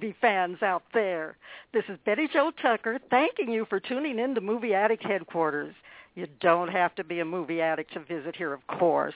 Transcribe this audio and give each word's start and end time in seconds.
movie 0.00 0.16
fans 0.18 0.62
out 0.62 0.82
there. 0.94 1.36
This 1.74 1.84
is 1.90 1.98
Betty 2.06 2.26
Jo 2.32 2.50
Tucker 2.62 2.98
thanking 3.10 3.50
you 3.50 3.66
for 3.68 3.78
tuning 3.78 4.18
in 4.18 4.34
to 4.34 4.40
Movie 4.40 4.72
Addict 4.72 5.04
Headquarters. 5.04 5.74
You 6.14 6.26
don't 6.40 6.68
have 6.68 6.94
to 6.94 7.04
be 7.04 7.20
a 7.20 7.24
movie 7.24 7.60
addict 7.60 7.92
to 7.92 8.00
visit 8.00 8.34
here, 8.34 8.54
of 8.54 8.66
course. 8.66 9.14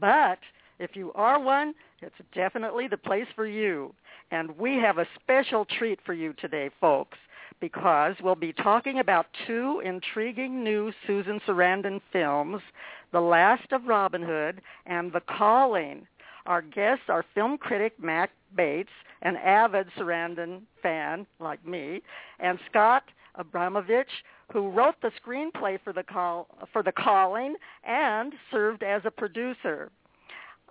But 0.00 0.38
if 0.78 0.94
you 0.94 1.12
are 1.14 1.40
one, 1.40 1.74
it's 2.00 2.14
definitely 2.32 2.86
the 2.86 2.96
place 2.96 3.26
for 3.34 3.44
you. 3.44 3.92
And 4.30 4.56
we 4.56 4.76
have 4.76 4.98
a 4.98 5.08
special 5.20 5.64
treat 5.64 5.98
for 6.06 6.14
you 6.14 6.32
today, 6.34 6.70
folks, 6.80 7.18
because 7.60 8.14
we'll 8.22 8.36
be 8.36 8.52
talking 8.52 9.00
about 9.00 9.26
two 9.48 9.82
intriguing 9.84 10.62
new 10.62 10.92
Susan 11.08 11.40
Sarandon 11.44 12.00
films, 12.12 12.62
The 13.10 13.20
Last 13.20 13.72
of 13.72 13.86
Robin 13.86 14.22
Hood 14.22 14.60
and 14.86 15.12
The 15.12 15.22
Calling. 15.22 16.06
Our 16.46 16.62
guests 16.62 17.04
are 17.08 17.24
film 17.34 17.58
critic 17.58 17.94
Mack 18.00 18.30
Bates, 18.56 18.90
an 19.22 19.36
avid 19.36 19.86
Sarandon 19.98 20.62
fan 20.82 21.26
like 21.38 21.64
me, 21.66 22.02
and 22.38 22.58
Scott 22.68 23.04
Abramovitch, 23.36 24.10
who 24.52 24.70
wrote 24.70 24.96
the 25.02 25.12
screenplay 25.24 25.78
for 25.82 25.92
the 25.92 26.02
call 26.02 26.48
for 26.72 26.82
the 26.82 26.92
calling 26.92 27.54
and 27.84 28.32
served 28.50 28.82
as 28.82 29.02
a 29.04 29.10
producer. 29.10 29.90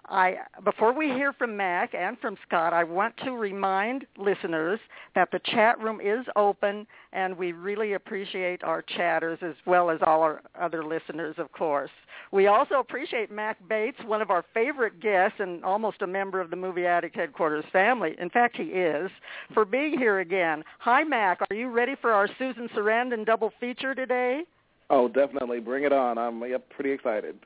I, 0.09 0.37
before 0.63 0.91
we 0.91 1.07
hear 1.09 1.33
from 1.33 1.55
Mack 1.55 1.93
and 1.93 2.17
from 2.19 2.35
Scott, 2.47 2.73
I 2.73 2.83
want 2.83 3.15
to 3.17 3.31
remind 3.33 4.07
listeners 4.17 4.79
that 5.13 5.29
the 5.31 5.39
chat 5.45 5.79
room 5.79 6.01
is 6.01 6.25
open, 6.35 6.87
and 7.13 7.37
we 7.37 7.51
really 7.51 7.93
appreciate 7.93 8.63
our 8.63 8.81
chatters 8.81 9.37
as 9.43 9.53
well 9.67 9.91
as 9.91 9.99
all 10.03 10.23
our 10.23 10.41
other 10.59 10.83
listeners, 10.83 11.35
of 11.37 11.51
course. 11.51 11.91
We 12.31 12.47
also 12.47 12.75
appreciate 12.75 13.31
Mack 13.31 13.57
Bates, 13.69 13.99
one 14.05 14.21
of 14.21 14.31
our 14.31 14.43
favorite 14.53 14.99
guests 14.99 15.39
and 15.39 15.63
almost 15.63 16.01
a 16.01 16.07
member 16.07 16.41
of 16.41 16.49
the 16.49 16.55
Movie 16.55 16.85
Addict 16.85 17.15
Headquarters 17.15 17.65
family. 17.71 18.15
In 18.19 18.31
fact, 18.31 18.57
he 18.57 18.63
is, 18.63 19.11
for 19.53 19.63
being 19.63 19.97
here 19.97 20.19
again. 20.19 20.63
Hi, 20.79 21.03
Mack. 21.03 21.39
Are 21.49 21.55
you 21.55 21.69
ready 21.69 21.95
for 22.01 22.11
our 22.11 22.27
Susan 22.39 22.67
Sarandon 22.75 23.25
double 23.25 23.51
feature 23.59 23.93
today? 23.93 24.41
Oh, 24.89 25.07
definitely. 25.07 25.59
Bring 25.59 25.83
it 25.83 25.93
on. 25.93 26.17
I'm 26.17 26.41
yep, 26.49 26.67
pretty 26.71 26.91
excited. 26.91 27.37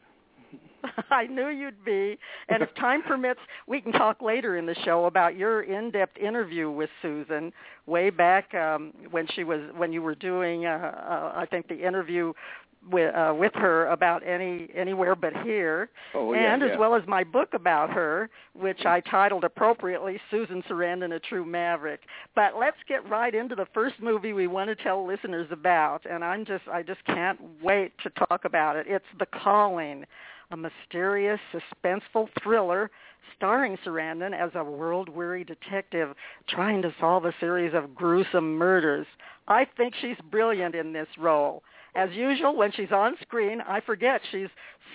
I 1.09 1.27
knew 1.27 1.47
you'd 1.47 1.83
be. 1.83 2.17
And 2.49 2.61
if 2.61 2.73
time 2.75 3.03
permits, 3.03 3.39
we 3.67 3.81
can 3.81 3.91
talk 3.91 4.21
later 4.21 4.57
in 4.57 4.65
the 4.65 4.75
show 4.83 5.05
about 5.05 5.37
your 5.37 5.63
in-depth 5.63 6.17
interview 6.17 6.69
with 6.69 6.89
Susan 7.01 7.51
way 7.85 8.09
back 8.09 8.53
um, 8.53 8.93
when 9.11 9.27
she 9.35 9.43
was 9.43 9.61
when 9.75 9.91
you 9.91 10.01
were 10.01 10.15
doing, 10.15 10.65
uh, 10.65 10.69
uh, 10.69 11.33
I 11.35 11.45
think, 11.49 11.67
the 11.67 11.85
interview 11.85 12.33
with 12.91 13.15
uh, 13.15 13.33
with 13.37 13.53
her 13.55 13.87
about 13.87 14.25
any 14.27 14.67
anywhere 14.75 15.15
but 15.15 15.33
here, 15.43 15.89
oh, 16.13 16.33
yeah, 16.33 16.53
and 16.53 16.61
yeah. 16.61 16.69
as 16.69 16.77
well 16.77 16.95
as 16.95 17.03
my 17.07 17.23
book 17.23 17.53
about 17.53 17.89
her, 17.89 18.29
which 18.53 18.85
I 18.85 18.99
titled 19.01 19.43
appropriately 19.43 20.19
"Susan 20.29 20.63
Sarandon: 20.69 21.15
A 21.15 21.19
True 21.19 21.45
Maverick." 21.45 22.01
But 22.35 22.57
let's 22.59 22.77
get 22.87 23.07
right 23.09 23.33
into 23.33 23.55
the 23.55 23.67
first 23.73 23.95
movie 24.01 24.33
we 24.33 24.47
want 24.47 24.69
to 24.69 24.75
tell 24.75 25.05
listeners 25.05 25.47
about, 25.51 26.05
and 26.09 26.23
I'm 26.23 26.45
just 26.45 26.67
I 26.71 26.83
just 26.83 27.03
can't 27.05 27.39
wait 27.61 27.93
to 28.03 28.09
talk 28.27 28.45
about 28.45 28.75
it. 28.75 28.85
It's 28.87 29.05
The 29.19 29.27
Calling 29.27 30.05
a 30.53 30.57
mysterious, 30.57 31.39
suspenseful 31.51 32.29
thriller 32.43 32.91
starring 33.35 33.75
Sarandon 33.83 34.39
as 34.39 34.51
a 34.53 34.63
world-weary 34.63 35.43
detective 35.43 36.15
trying 36.47 36.83
to 36.83 36.93
solve 36.99 37.25
a 37.25 37.33
series 37.39 37.73
of 37.73 37.95
gruesome 37.95 38.55
murders. 38.55 39.07
I 39.47 39.65
think 39.75 39.95
she's 39.99 40.17
brilliant 40.29 40.75
in 40.75 40.93
this 40.93 41.07
role. 41.17 41.63
As 41.95 42.11
usual, 42.11 42.55
when 42.55 42.71
she's 42.71 42.91
on 42.91 43.15
screen, 43.23 43.61
I 43.67 43.81
forget 43.81 44.21
she's 44.31 44.47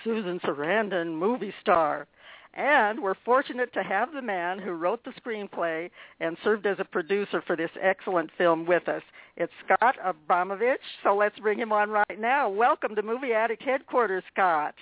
Susan 0.03 0.39
Sarandon, 0.39 1.13
movie 1.13 1.53
star. 1.59 2.07
And 2.53 3.03
we're 3.03 3.15
fortunate 3.25 3.73
to 3.73 3.83
have 3.83 4.13
the 4.13 4.21
man 4.21 4.59
who 4.59 4.71
wrote 4.71 5.03
the 5.03 5.11
screenplay 5.21 5.89
and 6.21 6.37
served 6.41 6.65
as 6.67 6.77
a 6.79 6.85
producer 6.85 7.43
for 7.45 7.57
this 7.57 7.69
excellent 7.81 8.29
film 8.37 8.65
with 8.65 8.87
us. 8.87 9.03
It's 9.35 9.51
Scott 9.65 9.97
Abramovitch, 10.05 10.77
so 11.03 11.17
let's 11.17 11.37
bring 11.39 11.59
him 11.59 11.73
on 11.73 11.89
right 11.89 12.19
now. 12.19 12.49
Welcome 12.49 12.95
to 12.95 13.03
Movie 13.03 13.33
Addict 13.33 13.61
Headquarters, 13.61 14.23
Scott. 14.33 14.73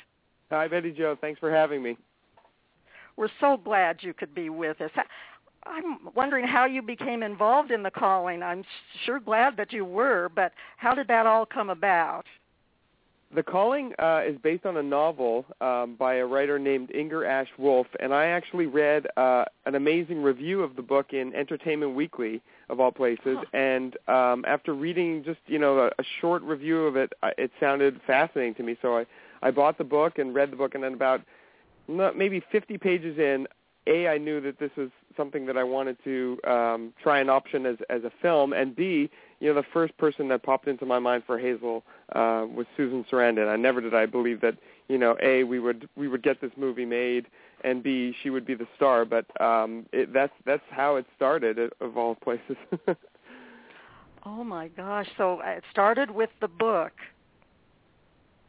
Hi, 0.50 0.68
Betty 0.68 0.92
Jo. 0.92 1.18
Thanks 1.20 1.40
for 1.40 1.52
having 1.52 1.84
me. 1.84 1.98
We're 3.18 3.30
so 3.40 3.58
glad 3.58 3.98
you 4.02 4.14
could 4.14 4.34
be 4.34 4.50
with 4.50 4.80
us. 4.82 4.92
I'm 5.66 6.14
wondering 6.16 6.48
how 6.48 6.66
you 6.66 6.82
became 6.82 7.24
involved 7.24 7.72
in 7.72 7.84
the 7.84 7.92
calling. 7.92 8.42
I'm 8.42 8.64
sure 9.06 9.20
glad 9.20 9.58
that 9.58 9.74
you 9.74 9.84
were, 9.84 10.30
but 10.34 10.54
how 10.78 10.94
did 10.94 11.08
that 11.10 11.26
all 11.26 11.46
come 11.46 11.70
about? 11.70 12.26
The 13.36 13.44
Calling 13.44 13.92
uh, 14.00 14.22
is 14.26 14.38
based 14.42 14.66
on 14.66 14.78
a 14.78 14.84
novel 14.84 15.46
um, 15.60 15.98
by 16.00 16.16
a 16.16 16.26
writer 16.26 16.58
named 16.58 16.92
Inger 16.92 17.26
Ash 17.26 17.50
Wolf, 17.58 17.86
and 18.00 18.14
I 18.14 18.28
actually 18.28 18.68
read 18.68 19.06
uh, 19.18 19.44
an 19.66 19.76
amazing 19.76 20.24
review 20.24 20.64
of 20.64 20.78
the 20.78 20.82
book 20.82 21.12
in 21.12 21.36
Entertainment 21.36 21.94
Weekly, 21.94 22.42
of 22.70 22.80
all 22.80 22.92
places. 22.92 23.38
And 23.52 23.98
um, 24.08 24.46
after 24.48 24.74
reading 24.74 25.26
just 25.26 25.40
you 25.46 25.60
know 25.60 25.78
a, 25.80 25.88
a 25.88 26.06
short 26.22 26.42
review 26.42 26.86
of 26.86 26.96
it, 26.96 27.12
uh, 27.22 27.32
it 27.38 27.52
sounded 27.60 28.00
fascinating 28.08 28.56
to 28.56 28.64
me. 28.64 28.78
So 28.82 28.98
I 29.00 29.06
I 29.42 29.52
bought 29.52 29.78
the 29.78 29.84
book 29.84 30.18
and 30.20 30.34
read 30.34 30.52
the 30.52 30.56
book, 30.56 30.76
and 30.76 30.84
then 30.84 30.94
about 30.94 31.22
maybe 31.88 32.42
50 32.52 32.78
pages 32.78 33.18
in, 33.18 33.48
a 33.88 34.08
I 34.08 34.18
knew 34.18 34.42
that 34.42 34.60
this 34.60 34.72
was 34.76 34.90
something 35.16 35.46
that 35.46 35.58
I 35.58 35.64
wanted 35.64 35.98
to 36.04 36.38
um, 36.46 36.94
try 37.02 37.20
an 37.20 37.30
option 37.30 37.66
as 37.66 37.78
as 37.90 38.04
a 38.04 38.12
film, 38.22 38.54
and 38.54 38.76
B, 38.76 39.10
you 39.40 39.48
know, 39.48 39.54
the 39.54 39.68
first 39.74 39.98
person 39.98 40.28
that 40.30 40.44
popped 40.44 40.68
into 40.68 40.86
my 40.86 41.00
mind 41.00 41.24
for 41.26 41.40
Hazel 41.40 41.84
uh, 42.14 42.46
was 42.54 42.66
Susan 42.76 43.06
Sarandon. 43.10 43.48
I 43.48 43.56
never 43.56 43.82
did 43.82 43.94
I 43.94 44.06
believe 44.06 44.42
that 44.42 44.58
you 44.88 44.98
know, 44.98 45.18
a 45.22 45.44
we 45.44 45.60
would 45.60 45.90
we 45.96 46.08
would 46.08 46.24
get 46.24 46.40
this 46.42 46.52
movie 46.56 46.86
made, 46.86 47.28
and 47.64 47.84
b 47.84 48.14
she 48.22 48.30
would 48.30 48.46
be 48.46 48.56
the 48.56 48.68
star. 48.76 49.06
But 49.06 49.26
um, 49.42 49.86
it, 49.92 50.14
that's 50.14 50.34
that's 50.46 50.64
how 50.70 50.96
it 50.96 51.06
started, 51.16 51.58
of 51.82 51.98
all 51.98 52.16
places. 52.16 52.56
oh 54.26 54.44
my 54.44 54.70
gosh! 54.70 55.08
So 55.18 55.42
uh, 55.42 55.50
it 55.50 55.64
started 55.72 56.12
with 56.12 56.30
the 56.42 56.48
book. 56.48 56.94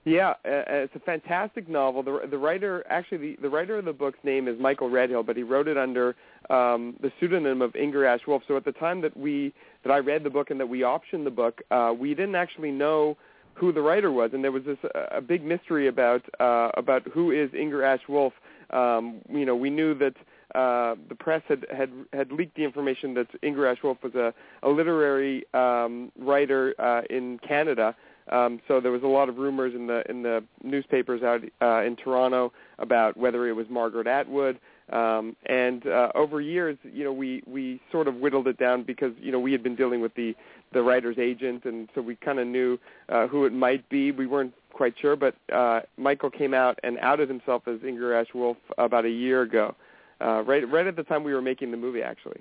Yeah, 0.09 0.31
uh, 0.31 0.65
it's 0.69 0.95
a 0.97 1.01
fantastic 1.01 1.69
novel. 1.69 2.03
The 2.03 2.27
the 2.31 2.39
writer 2.39 2.83
actually 2.89 3.19
the, 3.19 3.43
the 3.43 3.51
writer 3.51 3.77
of 3.77 3.85
the 3.85 3.93
book's 3.93 4.19
name 4.25 4.49
is 4.49 4.59
Michael 4.59 4.89
Redhill, 4.89 5.23
but 5.23 5.37
he 5.37 5.43
wrote 5.43 5.69
it 5.69 5.77
under 5.77 6.17
um, 6.49 6.97
the 7.03 7.13
pseudonym 7.21 7.61
of 7.61 7.77
Inger 7.77 8.07
Ash 8.07 8.21
Wolf. 8.27 8.43
So 8.49 8.57
at 8.57 8.65
the 8.65 8.73
time 8.73 9.03
that 9.03 9.15
we 9.15 9.53
that 9.85 9.93
I 9.93 9.99
read 9.99 10.25
the 10.25 10.31
book 10.31 10.51
and 10.51 10.59
that 10.61 10.67
we 10.67 10.81
optioned 10.81 11.25
the 11.25 11.31
book, 11.31 11.61
uh, 11.71 11.93
we 11.99 12.15
didn't 12.15 12.37
actually 12.37 12.71
know 12.71 13.19
who 13.53 13.71
the 13.71 13.83
writer 13.83 14.11
was, 14.11 14.31
and 14.33 14.43
there 14.43 14.51
was 14.51 14.65
this 14.65 14.79
uh, 14.83 15.09
a 15.11 15.21
big 15.21 15.45
mystery 15.45 15.89
about 15.89 16.23
uh, 16.41 16.71
about 16.75 17.07
who 17.09 17.31
is 17.31 17.53
Inger 17.53 17.83
Ash 17.83 18.01
Wolf. 18.09 18.33
Um, 18.71 19.21
you 19.29 19.45
know, 19.45 19.57
we 19.57 19.69
knew 19.69 19.93
that 19.99 20.15
uh, 20.55 20.95
the 21.11 21.17
press 21.19 21.43
had, 21.49 21.67
had 21.71 21.91
had 22.15 22.33
leaked 22.33 22.57
the 22.57 22.65
information 22.65 23.13
that 23.13 23.27
Inger 23.43 23.67
Ash 23.67 23.83
Wolf 23.83 23.99
was 24.03 24.15
a, 24.15 24.33
a 24.63 24.71
literary 24.71 25.45
um, 25.53 26.11
writer 26.19 26.75
uh, 26.79 27.03
in 27.11 27.39
Canada. 27.47 27.95
Um, 28.31 28.61
so 28.69 28.81
there 28.81 28.93
was 28.93 29.03
a 29.03 29.09
lot 29.09 29.29
of 29.29 29.39
rumors 29.39 29.75
in 29.75 29.87
the 29.87 30.09
in 30.09 30.23
the 30.23 30.45
newspapers 30.63 31.23
out 31.23 31.43
uh, 31.63 31.83
in 31.83 31.97
Toronto 31.97 32.53
about 32.79 33.17
whether 33.17 33.49
it 33.49 33.53
was 33.53 33.67
Margaret 33.69 34.07
Atwood. 34.07 34.59
Um, 34.93 35.37
and 35.47 35.87
uh, 35.87 36.11
over 36.15 36.41
years, 36.41 36.79
you 36.83 37.05
know, 37.05 37.13
we 37.13 37.43
we 37.47 37.81
sort 37.93 38.09
of 38.09 38.17
whittled 38.17 38.49
it 38.49 38.59
down 38.59 38.85
because 38.85 39.13
you 39.21 39.31
know 39.31 39.39
we 39.39 39.53
had 39.53 39.63
been 39.63 39.77
dealing 39.77 40.01
with 40.01 40.15
the 40.15 40.35
the 40.73 40.83
writer's 40.83 41.19
agent, 41.19 41.65
and 41.65 41.89
so 41.95 42.01
we 42.01 42.17
kind 42.17 42.39
of 42.39 42.47
knew 42.47 42.79
uh, 43.09 43.27
who 43.27 43.45
it 43.45 43.53
might 43.53 43.87
be. 43.89 44.13
We 44.13 44.27
weren't 44.27 44.55
quite 44.73 44.95
sure, 45.01 45.17
but 45.17 45.35
uh, 45.53 45.81
Michael 45.97 46.31
came 46.31 46.55
out 46.55 46.79
and 46.83 46.99
outed 47.01 47.29
himself 47.29 47.67
as 47.67 47.83
Inger 47.87 48.15
Ash 48.15 48.29
Wolf 48.35 48.57
about 48.79 49.05
a 49.05 49.11
year 49.11 49.43
ago, 49.43 49.75
uh, 50.21 50.43
right 50.43 50.67
right 50.71 50.87
at 50.87 50.97
the 50.97 51.03
time 51.03 51.23
we 51.23 51.35
were 51.35 51.43
making 51.43 51.71
the 51.71 51.77
movie, 51.77 52.03
actually. 52.03 52.41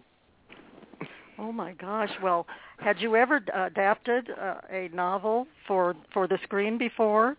Oh 1.39 1.51
my 1.51 1.73
gosh! 1.73 2.11
Well, 2.21 2.47
had 2.79 2.99
you 2.99 3.15
ever 3.15 3.41
adapted 3.53 4.29
uh, 4.29 4.55
a 4.71 4.89
novel 4.93 5.47
for 5.67 5.95
for 6.13 6.27
the 6.27 6.39
screen 6.43 6.77
before? 6.77 7.37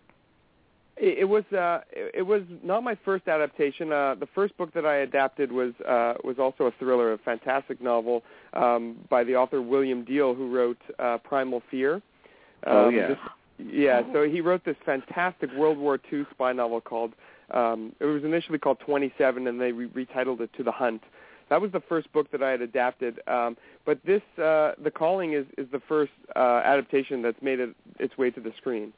It, 0.97 1.19
it 1.19 1.25
was 1.25 1.45
uh, 1.53 1.81
it, 1.91 2.17
it 2.19 2.23
was 2.23 2.43
not 2.63 2.83
my 2.83 2.97
first 3.05 3.27
adaptation. 3.29 3.93
Uh, 3.93 4.15
the 4.19 4.29
first 4.35 4.57
book 4.57 4.73
that 4.75 4.87
I 4.87 4.99
adapted 4.99 5.51
was 5.51 5.73
uh, 5.87 6.15
was 6.23 6.39
also 6.39 6.65
a 6.65 6.73
thriller, 6.79 7.13
a 7.13 7.19
fantastic 7.19 7.81
novel 7.81 8.23
um, 8.53 8.97
by 9.09 9.25
the 9.25 9.35
author 9.35 9.61
William 9.63 10.05
Diehl, 10.05 10.37
who 10.37 10.55
wrote 10.55 10.79
uh, 10.99 11.19
Primal 11.19 11.63
Fear. 11.71 11.95
Um, 11.95 12.03
Oh, 12.67 12.89
yeah. 12.89 13.09
This, 13.09 13.19
Yeah, 13.59 14.03
so 14.13 14.25
he 14.25 14.41
wrote 14.41 14.65
this 14.65 14.77
fantastic 14.85 15.51
World 15.57 15.79
War 15.79 15.99
II 16.13 16.25
spy 16.31 16.53
novel 16.53 16.81
called. 16.81 17.13
Um, 17.51 17.95
it 17.99 18.05
was 18.05 18.25
initially 18.25 18.59
called 18.59 18.79
27, 18.81 19.47
and 19.47 19.61
they 19.61 19.73
re- 19.73 19.89
retitled 19.89 20.41
it 20.41 20.51
To 20.59 20.63
the 20.63 20.71
Hunt. 20.73 21.03
That 21.51 21.61
was 21.61 21.73
the 21.73 21.81
first 21.89 22.13
book 22.13 22.31
that 22.33 22.43
I 22.43 22.51
had 22.51 22.61
adapted. 22.61 23.21
Um, 23.27 23.57
but 23.87 23.99
this, 24.05 24.23
uh, 24.37 24.73
The 24.83 24.91
Calling, 24.95 25.33
is 25.33 25.47
is 25.57 25.67
the 25.73 25.81
first 25.89 26.13
uh, 26.37 26.63
adaptation 26.65 27.23
that's 27.23 27.41
made 27.43 27.61
it, 27.61 27.75
its 27.99 28.17
way 28.19 28.31
to 28.31 28.41
the 28.41 28.53
screen. 28.59 28.93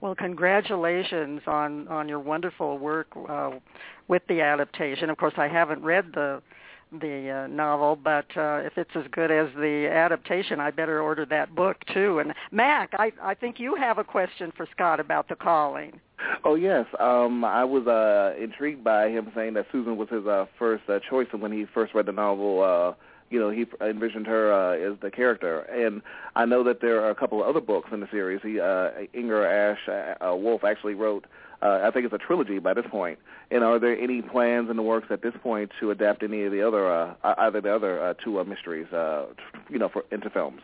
Well, 0.00 0.14
congratulations 0.14 1.42
on 1.46 1.88
on 1.88 2.08
your 2.08 2.20
wonderful 2.20 2.78
work 2.78 3.08
uh, 3.28 3.52
with 4.08 4.22
the 4.28 4.40
adaptation. 4.40 5.10
Of 5.10 5.16
course, 5.18 5.34
I 5.36 5.48
haven't 5.48 5.82
read 5.82 6.12
the 6.14 6.42
the 7.00 7.30
uh, 7.30 7.46
novel, 7.46 7.96
but 7.96 8.26
uh, 8.36 8.60
if 8.64 8.76
it's 8.76 8.90
as 8.94 9.04
good 9.10 9.30
as 9.30 9.48
the 9.54 9.88
adaptation, 9.92 10.60
I 10.60 10.70
better 10.70 11.00
order 11.00 11.26
that 11.26 11.54
book 11.54 11.76
too. 11.92 12.18
And 12.18 12.34
Mack, 12.50 12.90
I 12.94 13.12
I 13.22 13.34
think 13.34 13.58
you 13.58 13.74
have 13.76 13.98
a 13.98 14.04
question 14.04 14.52
for 14.56 14.66
Scott 14.72 15.00
about 15.00 15.28
the 15.28 15.36
calling. 15.36 16.00
Oh 16.44 16.54
yes, 16.54 16.86
um, 17.00 17.44
I 17.44 17.64
was 17.64 17.86
uh, 17.86 18.34
intrigued 18.40 18.84
by 18.84 19.08
him 19.08 19.30
saying 19.34 19.54
that 19.54 19.66
Susan 19.72 19.96
was 19.96 20.08
his 20.08 20.26
uh, 20.26 20.46
first 20.58 20.84
uh, 20.88 21.00
choice 21.10 21.26
when 21.32 21.52
he 21.52 21.66
first 21.72 21.94
read 21.94 22.06
the 22.06 22.12
novel. 22.12 22.62
Uh, 22.62 22.94
you 23.34 23.40
know, 23.40 23.50
he 23.50 23.66
envisioned 23.80 24.26
her 24.28 24.52
uh, 24.52 24.92
as 24.92 24.98
the 25.00 25.10
character, 25.10 25.60
and 25.62 26.02
I 26.36 26.44
know 26.44 26.62
that 26.62 26.80
there 26.80 27.02
are 27.04 27.10
a 27.10 27.14
couple 27.14 27.42
of 27.42 27.48
other 27.48 27.60
books 27.60 27.90
in 27.92 27.98
the 28.00 28.08
series. 28.10 28.40
He, 28.42 28.60
uh, 28.60 28.90
Inger 29.12 29.44
Ash 29.44 29.88
uh, 29.88 30.36
Wolf 30.36 30.62
actually 30.62 30.94
wrote 30.94 31.26
uh, 31.64 31.80
I 31.82 31.90
think 31.90 32.04
it's 32.04 32.14
a 32.14 32.18
trilogy 32.18 32.58
by 32.58 32.74
this 32.74 32.84
point. 32.90 33.18
And 33.50 33.64
are 33.64 33.78
there 33.78 33.98
any 33.98 34.20
plans 34.20 34.68
in 34.70 34.76
the 34.76 34.82
works 34.82 35.08
at 35.10 35.22
this 35.22 35.32
point 35.42 35.70
to 35.80 35.90
adapt 35.90 36.22
any 36.22 36.44
of 36.44 36.52
the 36.52 36.66
other, 36.66 36.92
uh, 36.92 37.14
either 37.38 37.60
the 37.60 37.74
other 37.74 38.02
uh, 38.02 38.14
two 38.22 38.38
uh, 38.38 38.44
mysteries, 38.44 38.92
uh, 38.92 39.26
you 39.70 39.78
know, 39.78 39.88
for 39.88 40.04
into 40.12 40.28
films? 40.28 40.60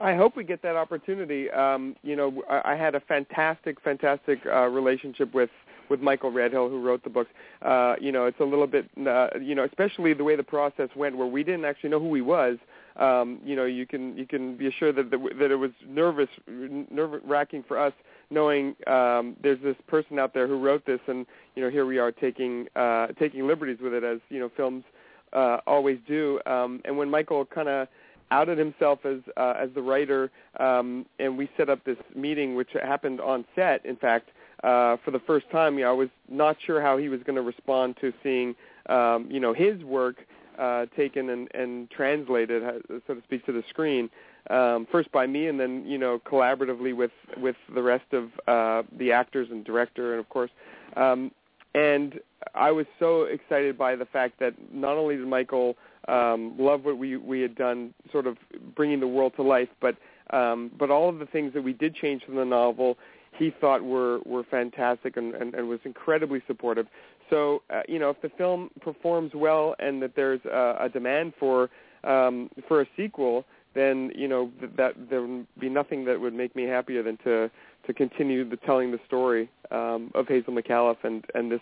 I 0.00 0.14
hope 0.14 0.36
we 0.36 0.44
get 0.44 0.62
that 0.62 0.76
opportunity. 0.76 1.50
Um, 1.50 1.96
you 2.02 2.14
know, 2.14 2.42
I, 2.48 2.72
I 2.72 2.76
had 2.76 2.94
a 2.94 3.00
fantastic, 3.00 3.80
fantastic 3.80 4.40
uh, 4.46 4.66
relationship 4.66 5.34
with 5.34 5.50
with 5.90 6.00
Michael 6.00 6.30
Redhill, 6.30 6.68
who 6.68 6.80
wrote 6.80 7.02
the 7.04 7.10
books. 7.10 7.30
Uh, 7.62 7.94
you 8.00 8.12
know, 8.12 8.26
it's 8.26 8.40
a 8.40 8.44
little 8.44 8.66
bit, 8.66 8.88
uh, 9.06 9.28
you 9.40 9.54
know, 9.54 9.64
especially 9.64 10.14
the 10.14 10.24
way 10.24 10.36
the 10.36 10.42
process 10.42 10.88
went, 10.96 11.16
where 11.16 11.26
we 11.26 11.42
didn't 11.42 11.64
actually 11.64 11.90
know 11.90 12.00
who 12.00 12.14
he 12.14 12.20
was. 12.20 12.58
Um, 12.96 13.40
you 13.44 13.54
know, 13.54 13.64
you 13.64 13.86
can 13.86 14.16
you 14.16 14.26
can 14.26 14.56
be 14.56 14.66
assured 14.66 14.96
that 14.96 15.10
the, 15.10 15.18
that 15.38 15.50
it 15.50 15.56
was 15.56 15.70
nervous, 15.86 16.28
nerve 16.46 17.20
wracking 17.24 17.64
for 17.66 17.78
us 17.78 17.92
knowing 18.30 18.74
um, 18.86 19.36
there's 19.42 19.60
this 19.62 19.76
person 19.86 20.18
out 20.18 20.34
there 20.34 20.46
who 20.46 20.58
wrote 20.58 20.84
this, 20.86 21.00
and 21.06 21.26
you 21.54 21.62
know 21.62 21.70
here 21.70 21.86
we 21.86 21.98
are 21.98 22.12
taking 22.12 22.66
uh, 22.76 23.08
taking 23.18 23.46
liberties 23.46 23.78
with 23.80 23.94
it 23.94 24.04
as 24.04 24.18
you 24.28 24.38
know 24.38 24.50
films 24.56 24.84
uh, 25.32 25.58
always 25.66 25.98
do. 26.06 26.40
Um, 26.46 26.80
and 26.84 26.96
when 26.96 27.10
Michael 27.10 27.44
kind 27.44 27.68
of 27.68 27.88
outed 28.30 28.58
himself 28.58 29.00
as 29.04 29.18
uh, 29.36 29.54
as 29.58 29.70
the 29.74 29.82
writer, 29.82 30.30
um, 30.60 31.06
and 31.18 31.38
we 31.38 31.48
set 31.56 31.68
up 31.68 31.84
this 31.84 31.98
meeting, 32.14 32.54
which 32.54 32.70
happened 32.82 33.20
on 33.20 33.44
set. 33.54 33.84
In 33.86 33.96
fact, 33.96 34.30
uh, 34.64 34.96
for 35.04 35.10
the 35.10 35.20
first 35.26 35.48
time, 35.50 35.78
you 35.78 35.84
know, 35.84 35.90
I 35.90 35.94
was 35.94 36.08
not 36.28 36.56
sure 36.64 36.80
how 36.80 36.96
he 36.96 37.08
was 37.08 37.20
going 37.22 37.36
to 37.36 37.42
respond 37.42 37.96
to 38.00 38.12
seeing 38.22 38.54
um, 38.88 39.28
you 39.30 39.40
know 39.40 39.52
his 39.52 39.82
work 39.84 40.16
uh, 40.58 40.86
taken 40.96 41.30
and, 41.30 41.48
and 41.54 41.90
translated, 41.90 42.62
so 43.06 43.14
to 43.14 43.22
speak, 43.22 43.46
to 43.46 43.52
the 43.52 43.62
screen 43.70 44.10
um, 44.50 44.86
first 44.90 45.10
by 45.12 45.26
me 45.26 45.46
and 45.48 45.58
then 45.58 45.84
you 45.86 45.98
know 45.98 46.20
collaboratively 46.26 46.96
with 46.96 47.10
with 47.36 47.56
the 47.74 47.82
rest 47.82 48.06
of 48.12 48.30
uh, 48.46 48.86
the 48.98 49.12
actors 49.12 49.48
and 49.50 49.64
director 49.64 50.12
and 50.12 50.20
of 50.20 50.28
course. 50.28 50.50
Um, 50.96 51.30
and 51.74 52.18
I 52.54 52.70
was 52.70 52.86
so 52.98 53.24
excited 53.24 53.76
by 53.76 53.94
the 53.94 54.06
fact 54.06 54.40
that 54.40 54.54
not 54.72 54.96
only 54.96 55.16
did 55.16 55.28
Michael 55.28 55.76
um, 56.08 56.54
love 56.58 56.84
what 56.84 56.98
we 56.98 57.16
we 57.16 57.40
had 57.40 57.54
done 57.54 57.92
sort 58.10 58.26
of 58.26 58.36
bringing 58.74 59.00
the 59.00 59.08
world 59.08 59.34
to 59.36 59.42
life 59.42 59.68
but 59.80 59.96
um, 60.30 60.70
but 60.78 60.90
all 60.90 61.08
of 61.08 61.18
the 61.18 61.26
things 61.26 61.52
that 61.54 61.62
we 61.62 61.72
did 61.72 61.94
change 61.94 62.24
from 62.24 62.36
the 62.36 62.44
novel 62.44 62.96
he 63.38 63.52
thought 63.60 63.82
were 63.82 64.20
were 64.26 64.44
fantastic 64.44 65.16
and, 65.16 65.34
and, 65.34 65.54
and 65.54 65.68
was 65.68 65.80
incredibly 65.84 66.42
supportive 66.46 66.86
so 67.30 67.62
uh, 67.70 67.82
you 67.88 67.98
know 67.98 68.10
if 68.10 68.20
the 68.22 68.30
film 68.30 68.70
performs 68.80 69.32
well 69.34 69.74
and 69.78 70.02
that 70.02 70.14
there's 70.16 70.44
a, 70.44 70.76
a 70.80 70.88
demand 70.88 71.32
for 71.38 71.70
um, 72.04 72.50
for 72.66 72.80
a 72.80 72.86
sequel 72.96 73.44
then 73.74 74.10
you 74.14 74.28
know 74.28 74.50
that, 74.60 74.76
that 74.76 74.92
there 75.10 75.22
would 75.22 75.46
be 75.58 75.68
nothing 75.68 76.04
that 76.04 76.20
would 76.20 76.34
make 76.34 76.54
me 76.56 76.64
happier 76.64 77.02
than 77.02 77.16
to 77.18 77.50
to 77.86 77.94
continue 77.94 78.48
the 78.48 78.56
telling 78.56 78.90
the 78.90 79.00
story 79.06 79.48
um, 79.70 80.10
of 80.14 80.26
Hazel 80.26 80.52
Micallef 80.52 80.96
and 81.04 81.24
and 81.34 81.50
this 81.50 81.60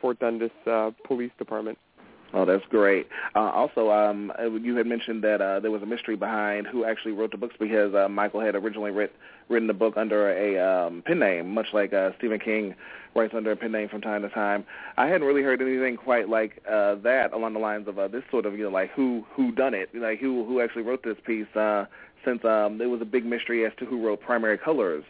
Port 0.00 0.18
Dundas 0.18 0.50
uh, 0.66 0.90
police 1.06 1.30
department. 1.38 1.78
Oh, 2.32 2.44
that's 2.44 2.64
great. 2.70 3.08
Uh, 3.34 3.50
also, 3.50 3.90
um, 3.90 4.32
uh, 4.38 4.48
you 4.50 4.76
had 4.76 4.86
mentioned 4.86 5.24
that 5.24 5.40
uh, 5.40 5.58
there 5.58 5.72
was 5.72 5.82
a 5.82 5.86
mystery 5.86 6.14
behind 6.14 6.66
who 6.66 6.84
actually 6.84 7.12
wrote 7.12 7.32
the 7.32 7.36
books 7.36 7.56
because 7.58 7.92
uh, 7.94 8.08
Michael 8.08 8.40
had 8.40 8.54
originally 8.54 8.92
writ, 8.92 9.12
written 9.48 9.66
the 9.66 9.74
book 9.74 9.96
under 9.96 10.30
a 10.30 10.58
um, 10.58 11.02
pen 11.04 11.18
name, 11.18 11.52
much 11.52 11.66
like 11.72 11.92
uh, 11.92 12.10
Stephen 12.18 12.38
King 12.38 12.76
writes 13.16 13.34
under 13.36 13.50
a 13.50 13.56
pen 13.56 13.72
name 13.72 13.88
from 13.88 14.00
time 14.00 14.22
to 14.22 14.28
time. 14.28 14.64
I 14.96 15.06
hadn't 15.08 15.26
really 15.26 15.42
heard 15.42 15.60
anything 15.60 15.96
quite 15.96 16.28
like 16.28 16.62
uh, 16.70 16.96
that 16.96 17.32
along 17.32 17.54
the 17.54 17.58
lines 17.58 17.88
of 17.88 17.98
uh, 17.98 18.06
this 18.06 18.22
sort 18.30 18.46
of, 18.46 18.56
you 18.56 18.62
know, 18.62 18.70
like 18.70 18.92
who 18.92 19.24
who 19.32 19.50
done 19.50 19.74
it, 19.74 19.90
like 19.92 20.20
who 20.20 20.44
who 20.44 20.60
actually 20.60 20.82
wrote 20.82 21.02
this 21.02 21.16
piece. 21.26 21.48
Uh, 21.56 21.86
since 22.24 22.44
um, 22.44 22.78
there 22.78 22.88
was 22.88 23.00
a 23.00 23.06
big 23.06 23.24
mystery 23.24 23.64
as 23.64 23.72
to 23.78 23.86
who 23.86 24.06
wrote 24.06 24.20
Primary 24.20 24.58
Colors 24.58 25.02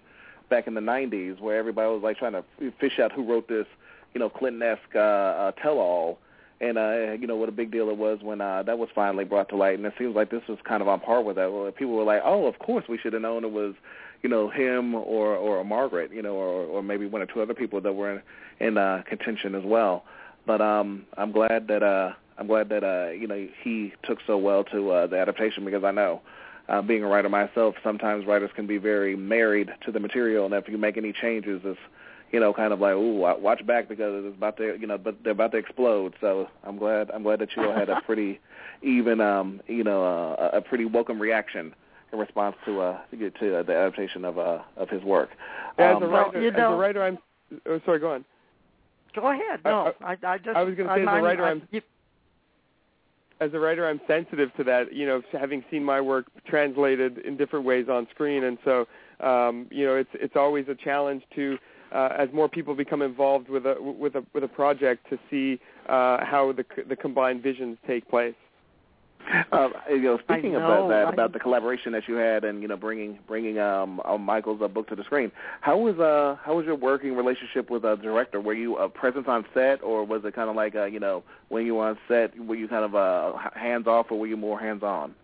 back 0.49 0.67
in 0.67 0.75
the 0.75 0.81
'90s, 0.81 1.39
where 1.41 1.59
everybody 1.59 1.93
was 1.93 2.03
like 2.03 2.17
trying 2.17 2.33
to 2.33 2.45
fish 2.81 2.99
out 2.99 3.13
who 3.13 3.29
wrote 3.29 3.49
this, 3.49 3.67
you 4.15 4.21
know, 4.21 4.31
Clinton-esque 4.31 4.95
uh, 4.95 4.99
uh, 4.99 5.53
tell-all 5.53 6.19
and 6.61 6.77
uh, 6.77 7.13
you 7.19 7.27
know 7.27 7.37
what 7.37 7.49
a 7.49 7.53
big 7.53 7.71
deal 7.71 7.89
it 7.89 7.97
was 7.97 8.19
when 8.23 8.41
uh, 8.41 8.63
that 8.65 8.79
was 8.79 8.89
finally 8.95 9.25
brought 9.25 9.49
to 9.49 9.57
light. 9.57 9.79
And 9.79 9.87
it 9.87 9.95
seems 9.99 10.15
like 10.15 10.31
this 10.31 10.43
was 10.49 10.59
kind 10.65 10.83
of 10.83 10.89
on 10.89 11.01
par 11.01 11.23
with 11.23 11.37
that. 11.37 11.51
Where 11.51 11.73
people 11.73 11.95
were 11.95 12.05
like, 12.05 12.23
"Oh, 12.25 12.47
of 12.47 12.59
course 12.59 12.85
we 12.89 12.99
should 12.99 13.15
have 13.15 13.23
known 13.23 13.45
it 13.45 13.53
was, 13.53 13.75
you 14.23 14.29
know, 14.29 14.51
him 14.51 14.95
or 14.95 15.35
or 15.35 15.65
Margaret, 15.65 16.13
you 16.13 16.23
know, 16.23 16.35
or 16.35 16.65
or 16.65 16.83
maybe 16.83 17.07
one 17.07 17.23
or 17.23 17.27
two 17.27 17.41
other 17.41 17.55
people 17.55 17.81
that 17.81 17.93
were 17.93 18.13
in, 18.13 18.67
in 18.67 18.79
uh, 18.79 19.03
contention 19.09 19.55
as 19.55 19.65
well." 19.65 20.05
But 20.47 20.61
um, 20.61 21.07
I'm 21.17 21.33
glad 21.33 21.69
that 21.69 21.83
uh, 21.83 22.13
I'm 22.39 22.47
glad 22.47 22.69
that 22.69 22.85
uh, 22.85 23.11
you 23.13 23.27
know 23.27 23.49
he 23.63 23.95
took 24.05 24.19
so 24.27 24.37
well 24.37 24.65
to 24.65 24.91
uh, 24.91 25.07
the 25.07 25.19
adaptation 25.19 25.65
because 25.65 25.85
I 25.85 25.93
know. 25.93 26.21
Uh, 26.69 26.81
being 26.81 27.03
a 27.03 27.07
writer 27.09 27.29
myself, 27.29 27.75
sometimes 27.83 28.25
writers 28.27 28.51
can 28.55 28.65
be 28.65 28.79
very 28.79 29.17
married 29.17 29.71
to 29.85 29.91
the 29.91 29.99
material, 29.99 30.45
and 30.45 30.55
if 30.55 30.69
you 30.69 30.79
make 30.79 30.97
any 30.97 31.13
changes, 31.13 31.61
it's 31.65 31.81
you 32.33 32.41
know, 32.41 32.53
kind 32.53 32.73
of 32.73 32.81
like, 32.81 32.95
ooh, 32.95 33.17
watch 33.17 33.67
back 33.67 33.89
because 33.89 34.25
it's 34.25 34.37
about 34.37 34.57
to, 34.59 34.77
you 34.81 34.87
know, 34.87 34.99
but 34.99 35.17
they're 35.23 35.33
about 35.33 35.53
to 35.53 35.59
explode. 35.59 36.15
So 36.21 36.49
I'm 36.63 36.79
glad, 36.79 37.11
I'm 37.11 37.23
glad 37.23 37.41
that 37.41 37.49
you 37.57 37.65
all 37.65 37.75
had 37.75 37.89
a 37.89 38.01
pretty 38.03 38.41
even, 38.83 39.21
um, 39.21 39.61
you 39.67 39.85
know, 39.85 40.05
uh, 40.05 40.51
a 40.53 40.61
pretty 40.61 40.85
welcome 40.85 41.21
reaction 41.21 41.75
in 42.13 42.19
response 42.19 42.57
to 42.65 42.81
uh 42.81 42.99
to, 43.13 43.31
to 43.31 43.59
uh, 43.59 43.63
the 43.63 43.73
adaptation 43.73 44.25
of 44.25 44.39
uh 44.39 44.59
of 44.77 44.89
his 44.89 45.03
work. 45.03 45.31
Um, 45.79 45.85
as 45.85 46.03
a 46.03 46.07
writer, 46.07 46.31
well, 46.35 46.43
you 46.43 46.51
know, 46.51 46.73
as 46.73 46.75
a 46.75 46.77
writer, 46.77 47.03
I'm. 47.03 47.19
Oh, 47.67 47.81
sorry, 47.85 47.99
go 47.99 48.13
on. 48.13 48.25
Go 49.15 49.31
ahead. 49.31 49.61
No, 49.65 49.93
I, 50.01 50.13
I, 50.13 50.17
I 50.25 50.39
just. 50.39 50.57
I 50.57 50.63
was 50.63 50.77
going 50.77 50.89
to 50.89 50.95
say, 50.95 51.03
I'm, 51.03 51.09
as 51.09 51.19
a 51.19 51.23
writer, 51.23 51.45
I'm. 51.45 51.63
I'm 51.63 51.69
you, 51.71 51.83
as 53.41 53.55
a 53.55 53.59
writer, 53.59 53.89
I'm 53.89 54.01
sensitive 54.07 54.55
to 54.57 54.65
that. 54.65 54.93
You 54.93 55.07
know, 55.07 55.23
having 55.33 55.65
seen 55.71 55.83
my 55.83 56.01
work 56.01 56.27
translated 56.47 57.19
in 57.19 57.37
different 57.37 57.65
ways 57.65 57.87
on 57.89 58.07
screen, 58.13 58.45
and 58.45 58.59
so 58.65 58.87
um, 59.21 59.67
you 59.71 59.87
know, 59.87 59.97
it's 59.97 60.11
it's 60.15 60.37
always 60.37 60.67
a 60.69 60.75
challenge 60.75 61.23
to 61.37 61.59
uh, 61.93 62.11
as 62.17 62.29
more 62.33 62.49
people 62.49 62.75
become 62.75 63.03
involved 63.03 63.49
with 63.49 63.67
a 63.67 63.77
with 63.81 64.15
a 64.15 64.25
with 64.33 64.45
a 64.45 64.49
project 64.49 65.09
to 65.11 65.19
see 65.31 65.61
uh, 65.89 66.25
how 66.25 66.53
the 66.57 66.65
the 66.89 66.97
combined 66.97 67.43
visions 67.43 67.79
take 67.87 68.09
place. 68.09 68.35
Uh, 69.53 69.69
you 69.89 70.03
know, 70.03 70.19
speaking 70.19 70.53
know, 70.53 70.59
about 70.59 70.89
that, 70.89 71.07
I... 71.07 71.13
about 71.13 71.33
the 71.33 71.39
collaboration 71.39 71.93
that 71.93 72.09
you 72.09 72.15
had, 72.15 72.43
and 72.45 72.63
you 72.63 72.69
know, 72.69 72.77
bringing 72.77 73.19
bringing 73.29 73.59
um, 73.59 74.01
uh, 74.05 74.17
Michael's 74.17 74.63
uh, 74.63 74.69
book 74.69 74.89
to 74.89 74.97
the 74.97 75.05
screen. 75.05 75.31
How 75.61 75.77
was 75.77 75.99
uh 75.99 76.37
how 76.43 76.57
was 76.57 76.67
your 76.67 76.75
working 76.75 77.15
relationship 77.15 77.71
with 77.71 77.85
a 77.85 77.91
uh, 77.91 77.97
director? 77.97 78.41
Were 78.41 78.55
you 78.55 78.77
a 78.77 78.89
presence 78.89 79.27
on 79.29 79.45
set, 79.53 79.83
or 79.83 80.05
was 80.05 80.25
it 80.25 80.35
kind 80.35 80.49
of 80.49 80.57
like 80.57 80.75
uh, 80.75 80.87
you 80.87 81.01
know 81.01 81.23
when 81.49 81.67
you 81.67 81.75
were 81.77 81.89
on 81.89 81.99
set, 82.09 82.39
were 82.39 82.55
you 82.55 82.67
kind 82.67 82.85
of 82.85 82.95
uh, 82.95 83.39
hands 83.55 83.87
off, 83.87 84.07
or 84.11 84.19
were 84.19 84.27
you 84.27 84.37
more 84.37 84.59
hands 84.59 84.83
on? 84.83 85.15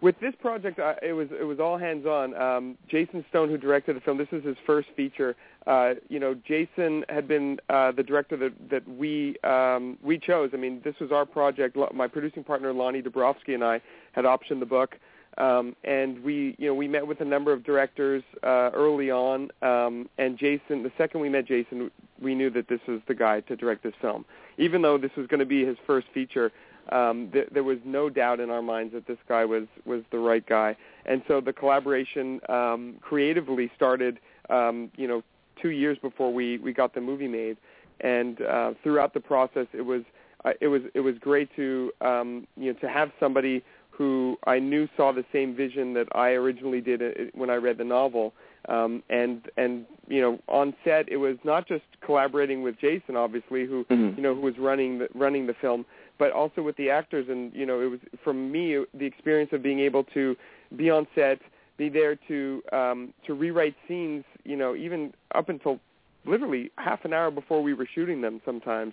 With 0.00 0.18
this 0.20 0.34
project, 0.40 0.78
uh, 0.78 0.94
it 1.02 1.12
was 1.12 1.28
it 1.30 1.44
was 1.44 1.58
all 1.58 1.78
hands 1.78 2.06
on. 2.06 2.34
Um, 2.34 2.78
Jason 2.88 3.24
Stone, 3.30 3.48
who 3.48 3.56
directed 3.56 3.96
the 3.96 4.00
film, 4.00 4.18
this 4.18 4.28
is 4.30 4.44
his 4.44 4.56
first 4.66 4.88
feature. 4.96 5.34
Uh, 5.66 5.94
you 6.08 6.20
know, 6.20 6.34
Jason 6.46 7.04
had 7.08 7.26
been 7.26 7.58
uh, 7.70 7.92
the 7.92 8.02
director 8.02 8.36
that 8.36 8.52
that 8.70 8.86
we 8.88 9.38
um, 9.42 9.98
we 10.02 10.18
chose. 10.18 10.50
I 10.52 10.58
mean, 10.58 10.80
this 10.84 10.94
was 11.00 11.12
our 11.12 11.24
project. 11.24 11.76
My 11.94 12.06
producing 12.06 12.44
partner 12.44 12.72
Lonnie 12.72 13.02
Dabrowski 13.02 13.54
and 13.54 13.64
I 13.64 13.80
had 14.12 14.24
optioned 14.26 14.60
the 14.60 14.66
book, 14.66 14.98
um, 15.38 15.74
and 15.82 16.22
we 16.22 16.54
you 16.58 16.68
know 16.68 16.74
we 16.74 16.88
met 16.88 17.06
with 17.06 17.20
a 17.22 17.24
number 17.24 17.52
of 17.52 17.64
directors 17.64 18.22
uh, 18.42 18.70
early 18.74 19.10
on. 19.10 19.50
Um, 19.62 20.10
and 20.18 20.38
Jason, 20.38 20.82
the 20.82 20.92
second 20.98 21.20
we 21.20 21.30
met 21.30 21.46
Jason, 21.46 21.90
we 22.20 22.34
knew 22.34 22.50
that 22.50 22.68
this 22.68 22.80
was 22.86 23.00
the 23.08 23.14
guy 23.14 23.40
to 23.40 23.56
direct 23.56 23.82
this 23.82 23.94
film, 24.02 24.26
even 24.58 24.82
though 24.82 24.98
this 24.98 25.12
was 25.16 25.26
going 25.26 25.40
to 25.40 25.46
be 25.46 25.64
his 25.64 25.78
first 25.86 26.06
feature 26.12 26.52
um, 26.90 27.28
th- 27.32 27.48
there 27.52 27.64
was 27.64 27.78
no 27.84 28.08
doubt 28.08 28.40
in 28.40 28.50
our 28.50 28.62
minds 28.62 28.92
that 28.94 29.06
this 29.06 29.18
guy 29.28 29.44
was 29.44 29.64
was 29.84 30.02
the 30.10 30.18
right 30.18 30.46
guy. 30.46 30.76
And 31.04 31.22
so 31.28 31.40
the 31.40 31.52
collaboration 31.52 32.40
um, 32.48 32.96
creatively 33.00 33.70
started, 33.76 34.18
um, 34.50 34.90
you 34.96 35.06
know, 35.06 35.22
two 35.60 35.70
years 35.70 35.98
before 35.98 36.32
we 36.32 36.58
we 36.58 36.72
got 36.72 36.94
the 36.94 37.00
movie 37.00 37.28
made. 37.28 37.56
And 38.00 38.42
uh, 38.42 38.74
throughout 38.82 39.14
the 39.14 39.20
process, 39.20 39.66
it 39.72 39.82
was 39.82 40.02
uh, 40.44 40.52
it 40.60 40.68
was 40.68 40.82
it 40.94 41.00
was 41.00 41.14
great 41.18 41.48
to 41.56 41.92
um, 42.00 42.46
you 42.56 42.72
know 42.72 42.78
to 42.80 42.88
have 42.88 43.10
somebody 43.18 43.62
who 43.90 44.36
I 44.46 44.58
knew 44.58 44.86
saw 44.96 45.10
the 45.12 45.24
same 45.32 45.56
vision 45.56 45.94
that 45.94 46.06
I 46.14 46.30
originally 46.32 46.82
did 46.82 47.00
uh, 47.02 47.06
when 47.34 47.48
I 47.48 47.54
read 47.54 47.78
the 47.78 47.84
novel. 47.84 48.32
Um, 48.68 49.02
and 49.08 49.42
and 49.56 49.86
you 50.08 50.20
know 50.20 50.40
on 50.48 50.74
set 50.84 51.08
it 51.08 51.18
was 51.18 51.36
not 51.44 51.68
just 51.68 51.84
collaborating 52.04 52.62
with 52.62 52.78
Jason, 52.80 53.16
obviously, 53.16 53.64
who 53.64 53.84
Mhm. 53.84 54.16
you 54.16 54.22
know 54.22 54.34
who 54.34 54.40
was 54.40 54.58
running 54.58 54.98
the, 54.98 55.08
running 55.14 55.46
the 55.46 55.54
film, 55.54 55.86
but 56.18 56.32
also 56.32 56.62
with 56.62 56.76
the 56.76 56.90
actors. 56.90 57.26
And 57.28 57.52
you 57.54 57.66
know 57.66 57.80
it 57.80 57.86
was 57.86 58.00
for 58.22 58.32
me 58.32 58.84
the 58.94 59.04
experience 59.04 59.50
of 59.52 59.62
being 59.62 59.80
able 59.80 60.04
to 60.14 60.36
be 60.76 60.90
on 60.90 61.06
set, 61.14 61.40
be 61.76 61.88
there 61.88 62.16
to 62.28 62.62
um, 62.72 63.14
to 63.26 63.34
rewrite 63.34 63.76
scenes. 63.88 64.24
You 64.44 64.56
know 64.56 64.74
even 64.74 65.12
up 65.34 65.48
until 65.48 65.80
literally 66.24 66.70
half 66.76 67.04
an 67.04 67.12
hour 67.12 67.30
before 67.30 67.62
we 67.62 67.74
were 67.74 67.88
shooting 67.92 68.20
them 68.20 68.40
sometimes 68.44 68.92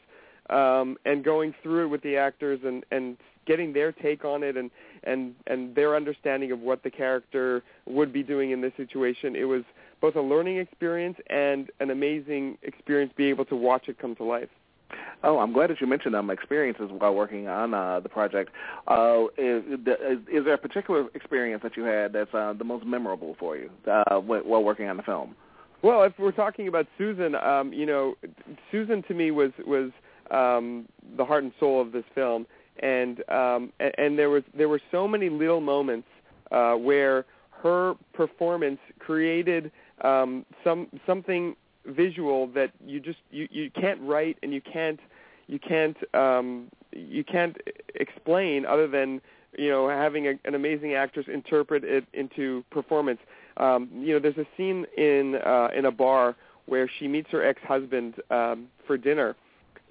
um, 0.49 0.97
and 1.05 1.23
going 1.23 1.53
through 1.63 1.85
it 1.85 1.87
with 1.87 2.01
the 2.01 2.17
actors 2.17 2.59
and 2.63 2.85
and 2.91 3.17
getting 3.45 3.73
their 3.73 3.91
take 3.91 4.23
on 4.23 4.43
it 4.43 4.55
and 4.55 4.71
and 5.03 5.35
and 5.47 5.75
their 5.75 5.95
understanding 5.95 6.51
of 6.51 6.59
what 6.59 6.83
the 6.83 6.89
character 6.89 7.63
would 7.85 8.13
be 8.13 8.23
doing 8.23 8.51
in 8.51 8.61
this 8.61 8.73
situation 8.77 9.35
it 9.35 9.45
was 9.45 9.63
both 10.01 10.15
a 10.15 10.21
learning 10.21 10.57
experience 10.57 11.17
and 11.29 11.69
an 11.79 11.89
amazing 11.89 12.57
experience 12.63 13.11
to 13.11 13.15
be 13.15 13.25
able 13.25 13.45
to 13.45 13.55
watch 13.55 13.87
it 13.87 13.97
come 13.99 14.15
to 14.15 14.23
life 14.23 14.49
Oh, 15.23 15.39
I'm 15.39 15.53
glad 15.53 15.69
that 15.69 15.79
you 15.79 15.87
mentioned 15.87 16.15
um, 16.15 16.29
experiences 16.29 16.89
while 16.97 17.13
working 17.15 17.47
on 17.47 17.73
uh, 17.73 17.99
the 17.99 18.09
project. 18.09 18.51
Uh, 18.87 19.25
is, 19.37 19.63
is, 19.65 20.45
there 20.45 20.53
a 20.53 20.57
particular 20.57 21.07
experience 21.13 21.63
that 21.63 21.77
you 21.77 21.83
had 21.83 22.13
that's 22.13 22.33
uh, 22.33 22.53
the 22.57 22.63
most 22.63 22.85
memorable 22.85 23.35
for 23.39 23.55
you 23.55 23.69
uh, 23.89 24.19
while 24.19 24.63
working 24.63 24.87
on 24.87 24.97
the 24.97 25.03
film? 25.03 25.35
Well, 25.81 26.03
if 26.03 26.13
we're 26.17 26.31
talking 26.31 26.67
about 26.67 26.87
Susan, 26.97 27.35
um, 27.35 27.73
you 27.73 27.85
know, 27.85 28.15
Susan 28.71 29.03
to 29.03 29.13
me 29.13 29.31
was 29.31 29.51
was 29.67 29.91
um, 30.31 30.87
the 31.17 31.25
heart 31.25 31.43
and 31.43 31.53
soul 31.59 31.81
of 31.81 31.91
this 31.91 32.05
film, 32.15 32.45
and 32.79 33.19
um, 33.29 33.71
and, 33.79 33.93
and 33.97 34.19
there 34.19 34.29
was 34.29 34.43
there 34.57 34.69
were 34.69 34.81
so 34.91 35.07
many 35.07 35.29
little 35.29 35.59
moments 35.59 36.07
uh, 36.51 36.73
where 36.73 37.25
her 37.49 37.95
performance 38.13 38.79
created 38.99 39.71
um, 40.03 40.45
some 40.63 40.87
something 41.05 41.55
visual 41.85 42.47
that 42.47 42.71
you 42.85 42.99
just 42.99 43.19
you, 43.31 43.47
you 43.51 43.69
can't 43.71 43.99
write 44.01 44.37
and 44.43 44.53
you 44.53 44.61
can't 44.61 44.99
you 45.47 45.59
can't 45.59 45.97
um, 46.13 46.67
you 46.91 47.23
can't 47.23 47.57
explain 47.95 48.65
other 48.65 48.87
than 48.87 49.21
you 49.57 49.69
know 49.69 49.89
having 49.89 50.27
a, 50.27 50.33
an 50.45 50.55
amazing 50.55 50.93
actress 50.93 51.25
interpret 51.31 51.83
it 51.83 52.05
into 52.13 52.63
performance. 52.71 53.19
Um, 53.57 53.89
you 53.93 54.13
know, 54.13 54.19
there's 54.19 54.37
a 54.37 54.47
scene 54.57 54.85
in 54.97 55.35
uh, 55.35 55.69
in 55.75 55.85
a 55.85 55.91
bar 55.91 56.35
where 56.65 56.89
she 56.99 57.07
meets 57.07 57.29
her 57.31 57.43
ex-husband 57.45 58.15
um, 58.31 58.67
for 58.87 58.97
dinner, 58.97 59.35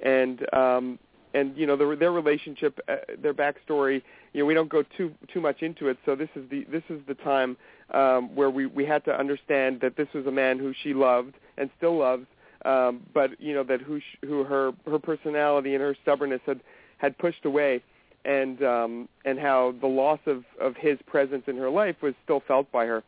and 0.03 0.53
um, 0.55 0.99
and 1.35 1.57
you 1.57 1.67
know 1.67 1.77
their 1.77 1.95
their 1.97 2.13
relationship, 2.13 2.79
uh, 2.89 2.97
their 3.21 3.35
backstory. 3.35 4.03
You 4.33 4.41
know, 4.41 4.47
we 4.47 4.55
don't 4.55 4.69
go 4.69 4.83
too 4.97 5.13
too 5.33 5.41
much 5.41 5.63
into 5.63 5.89
it. 5.89 5.99
So 6.05 6.15
this 6.15 6.29
is 6.37 6.49
the 6.51 6.65
this 6.71 6.83
is 6.89 7.01
the 7.07 7.15
time 7.15 7.57
um, 7.93 8.35
where 8.35 8.51
we 8.51 8.67
we 8.67 8.85
had 8.85 9.05
to 9.07 9.19
understand 9.19 9.81
that 9.81 9.97
this 9.97 10.09
was 10.15 10.27
a 10.27 10.33
man 10.33 10.59
who 10.59 10.73
she 10.83 10.95
loved 10.95 11.35
and 11.59 11.71
still 11.77 11.99
loves, 11.99 12.27
um, 12.65 13.01
but 13.15 13.41
you 13.41 13.55
know 13.55 13.65
that 13.65 13.81
who 13.81 14.01
who 14.23 14.45
her 14.45 14.73
her 14.87 14.99
personality 14.99 15.75
and 15.75 15.83
her 15.83 15.97
stubbornness 16.03 16.41
had 16.47 16.61
had 16.99 17.17
pushed 17.19 17.45
away 17.45 17.83
and 18.25 18.63
um, 18.63 19.09
and 19.25 19.39
how 19.39 19.75
the 19.81 19.87
loss 19.87 20.21
of, 20.27 20.45
of 20.61 20.77
his 20.77 20.99
presence 21.07 21.45
in 21.47 21.57
her 21.57 21.71
life 21.71 21.97
was 22.03 22.15
still 22.25 22.43
felt 22.47 22.71
by 22.71 22.87
her. 22.87 23.03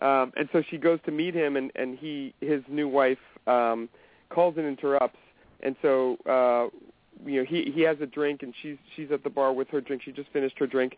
Um, 0.00 0.32
and 0.36 0.48
so 0.52 0.62
she 0.70 0.78
goes 0.78 1.00
to 1.06 1.10
meet 1.10 1.34
him, 1.34 1.56
and, 1.56 1.72
and 1.74 1.98
he 1.98 2.34
his 2.40 2.62
new 2.68 2.88
wife 2.88 3.18
um, 3.46 3.88
calls 4.30 4.54
and 4.56 4.66
interrupts. 4.66 5.18
And 5.60 5.74
so 5.82 6.16
uh, 6.26 6.68
you 7.24 7.40
know 7.40 7.44
he 7.44 7.70
he 7.74 7.82
has 7.82 7.96
a 8.00 8.06
drink, 8.06 8.42
and 8.42 8.54
she's 8.62 8.76
she's 8.94 9.10
at 9.10 9.24
the 9.24 9.30
bar 9.30 9.52
with 9.52 9.68
her 9.68 9.80
drink. 9.80 10.02
She 10.04 10.12
just 10.12 10.30
finished 10.32 10.58
her 10.58 10.66
drink, 10.66 10.96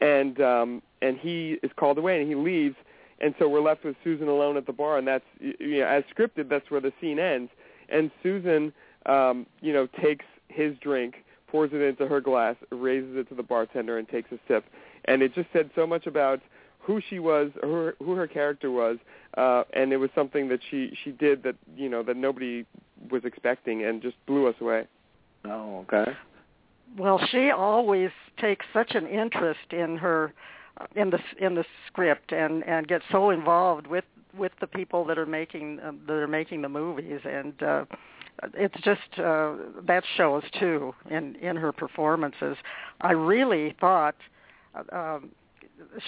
and 0.00 0.40
um, 0.40 0.82
and 1.02 1.18
he 1.18 1.58
is 1.62 1.70
called 1.76 1.98
away, 1.98 2.20
and 2.20 2.28
he 2.28 2.34
leaves. 2.34 2.76
And 3.18 3.34
so 3.38 3.48
we're 3.48 3.62
left 3.62 3.82
with 3.82 3.96
Susan 4.04 4.28
alone 4.28 4.58
at 4.58 4.66
the 4.66 4.72
bar, 4.72 4.98
and 4.98 5.06
that's 5.06 5.24
you 5.40 5.80
know 5.80 5.86
as 5.86 6.04
scripted. 6.14 6.48
That's 6.48 6.70
where 6.70 6.80
the 6.80 6.92
scene 7.00 7.18
ends. 7.18 7.50
And 7.88 8.10
Susan, 8.22 8.72
um, 9.06 9.46
you 9.60 9.72
know, 9.72 9.86
takes 10.02 10.24
his 10.48 10.76
drink 10.78 11.14
pours 11.48 11.70
it 11.72 11.80
into 11.80 12.06
her 12.06 12.20
glass, 12.20 12.56
raises 12.70 13.16
it 13.16 13.28
to 13.28 13.34
the 13.34 13.42
bartender, 13.42 13.98
and 13.98 14.08
takes 14.08 14.30
a 14.32 14.38
sip. 14.48 14.64
And 15.06 15.22
it 15.22 15.34
just 15.34 15.48
said 15.52 15.70
so 15.74 15.86
much 15.86 16.06
about 16.06 16.40
who 16.80 17.00
she 17.08 17.18
was, 17.18 17.50
who 17.62 17.92
who 17.98 18.14
her 18.14 18.26
character 18.26 18.70
was, 18.70 18.98
uh, 19.36 19.64
and 19.72 19.92
it 19.92 19.96
was 19.96 20.10
something 20.14 20.48
that 20.48 20.60
she 20.70 20.96
she 21.02 21.10
did 21.10 21.42
that 21.42 21.56
you 21.76 21.88
know 21.88 22.02
that 22.02 22.16
nobody 22.16 22.64
was 23.10 23.24
expecting, 23.24 23.84
and 23.84 24.02
just 24.02 24.16
blew 24.26 24.46
us 24.46 24.54
away. 24.60 24.86
Oh, 25.46 25.84
okay. 25.90 26.12
Well, 26.98 27.20
she 27.30 27.50
always 27.50 28.10
takes 28.38 28.64
such 28.72 28.94
an 28.94 29.06
interest 29.06 29.72
in 29.72 29.96
her 29.98 30.32
in 30.94 31.10
the 31.10 31.18
in 31.38 31.54
the 31.54 31.64
script 31.86 32.32
and 32.32 32.64
and 32.66 32.86
gets 32.86 33.04
so 33.10 33.30
involved 33.30 33.86
with 33.86 34.04
with 34.36 34.52
the 34.60 34.66
people 34.66 35.04
that 35.06 35.18
are 35.18 35.26
making 35.26 35.80
uh, 35.80 35.92
that 36.06 36.12
are 36.12 36.28
making 36.28 36.62
the 36.62 36.68
movies. 36.68 37.20
And 37.24 37.62
uh 37.62 37.84
it's 38.54 38.74
just 38.82 39.18
uh 39.18 39.54
that 39.86 40.04
shows 40.16 40.42
too 40.58 40.94
in 41.10 41.36
in 41.36 41.56
her 41.56 41.72
performances. 41.72 42.56
I 43.00 43.12
really 43.12 43.74
thought 43.80 44.16
um 44.92 45.30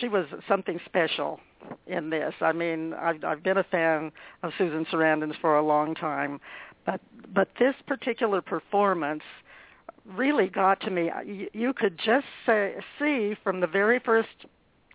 she 0.00 0.08
was 0.08 0.26
something 0.46 0.78
special 0.84 1.40
in 1.86 2.10
this. 2.10 2.34
I 2.40 2.52
mean 2.52 2.94
i've 2.94 3.24
i've 3.24 3.42
been 3.42 3.58
a 3.58 3.64
fan 3.64 4.12
of 4.42 4.52
susan 4.58 4.86
sarandon's 4.90 5.36
for 5.40 5.56
a 5.56 5.62
long 5.64 5.94
time 5.94 6.40
but 6.88 7.00
but 7.34 7.48
this 7.58 7.74
particular 7.86 8.40
performance 8.40 9.22
really 10.16 10.48
got 10.48 10.80
to 10.80 10.90
me. 10.90 11.10
You, 11.26 11.48
you 11.52 11.72
could 11.74 11.98
just 11.98 12.24
say, 12.46 12.76
see 12.98 13.36
from 13.44 13.60
the 13.60 13.66
very 13.66 13.98
first 13.98 14.46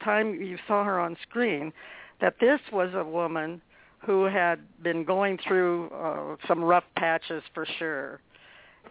time 0.03 0.41
you 0.41 0.57
saw 0.67 0.83
her 0.83 1.00
on 1.00 1.15
screen 1.21 1.71
that 2.19 2.33
this 2.39 2.59
was 2.71 2.89
a 2.95 3.03
woman 3.03 3.62
who 4.00 4.23
had 4.23 4.59
been 4.81 5.03
going 5.03 5.38
through 5.47 5.89
uh, 5.89 6.35
some 6.47 6.63
rough 6.63 6.83
patches 6.97 7.43
for 7.53 7.67
sure. 7.77 8.19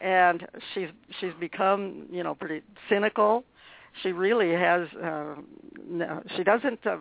And 0.00 0.46
she's 0.72 0.88
she's 1.20 1.34
become 1.40 2.06
you 2.08 2.22
know 2.22 2.36
pretty 2.36 2.62
cynical. 2.88 3.42
She 4.02 4.12
really 4.12 4.52
has 4.52 4.86
uh, 5.02 5.34
no, 5.88 6.22
she 6.36 6.44
doesn't 6.44 6.86
uh, 6.86 6.98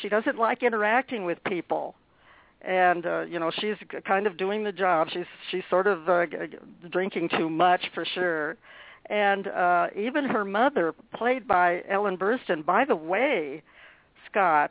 she 0.00 0.08
doesn't 0.08 0.38
like 0.38 0.62
interacting 0.62 1.24
with 1.24 1.42
people 1.42 1.96
and 2.62 3.06
uh, 3.06 3.20
you 3.22 3.38
know 3.38 3.50
she's 3.60 3.76
kind 4.06 4.26
of 4.26 4.36
doing 4.36 4.64
the 4.64 4.72
job 4.72 5.08
she's 5.12 5.26
she's 5.50 5.62
sort 5.68 5.86
of 5.86 6.08
uh, 6.08 6.26
drinking 6.90 7.28
too 7.36 7.50
much 7.50 7.82
for 7.94 8.04
sure 8.14 8.56
and 9.06 9.48
uh 9.48 9.88
even 9.96 10.24
her 10.24 10.44
mother 10.44 10.94
played 11.14 11.46
by 11.46 11.82
Ellen 11.88 12.16
Burstyn 12.16 12.64
by 12.64 12.84
the 12.84 12.96
way 12.96 13.62
Scott 14.30 14.70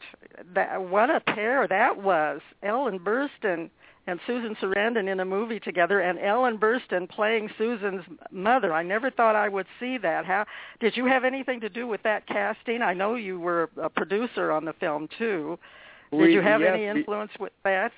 that 0.54 0.82
what 0.82 1.10
a 1.10 1.20
pair 1.20 1.68
that 1.68 2.02
was 2.02 2.42
Ellen 2.64 3.00
Burstyn 3.00 3.70
and 4.08 4.20
Susan 4.26 4.56
Sarandon 4.62 5.12
in 5.12 5.20
a 5.20 5.26
movie 5.26 5.60
together 5.60 6.00
and 6.00 6.18
Ellen 6.20 6.58
Burstyn 6.58 7.08
playing 7.10 7.50
Susan's 7.58 8.04
mother. 8.32 8.74
I 8.74 8.84
never 8.84 9.12
thought 9.12 9.36
I 9.36 9.48
would 9.48 9.68
see 9.80 9.98
that. 10.00 10.26
How 10.26 10.46
did 10.80 10.98
you 10.98 11.06
have 11.06 11.24
anything 11.24 11.60
to 11.62 11.70
do 11.70 11.88
with 11.88 12.02
that 12.04 12.26
casting? 12.28 12.82
I 12.82 12.94
know 12.94 13.16
you 13.16 13.40
were 13.40 13.70
a 13.82 13.90
producer 13.90 14.52
on 14.52 14.66
the 14.66 14.74
film 14.74 15.08
too. 15.18 15.60
Did 15.60 15.60
we, 16.12 16.34
you 16.34 16.42
have 16.42 16.62
yes, 16.62 16.72
any 16.74 16.86
influence 16.86 17.32
we, 17.40 17.46
with 17.46 17.54
that? 17.64 17.92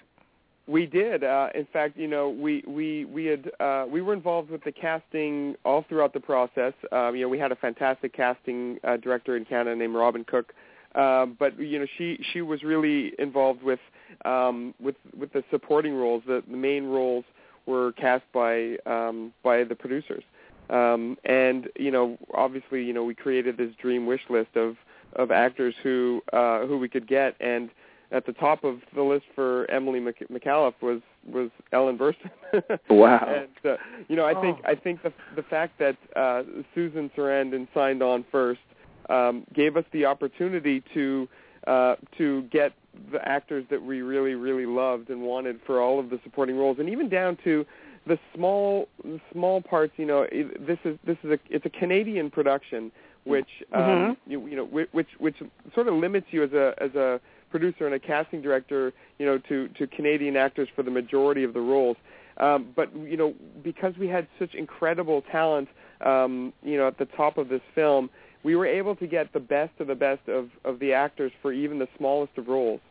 We 0.65 0.85
did. 0.85 1.23
Uh, 1.23 1.49
in 1.53 1.65
fact, 1.73 1.97
you 1.97 2.07
know, 2.07 2.29
we 2.29 2.63
we 2.65 3.05
we 3.05 3.25
had 3.25 3.51
uh, 3.59 3.85
we 3.89 4.01
were 4.01 4.13
involved 4.13 4.49
with 4.49 4.63
the 4.63 4.71
casting 4.71 5.55
all 5.65 5.83
throughout 5.89 6.13
the 6.13 6.21
process. 6.21 6.73
Um, 6.91 7.15
you 7.15 7.23
know, 7.23 7.29
we 7.29 7.37
had 7.37 7.51
a 7.51 7.55
fantastic 7.55 8.13
casting 8.13 8.79
uh, 8.83 8.97
director 8.97 9.35
in 9.35 9.43
Canada 9.43 9.75
named 9.75 9.95
Robin 9.95 10.23
Cook. 10.23 10.53
Uh, 10.95 11.25
but 11.25 11.59
you 11.59 11.79
know, 11.79 11.87
she 11.97 12.23
she 12.31 12.41
was 12.41 12.63
really 12.63 13.13
involved 13.19 13.63
with 13.63 13.79
um, 14.25 14.73
with 14.79 14.95
with 15.17 15.33
the 15.33 15.43
supporting 15.49 15.95
roles. 15.95 16.23
The, 16.27 16.43
the 16.49 16.55
main 16.55 16.85
roles 16.85 17.25
were 17.65 17.91
cast 17.93 18.23
by 18.31 18.77
um, 18.85 19.33
by 19.43 19.63
the 19.63 19.75
producers. 19.75 20.23
Um, 20.69 21.17
and 21.25 21.67
you 21.77 21.91
know, 21.91 22.17
obviously, 22.33 22.83
you 22.83 22.93
know, 22.93 23.03
we 23.03 23.15
created 23.15 23.57
this 23.57 23.73
dream 23.81 24.05
wish 24.05 24.21
list 24.29 24.55
of 24.55 24.77
of 25.13 25.31
actors 25.31 25.75
who 25.83 26.21
uh, 26.31 26.65
who 26.65 26.77
we 26.77 26.87
could 26.87 27.07
get, 27.07 27.35
and 27.39 27.69
at 28.13 28.25
the 28.25 28.31
top 28.33 28.63
of 28.63 28.79
the 28.95 29.01
list 29.01 29.25
for 29.35 29.69
Emily 29.69 29.99
Mc- 29.99 30.29
Micallef 30.31 30.73
was 30.81 31.01
was 31.29 31.49
Ellen 31.71 31.97
Burstyn. 31.97 32.29
wow! 32.89 33.25
And 33.27 33.71
uh, 33.71 33.77
you 34.07 34.15
know, 34.15 34.25
I 34.25 34.39
think 34.39 34.59
Oh. 34.65 34.69
I 34.71 34.75
think 34.75 35.01
the 35.03 35.11
the 35.35 35.43
fact 35.43 35.79
that 35.79 35.97
uh, 36.15 36.43
Susan 36.75 37.09
Sarandon 37.17 37.67
signed 37.73 38.01
on 38.01 38.23
first 38.31 38.61
um, 39.09 39.45
gave 39.53 39.75
us 39.75 39.85
the 39.91 40.05
opportunity 40.05 40.83
to 40.93 41.27
uh, 41.67 41.95
to 42.17 42.43
get 42.43 42.71
the 43.11 43.27
actors 43.27 43.65
that 43.71 43.81
we 43.81 44.01
really 44.01 44.35
really 44.35 44.65
loved 44.67 45.09
and 45.09 45.21
wanted 45.23 45.59
for 45.65 45.81
all 45.81 45.99
of 45.99 46.09
the 46.09 46.19
supporting 46.23 46.55
roles, 46.57 46.77
and 46.79 46.87
even 46.89 47.09
down 47.09 47.37
to 47.43 47.65
the 48.05 48.19
small 48.35 48.87
small 49.31 49.61
parts. 49.61 49.93
You 49.97 50.05
know, 50.05 50.21
it- 50.31 50.65
this 50.67 50.77
is 50.85 50.97
this 51.05 51.17
is 51.23 51.31
a 51.31 51.39
it's 51.49 51.65
a 51.65 51.69
Canadian 51.71 52.29
production, 52.29 52.91
which 53.23 53.47
um, 53.73 53.81
Mhm. 53.81 54.17
you, 54.27 54.47
you 54.47 54.55
know 54.55 54.65
which 54.65 55.09
which 55.17 55.37
sort 55.73 55.87
of 55.87 55.95
limits 55.95 56.27
you 56.31 56.43
as 56.43 56.51
a 56.53 56.75
as 56.79 56.93
a 56.95 57.19
producer 57.53 57.83
and 57.85 57.95
a 57.95 57.99
casting 57.99 58.41
director, 58.47 58.81
you 59.19 59.25
know, 59.27 59.37
to 59.49 59.55
to 59.77 59.81
Canadian 59.97 60.35
actors 60.45 60.67
for 60.75 60.83
the 60.87 60.93
majority 61.01 61.43
of 61.43 61.53
the 61.57 61.61
roles. 61.73 61.97
Um, 62.37 62.59
but 62.75 62.87
you 63.13 63.17
know, 63.21 63.29
because 63.63 63.93
we 64.03 64.07
had 64.07 64.25
such 64.39 64.53
incredible 64.55 65.19
talent, 65.31 65.69
um, 66.11 66.51
you 66.63 66.77
know, 66.79 66.87
at 66.87 66.97
the 66.97 67.05
top 67.05 67.37
of 67.37 67.45
this 67.53 67.61
film, 67.75 68.09
we 68.47 68.55
were 68.55 68.65
able 68.65 68.95
to 69.03 69.07
get 69.07 69.25
the 69.33 69.39
best 69.39 69.73
of 69.79 69.87
the 69.93 69.99
best 70.07 70.23
of 70.27 70.49
of 70.65 70.79
the 70.79 70.91
actors 70.93 71.31
for 71.41 71.53
even 71.53 71.77
the 71.77 71.87
smallest 71.97 72.33
of 72.39 72.47
roles. 72.47 72.81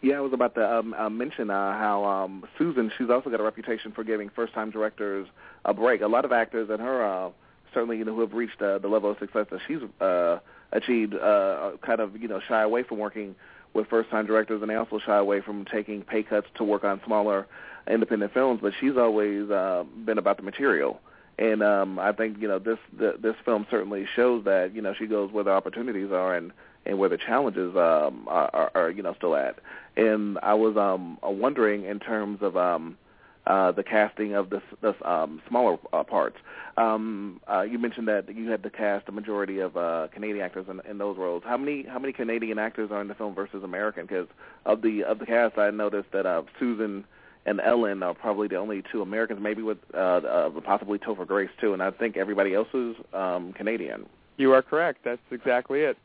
Yeah, 0.00 0.16
I 0.16 0.20
was 0.20 0.32
about 0.32 0.54
to 0.54 0.64
um, 0.78 0.94
uh, 0.94 1.10
mention 1.10 1.50
uh, 1.50 1.72
how 1.84 2.04
um, 2.04 2.44
Susan, 2.56 2.90
she's 2.96 3.10
also 3.10 3.28
got 3.30 3.40
a 3.40 3.42
reputation 3.42 3.92
for 3.92 4.04
giving 4.04 4.30
first-time 4.30 4.70
directors 4.70 5.26
a 5.64 5.74
break. 5.74 6.00
A 6.00 6.06
lot 6.06 6.24
of 6.24 6.32
actors 6.32 6.68
and 6.70 6.80
her, 6.80 6.98
uh, 7.04 7.30
certainly, 7.74 7.98
you 7.98 8.04
know, 8.04 8.14
who 8.14 8.22
have 8.26 8.32
reached 8.32 8.60
uh, 8.62 8.78
the 8.78 8.88
level 8.88 9.10
of 9.10 9.18
success 9.18 9.46
that 9.50 9.60
she's 9.66 9.82
uh, 10.00 10.38
achieved, 10.72 11.14
uh, 11.14 11.72
kind 11.84 12.00
of, 12.00 12.16
you 12.22 12.28
know, 12.28 12.40
shy 12.48 12.62
away 12.62 12.82
from 12.84 12.98
working 12.98 13.34
with 13.76 13.86
first-time 13.88 14.26
directors, 14.26 14.62
and 14.62 14.70
they 14.70 14.74
also 14.74 14.98
shy 14.98 15.16
away 15.16 15.40
from 15.40 15.64
taking 15.64 16.02
pay 16.02 16.22
cuts 16.22 16.46
to 16.56 16.64
work 16.64 16.82
on 16.84 17.00
smaller 17.06 17.46
independent 17.88 18.32
films. 18.32 18.60
But 18.62 18.72
she's 18.80 18.96
always 18.96 19.50
uh, 19.50 19.84
been 20.04 20.18
about 20.18 20.38
the 20.38 20.42
material, 20.42 21.00
and 21.38 21.62
um, 21.62 21.98
I 21.98 22.12
think 22.12 22.38
you 22.40 22.48
know 22.48 22.58
this 22.58 22.78
the, 22.98 23.16
this 23.20 23.36
film 23.44 23.66
certainly 23.70 24.06
shows 24.16 24.44
that 24.44 24.74
you 24.74 24.82
know 24.82 24.94
she 24.98 25.06
goes 25.06 25.30
where 25.30 25.44
the 25.44 25.50
opportunities 25.50 26.10
are 26.10 26.34
and 26.34 26.52
and 26.86 26.98
where 26.98 27.08
the 27.08 27.18
challenges 27.18 27.76
um, 27.76 28.26
are, 28.28 28.50
are, 28.52 28.70
are 28.74 28.90
you 28.90 29.02
know 29.02 29.14
still 29.14 29.36
at. 29.36 29.58
And 29.96 30.38
I 30.42 30.54
was 30.54 30.76
um, 30.76 31.18
wondering 31.22 31.84
in 31.84 32.00
terms 32.00 32.38
of 32.42 32.56
um, 32.56 32.96
uh, 33.46 33.72
the 33.72 33.82
casting 33.82 34.34
of 34.34 34.50
the, 34.50 34.60
the 34.80 35.10
um, 35.10 35.40
smaller 35.48 35.78
uh, 35.92 36.02
parts. 36.02 36.36
Um, 36.76 37.40
uh, 37.50 37.62
you 37.62 37.78
mentioned 37.78 38.08
that 38.08 38.34
you 38.34 38.50
had 38.50 38.62
to 38.64 38.70
cast 38.70 39.08
a 39.08 39.12
majority 39.12 39.60
of 39.60 39.76
uh, 39.76 40.08
Canadian 40.12 40.44
actors 40.44 40.66
in, 40.68 40.80
in 40.90 40.98
those 40.98 41.16
roles. 41.16 41.42
How 41.46 41.56
many 41.56 41.84
how 41.88 41.98
many 41.98 42.12
Canadian 42.12 42.58
actors 42.58 42.90
are 42.90 43.00
in 43.00 43.08
the 43.08 43.14
film 43.14 43.34
versus 43.34 43.62
American? 43.64 44.06
Because 44.06 44.26
of 44.64 44.82
the 44.82 45.04
of 45.04 45.18
the 45.18 45.26
cast, 45.26 45.58
I 45.58 45.70
noticed 45.70 46.10
that 46.12 46.26
uh, 46.26 46.42
Susan 46.58 47.04
and 47.46 47.60
Ellen 47.60 48.02
are 48.02 48.14
probably 48.14 48.48
the 48.48 48.56
only 48.56 48.82
two 48.90 49.02
Americans, 49.02 49.40
maybe 49.40 49.62
with 49.62 49.78
uh, 49.94 49.96
uh, 49.98 50.50
possibly 50.64 50.98
Topher 50.98 51.26
Grace 51.26 51.50
too, 51.60 51.72
and 51.72 51.82
I 51.82 51.92
think 51.92 52.16
everybody 52.16 52.52
else 52.54 52.68
is 52.74 52.96
um, 53.14 53.52
Canadian. 53.52 54.06
You 54.36 54.52
are 54.52 54.62
correct. 54.62 54.98
That's 55.04 55.20
exactly 55.30 55.80
it. 55.82 55.96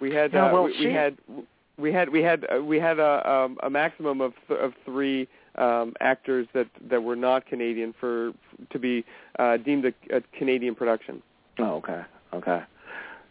We 0.00 0.12
had 0.12 0.32
Yeah, 0.32 0.46
uh, 0.46 0.52
well, 0.52 0.64
we, 0.64 0.70
we 0.70 0.76
she- 0.78 0.92
had 0.92 1.18
we 1.78 1.92
had 1.92 2.10
we 2.10 2.22
had 2.22 2.46
uh, 2.54 2.62
we 2.62 2.78
had 2.78 2.98
a 2.98 3.30
um, 3.30 3.58
a 3.62 3.70
maximum 3.70 4.20
of 4.20 4.34
th- 4.48 4.60
of 4.60 4.72
three 4.84 5.28
um, 5.56 5.94
actors 6.00 6.46
that 6.54 6.68
that 6.88 7.02
were 7.02 7.16
not 7.16 7.46
Canadian 7.46 7.94
for 7.98 8.32
to 8.70 8.78
be 8.78 9.04
uh, 9.38 9.56
deemed 9.56 9.86
a, 9.86 10.16
a 10.16 10.20
Canadian 10.36 10.74
production. 10.74 11.22
Oh, 11.58 11.76
okay, 11.76 12.02
okay. 12.34 12.62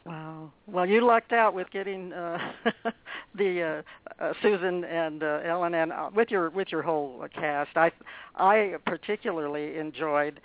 Wow. 0.05 0.51
Well, 0.65 0.87
you 0.87 1.05
lucked 1.05 1.31
out 1.31 1.53
with 1.53 1.69
getting 1.69 2.11
uh, 2.11 2.39
the 3.35 3.83
uh, 4.19 4.23
uh, 4.23 4.33
Susan 4.41 4.83
and 4.83 5.21
uh, 5.21 5.41
Ellen, 5.45 5.75
and 5.75 5.91
uh, 5.91 6.09
with 6.13 6.31
your 6.31 6.49
with 6.49 6.71
your 6.71 6.81
whole 6.81 7.21
uh, 7.23 7.27
cast. 7.27 7.77
I 7.77 7.91
I 8.35 8.75
particularly 8.85 9.77
enjoyed. 9.77 10.41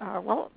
Uh, 0.00 0.20
well, 0.22 0.50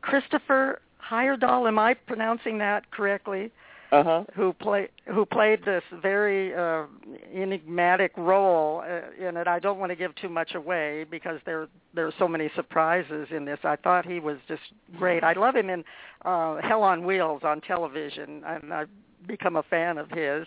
Christopher 0.00 0.80
Heyerdahl. 1.10 1.66
Am 1.66 1.78
I 1.78 1.94
pronouncing 1.94 2.58
that 2.58 2.90
correctly? 2.92 3.50
Uh 3.94 4.02
huh. 4.02 4.24
who 4.34 4.52
play 4.52 4.88
who 5.06 5.24
played 5.24 5.64
this 5.64 5.84
very 6.02 6.52
uh, 6.52 6.86
enigmatic 7.32 8.10
role 8.16 8.82
uh, 8.84 9.24
in 9.24 9.36
it. 9.36 9.46
I 9.46 9.60
don't 9.60 9.78
want 9.78 9.90
to 9.90 9.96
give 9.96 10.12
too 10.16 10.28
much 10.28 10.56
away 10.56 11.04
because 11.08 11.38
there 11.46 11.68
there 11.94 12.04
are 12.04 12.14
so 12.18 12.26
many 12.26 12.50
surprises 12.56 13.28
in 13.30 13.44
this. 13.44 13.60
I 13.62 13.76
thought 13.76 14.04
he 14.04 14.18
was 14.18 14.38
just 14.48 14.62
great. 14.98 15.22
I 15.22 15.34
love 15.34 15.54
him 15.54 15.70
in 15.70 15.84
uh, 16.24 16.56
Hell 16.56 16.82
on 16.82 17.04
Wheels 17.04 17.42
on 17.44 17.60
television, 17.60 18.42
and 18.44 18.74
I've 18.74 18.88
become 19.28 19.54
a 19.54 19.62
fan 19.62 19.96
of 19.98 20.10
his. 20.10 20.44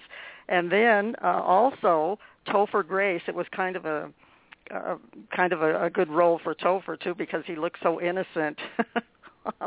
And 0.50 0.70
then 0.70 1.16
uh, 1.24 1.42
also 1.42 2.20
Topher 2.48 2.86
Grace. 2.86 3.22
It 3.30 3.36
was 3.36 3.48
kind 3.56 3.78
of 3.78 3.86
a 3.86 4.10
uh, 4.76 4.98
kind 5.34 5.54
of 5.54 5.62
a, 5.62 5.86
a 5.86 5.90
good 5.90 6.10
role 6.10 6.42
for 6.44 6.54
Topher 6.54 7.00
too 7.00 7.16
because 7.16 7.44
he 7.48 7.56
looked 7.56 7.78
so 7.82 8.02
innocent 8.02 8.58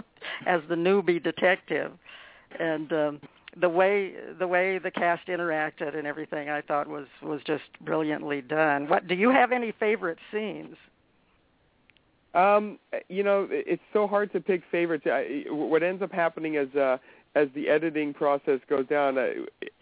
as 0.46 0.60
the 0.68 0.74
newbie 0.74 1.22
detective, 1.22 1.92
and. 2.58 2.92
Um, 2.92 3.20
the 3.58 3.68
way 3.68 4.14
the 4.38 4.46
way 4.46 4.78
the 4.78 4.90
cast 4.90 5.26
interacted 5.26 5.96
and 5.96 6.06
everything 6.06 6.48
I 6.48 6.60
thought 6.60 6.88
was 6.88 7.06
was 7.22 7.40
just 7.46 7.64
brilliantly 7.80 8.42
done. 8.42 8.88
What 8.88 9.08
do 9.08 9.14
you 9.14 9.30
have 9.30 9.52
any 9.52 9.72
favorite 9.72 10.18
scenes? 10.32 10.76
Um, 12.32 12.78
you 13.08 13.24
know, 13.24 13.48
it's 13.50 13.82
so 13.92 14.06
hard 14.06 14.32
to 14.32 14.40
pick 14.40 14.62
favorites. 14.70 15.04
I, 15.06 15.44
what 15.48 15.82
ends 15.82 16.00
up 16.00 16.12
happening 16.12 16.54
is 16.54 16.72
uh, 16.76 16.98
as 17.34 17.48
the 17.54 17.68
editing 17.68 18.14
process 18.14 18.60
goes 18.68 18.86
down, 18.86 19.18
uh, 19.18 19.30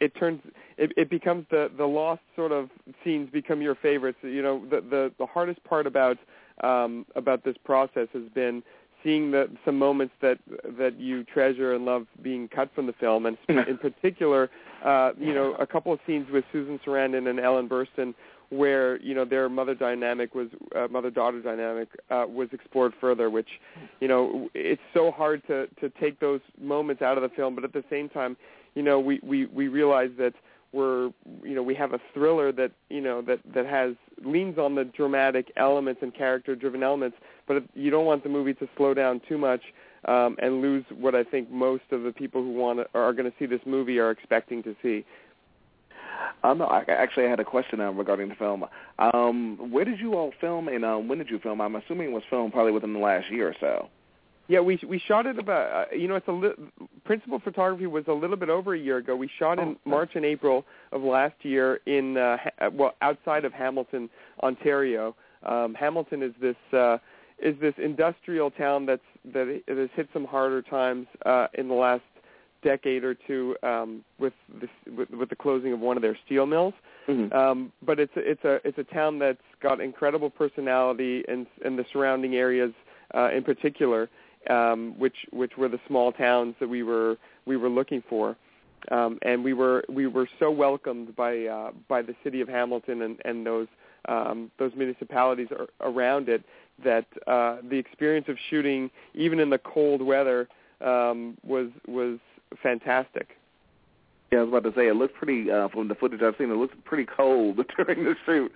it 0.01 0.15
turns 0.17 0.41
it, 0.77 0.93
it 0.97 1.11
becomes 1.11 1.47
the 1.51 1.71
the 1.77 1.87
lost 1.87 2.23
sort 2.37 2.53
of 2.53 2.71
scenes 3.05 3.29
become 3.31 3.61
your 3.61 3.75
favorites. 3.75 4.19
You 4.23 4.43
know, 4.43 4.65
the 4.71 4.81
the, 4.81 5.13
the 5.19 5.27
hardest 5.27 5.63
part 5.65 5.87
about 5.87 6.17
um, 6.63 7.05
about 7.17 7.45
this 7.45 7.57
process 7.65 8.09
has 8.13 8.29
been 8.35 8.63
seeing 9.03 9.31
the 9.31 9.49
some 9.65 9.79
moments 9.79 10.15
that 10.21 10.39
that 10.79 10.99
you 10.99 11.25
treasure 11.25 11.75
and 11.75 11.85
love 11.85 12.07
being 12.23 12.49
cut 12.49 12.71
from 12.75 12.87
the 12.87 12.93
film, 12.95 13.27
and 13.27 13.37
in 13.49 13.79
particular, 13.79 14.51
uh, 14.85 15.13
you 15.19 15.35
know, 15.35 15.55
a 15.55 15.67
couple 15.67 15.93
of 15.93 16.01
scenes 16.07 16.31
with 16.31 16.45
Susan 16.53 16.81
Sarandon 16.85 17.29
and 17.29 17.41
Ellen 17.41 17.69
Burstyn 17.69 18.15
where 18.51 19.01
you 19.01 19.15
know 19.15 19.25
their 19.25 19.49
mother 19.49 19.75
dynamic 19.75 20.35
was 20.35 20.49
uh, 20.75 20.89
mother 20.89 21.11
daughter 21.11 21.41
dynamic 21.43 21.89
uh, 22.11 22.25
was 22.29 22.49
explored 22.53 22.93
further, 23.01 23.31
which 23.31 23.49
you 24.01 24.09
know 24.09 24.49
it's 24.55 24.81
so 24.95 25.11
hard 25.11 25.47
to 25.47 25.67
to 25.81 25.91
take 26.01 26.19
those 26.21 26.41
moments 26.61 27.03
out 27.03 27.19
of 27.19 27.23
the 27.23 27.29
film, 27.37 27.55
but 27.55 27.65
at 27.65 27.73
the 27.73 27.85
same 27.91 28.09
time, 28.09 28.37
you 28.75 28.83
know 28.83 28.99
we 28.99 29.21
we 29.23 29.47
we 29.47 29.69
realize 29.69 30.11
that 30.19 30.33
we're 30.73 31.11
you 31.43 31.55
know 31.55 31.63
we 31.63 31.75
have 31.75 31.93
a 31.93 32.01
thriller 32.15 32.53
that 32.53 32.73
you 32.89 33.01
know 33.01 33.21
that 33.23 33.41
that 33.55 33.67
has 33.67 33.95
leans 34.25 34.59
on 34.59 34.75
the 34.75 34.85
dramatic 34.85 35.53
elements 35.57 36.01
and 36.03 36.15
character 36.15 36.57
driven 36.57 36.83
elements, 36.83 37.17
but 37.49 37.65
you 37.75 37.91
don't 37.91 38.05
want 38.07 38.23
the 38.23 38.29
movie 38.29 38.55
to 38.55 38.69
slow 38.77 38.95
down 38.95 39.21
too 39.29 39.39
much. 39.39 39.63
Um, 40.05 40.37
and 40.41 40.63
lose 40.63 40.85
what 40.97 41.17
I 41.17 41.25
think 41.25 41.51
most 41.51 41.83
of 41.91 42.05
the 42.05 42.13
people 42.13 42.41
who 42.41 42.53
want 42.53 42.79
to, 42.79 42.87
are 42.95 43.13
going 43.13 43.29
to 43.29 43.37
see 43.37 43.47
this 43.47 43.61
movie 43.67 43.99
are 43.99 44.13
expecting 44.13 44.63
to 44.63 44.77
see. 44.81 45.05
Um, 46.45 46.59
no, 46.59 46.67
I 46.67 46.85
actually 46.89 47.27
I 47.27 47.31
had 47.31 47.41
a 47.41 47.45
question 47.45 47.81
um, 47.81 47.97
regarding 47.97 48.29
the 48.29 48.37
film. 48.37 48.65
Um, 48.99 49.73
where 49.73 49.85
did 49.85 49.99
you 49.99 50.15
all 50.15 50.33
film, 50.41 50.69
and 50.69 50.85
um, 50.85 51.09
when 51.09 51.19
did 51.19 51.31
you 51.31 51.41
film? 51.41 51.61
I'm 51.61 51.75
assuming 51.75 52.11
it 52.11 52.13
was 52.13 52.23
filmed 52.31 52.53
probably 52.53 52.71
within 52.73 52.93
the 52.93 53.01
last 53.01 53.29
year 53.31 53.49
or 53.49 53.57
so. 53.59 53.89
Yeah, 54.47 54.61
we 54.61 54.81
we 54.87 54.99
shot 54.99 55.27
it 55.27 55.39
about 55.39 55.89
uh, 55.93 55.95
you 55.95 56.09
know 56.09 56.15
it's 56.15 56.29
a 56.29 56.33
li- 56.33 56.55
principal 57.05 57.39
photography 57.41 57.87
was 57.87 58.05
a 58.07 58.13
little 58.13 58.37
bit 58.37 58.49
over 58.49 58.75
a 58.75 58.79
year 58.79 58.97
ago. 58.99 59.15
We 59.17 59.29
shot 59.39 59.59
in 59.59 59.71
Oh, 59.71 59.91
March 59.91 60.11
and 60.15 60.25
April 60.25 60.65
of 60.93 61.03
last 61.03 61.35
year 61.43 61.81
in 61.87 62.17
uh, 62.17 62.39
ha- 62.39 62.69
well 62.73 62.95
outside 63.03 63.45
of 63.45 63.53
Hamilton, 63.53 64.09
Ontario. 64.43 65.15
Um, 65.45 65.75
Hamilton 65.75 66.23
is 66.23 66.33
this 66.41 66.57
uh, 66.73 66.99
is 67.41 67.55
this 67.61 67.75
industrial 67.79 68.51
town 68.51 68.87
that's 68.87 69.03
that 69.33 69.63
has 69.69 69.89
hit 69.95 70.09
some 70.13 70.25
harder 70.25 70.63
times 70.63 71.07
uh, 71.27 71.47
in 71.55 71.69
the 71.69 71.75
last 71.75 72.03
decade 72.63 73.05
or 73.05 73.15
two 73.15 73.57
um, 73.63 74.05
with, 74.19 74.33
this, 74.61 74.71
with 74.97 75.11
with 75.11 75.29
the 75.29 75.37
closing 75.37 75.73
of 75.73 75.81
one 75.81 75.97
of 75.97 76.03
their 76.03 76.19
steel 76.27 76.47
mills. 76.47 76.75
Mm-hmm. 77.09 77.33
Um, 77.33 77.73
but 77.83 77.99
it's 77.99 78.17
a, 78.17 78.31
it's 78.31 78.45
a 78.45 78.61
it's 78.65 78.79
a 78.79 78.85
town 78.85 79.19
that's 79.19 79.41
got 79.61 79.81
incredible 79.81 80.31
personality 80.31 81.25
and 81.29 81.47
and 81.65 81.79
the 81.79 81.85
surrounding 81.93 82.37
areas 82.37 82.73
uh, 83.15 83.31
in 83.31 83.45
particular, 83.45 84.09
um, 84.51 84.95
which 84.99 85.17
which 85.31 85.57
were 85.57 85.69
the 85.69 85.81
small 85.87 86.13
towns 86.13 86.55
that 86.61 86.69
we 86.69 86.83
were 86.83 87.17
we 87.47 87.57
were 87.57 87.71
looking 87.71 88.03
for, 88.09 88.37
um, 88.91 89.19
and 89.23 89.43
we 89.43 89.53
were 89.53 89.85
we 89.89 90.07
were 90.07 90.29
so 90.39 90.51
welcomed 90.51 91.17
by 91.17 91.47
uh, 91.47 91.71
by 91.89 92.03
the 92.03 92.15
city 92.23 92.41
of 92.41 92.49
Hamilton 92.49 93.03
and 93.03 93.21
and 93.25 93.47
those 93.47 93.69
um, 94.07 94.51
those 94.59 94.73
municipalities 94.77 95.49
ar- 95.59 95.69
around 95.81 96.29
it 96.29 96.45
that 96.85 97.07
uh, 97.27 97.57
the 97.69 97.77
experience 97.77 98.27
of 98.29 98.37
shooting 98.51 98.91
even 99.15 99.41
in 99.41 99.51
the 99.51 99.59
cold 99.59 100.03
weather 100.03 100.49
um, 100.81 101.37
was 101.45 101.69
was 101.87 102.19
fantastic. 102.63 103.31
Yeah, 104.31 104.41
I 104.41 104.43
was 104.43 104.49
about 104.51 104.65
to 104.65 104.79
say 104.79 104.89
it 104.89 104.95
looks 104.95 105.15
pretty 105.17 105.51
uh, 105.51 105.69
from 105.69 105.89
the 105.89 105.95
footage 105.95 106.21
I've 106.21 106.35
seen. 106.37 106.51
It 106.51 106.57
looks 106.57 106.77
pretty 106.85 107.07
cold 107.07 107.57
during 107.77 108.05
the 108.05 108.15
shoot. 108.27 108.53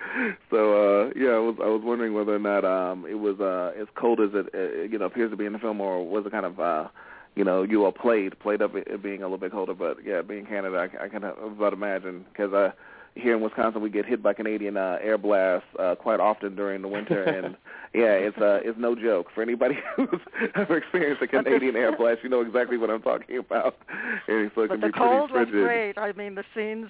So 0.50 1.06
uh, 1.06 1.10
yeah, 1.16 1.30
I 1.30 1.38
was 1.38 1.56
I 1.62 1.66
was 1.66 1.80
wondering 1.82 2.12
whether 2.12 2.34
or 2.34 2.38
not 2.38 2.64
um, 2.64 3.06
it 3.06 3.14
was 3.14 3.40
uh, 3.40 3.72
as 3.80 3.88
cold 3.94 4.20
as 4.20 4.30
it 4.34 4.48
uh, 4.54 4.82
you 4.82 4.98
know 4.98 5.06
appears 5.06 5.30
to 5.30 5.36
be 5.36 5.46
in 5.46 5.54
the 5.54 5.58
film, 5.58 5.80
or 5.80 6.06
was 6.06 6.26
it 6.26 6.32
kind 6.32 6.44
of 6.44 6.60
uh, 6.60 6.88
you 7.34 7.44
know 7.44 7.62
you 7.62 7.84
all 7.84 7.92
played 7.92 8.38
played 8.38 8.60
up 8.60 8.74
it 8.74 9.02
being 9.02 9.22
a 9.22 9.24
little 9.24 9.38
bit 9.38 9.52
colder. 9.52 9.74
But 9.74 10.04
yeah, 10.04 10.20
being 10.20 10.44
Canada, 10.44 10.76
I, 10.76 11.04
I 11.04 11.08
can 11.08 11.24
about 11.24 11.72
imagine 11.72 12.26
because 12.30 12.52
uh, 12.52 12.72
here 13.14 13.36
in 13.36 13.42
Wisconsin 13.42 13.82
we 13.82 13.90
get 13.90 14.06
hit 14.06 14.22
by 14.22 14.32
Canadian 14.32 14.76
uh, 14.76 14.98
air 15.02 15.18
blasts 15.18 15.68
uh, 15.78 15.94
quite 15.94 16.20
often 16.20 16.54
during 16.54 16.82
the 16.82 16.88
winter, 16.88 17.22
and 17.22 17.56
yeah, 17.94 18.12
it's 18.12 18.36
uh, 18.38 18.60
it's 18.62 18.78
no 18.78 18.94
joke 18.94 19.26
for 19.34 19.42
anybody 19.42 19.76
who's 19.96 20.20
ever 20.54 20.78
experienced 20.78 21.22
a 21.22 21.26
Canadian 21.26 21.76
air 21.76 21.96
blast. 21.96 22.20
You 22.22 22.30
know 22.30 22.40
exactly 22.40 22.78
what 22.78 22.90
I'm 22.90 23.02
talking 23.02 23.38
about. 23.38 23.76
And 24.28 24.50
so 24.54 24.62
it 24.62 24.68
But 24.68 24.74
can 24.74 24.80
the 24.80 24.86
be 24.88 24.92
cold 24.92 25.30
was 25.30 25.48
great. 25.50 25.98
I 25.98 26.12
mean, 26.12 26.34
the 26.34 26.44
scenes 26.54 26.88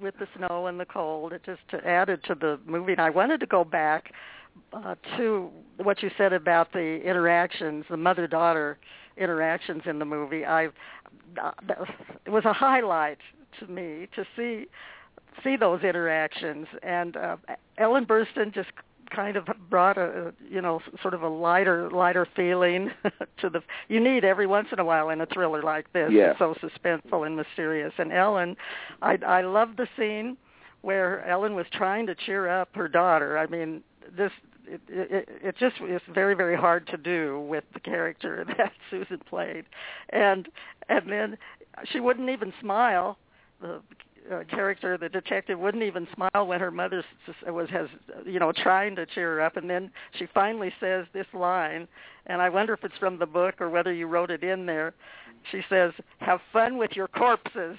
with 0.00 0.14
the 0.18 0.28
snow 0.36 0.66
and 0.66 0.78
the 0.78 0.86
cold, 0.86 1.32
it 1.32 1.42
just 1.44 1.84
added 1.84 2.22
to 2.24 2.34
the 2.34 2.60
movie. 2.66 2.92
And 2.92 3.00
I 3.00 3.10
wanted 3.10 3.40
to 3.40 3.46
go 3.46 3.64
back 3.64 4.12
uh, 4.72 4.94
to 5.16 5.50
what 5.78 6.02
you 6.02 6.10
said 6.16 6.32
about 6.32 6.72
the 6.72 7.00
interactions, 7.04 7.84
the 7.90 7.96
mother-daughter 7.96 8.78
interactions 9.16 9.82
in 9.86 9.98
the 9.98 10.04
movie. 10.04 10.44
I 10.44 10.66
uh, 11.42 11.50
it 12.24 12.30
was 12.30 12.44
a 12.44 12.52
highlight 12.52 13.18
to 13.60 13.66
me 13.66 14.08
to 14.14 14.24
see 14.36 14.66
see 15.42 15.56
those 15.56 15.82
interactions 15.82 16.66
and 16.82 17.16
uh, 17.16 17.36
Ellen 17.78 18.04
Burstyn 18.06 18.52
just 18.52 18.70
kind 19.14 19.36
of 19.36 19.46
brought 19.70 19.96
a 19.96 20.32
you 20.50 20.60
know 20.60 20.80
sort 21.00 21.14
of 21.14 21.22
a 21.22 21.28
lighter 21.28 21.88
lighter 21.90 22.26
feeling 22.34 22.90
to 23.38 23.48
the 23.48 23.62
you 23.88 24.00
need 24.00 24.24
every 24.24 24.46
once 24.48 24.68
in 24.72 24.80
a 24.80 24.84
while 24.84 25.10
in 25.10 25.20
a 25.20 25.26
thriller 25.26 25.62
like 25.62 25.92
this 25.92 26.10
Yeah. 26.12 26.30
it's 26.30 26.38
so 26.40 26.54
suspenseful 26.60 27.24
and 27.24 27.36
mysterious 27.36 27.92
and 27.98 28.12
ellen 28.12 28.56
i 29.02 29.16
i 29.24 29.42
love 29.42 29.76
the 29.76 29.86
scene 29.96 30.36
where 30.82 31.24
ellen 31.24 31.54
was 31.54 31.66
trying 31.72 32.06
to 32.08 32.16
cheer 32.16 32.48
up 32.48 32.68
her 32.74 32.88
daughter 32.88 33.38
i 33.38 33.46
mean 33.46 33.80
this 34.16 34.32
it, 34.66 34.80
it, 34.88 35.28
it 35.40 35.56
just 35.56 35.76
is 35.88 36.00
very 36.12 36.34
very 36.34 36.56
hard 36.56 36.86
to 36.88 36.96
do 36.96 37.46
with 37.48 37.62
the 37.74 37.80
character 37.80 38.44
that 38.58 38.72
Susan 38.90 39.20
played, 39.28 39.64
and 40.10 40.48
and 40.88 41.08
then 41.08 41.38
she 41.92 42.00
wouldn't 42.00 42.28
even 42.28 42.52
smile. 42.60 43.16
The 43.60 43.80
uh, 44.32 44.44
character, 44.48 44.98
the 44.98 45.08
detective, 45.08 45.58
wouldn't 45.58 45.82
even 45.82 46.06
smile 46.14 46.46
when 46.46 46.60
her 46.60 46.70
mother 46.70 47.04
was 47.46 47.68
has 47.70 47.88
you 48.24 48.38
know 48.38 48.52
trying 48.52 48.96
to 48.96 49.06
cheer 49.06 49.36
her 49.36 49.40
up, 49.40 49.56
and 49.56 49.68
then 49.68 49.90
she 50.18 50.26
finally 50.32 50.72
says 50.80 51.06
this 51.12 51.26
line, 51.32 51.88
and 52.26 52.40
I 52.42 52.48
wonder 52.48 52.72
if 52.74 52.84
it's 52.84 52.96
from 52.98 53.18
the 53.18 53.26
book 53.26 53.60
or 53.60 53.70
whether 53.70 53.92
you 53.92 54.06
wrote 54.06 54.30
it 54.30 54.42
in 54.42 54.66
there. 54.66 54.94
She 55.52 55.60
says, 55.68 55.92
"Have 56.18 56.40
fun 56.52 56.76
with 56.76 56.92
your 56.94 57.08
corpses." 57.08 57.76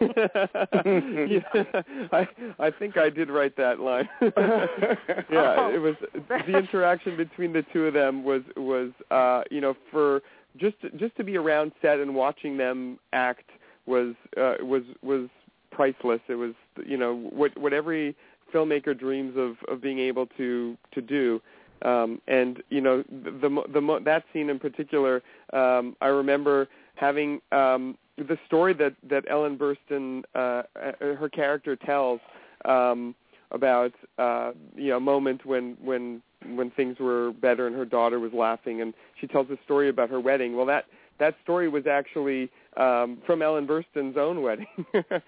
yeah, 0.00 1.38
I 2.12 2.28
I 2.58 2.70
think 2.70 2.96
I 2.96 3.10
did 3.10 3.30
write 3.30 3.56
that 3.56 3.80
line. 3.80 4.08
yeah, 4.22 4.30
it 5.74 5.80
was 5.80 5.94
the 6.28 6.58
interaction 6.58 7.16
between 7.16 7.52
the 7.52 7.64
two 7.72 7.86
of 7.86 7.94
them 7.94 8.24
was 8.24 8.42
was 8.56 8.90
uh 9.10 9.42
you 9.50 9.60
know 9.60 9.74
for 9.90 10.22
just 10.56 10.76
just 10.96 11.16
to 11.16 11.24
be 11.24 11.36
around 11.36 11.72
set 11.82 11.98
and 11.98 12.14
watching 12.14 12.56
them 12.56 12.98
act 13.12 13.50
was 13.86 14.14
uh 14.36 14.54
was 14.60 14.82
was 15.02 15.28
priceless. 15.74 16.20
It 16.28 16.36
was 16.36 16.54
you 16.86 16.96
know 16.96 17.14
what 17.14 17.56
what 17.58 17.72
every 17.72 18.16
filmmaker 18.52 18.98
dreams 18.98 19.36
of 19.36 19.56
of 19.68 19.82
being 19.82 19.98
able 19.98 20.26
to 20.38 20.76
to 20.92 21.02
do. 21.02 21.40
Um, 21.82 22.22
and 22.28 22.62
you 22.70 22.80
know 22.80 23.02
the 23.10 23.30
the, 23.30 23.80
the 23.80 24.00
that 24.04 24.24
scene 24.32 24.48
in 24.48 24.58
particular, 24.58 25.22
um, 25.52 25.96
I 26.00 26.06
remember 26.06 26.68
having 26.94 27.40
um, 27.52 27.98
the 28.16 28.38
story 28.46 28.72
that 28.74 28.94
that 29.10 29.24
Ellen 29.28 29.58
Burstyn, 29.58 30.22
uh, 30.34 30.62
uh, 30.76 30.92
her 31.00 31.28
character 31.28 31.76
tells 31.76 32.20
um, 32.64 33.14
about 33.50 33.92
uh, 34.18 34.52
you 34.76 34.90
know 34.90 34.96
a 34.96 35.00
moment 35.00 35.44
when 35.44 35.76
when 35.82 36.22
when 36.54 36.70
things 36.70 36.98
were 36.98 37.32
better 37.32 37.66
and 37.66 37.74
her 37.76 37.84
daughter 37.84 38.20
was 38.20 38.32
laughing, 38.32 38.80
and 38.80 38.94
she 39.20 39.26
tells 39.26 39.50
a 39.50 39.58
story 39.64 39.88
about 39.88 40.08
her 40.10 40.20
wedding. 40.20 40.56
Well, 40.56 40.66
that 40.66 40.86
that 41.18 41.34
story 41.42 41.68
was 41.68 41.86
actually 41.86 42.50
um, 42.76 43.18
from 43.26 43.42
Ellen 43.42 43.66
Burstyn's 43.66 44.16
own 44.16 44.42
wedding. 44.42 44.66
and 44.94 45.22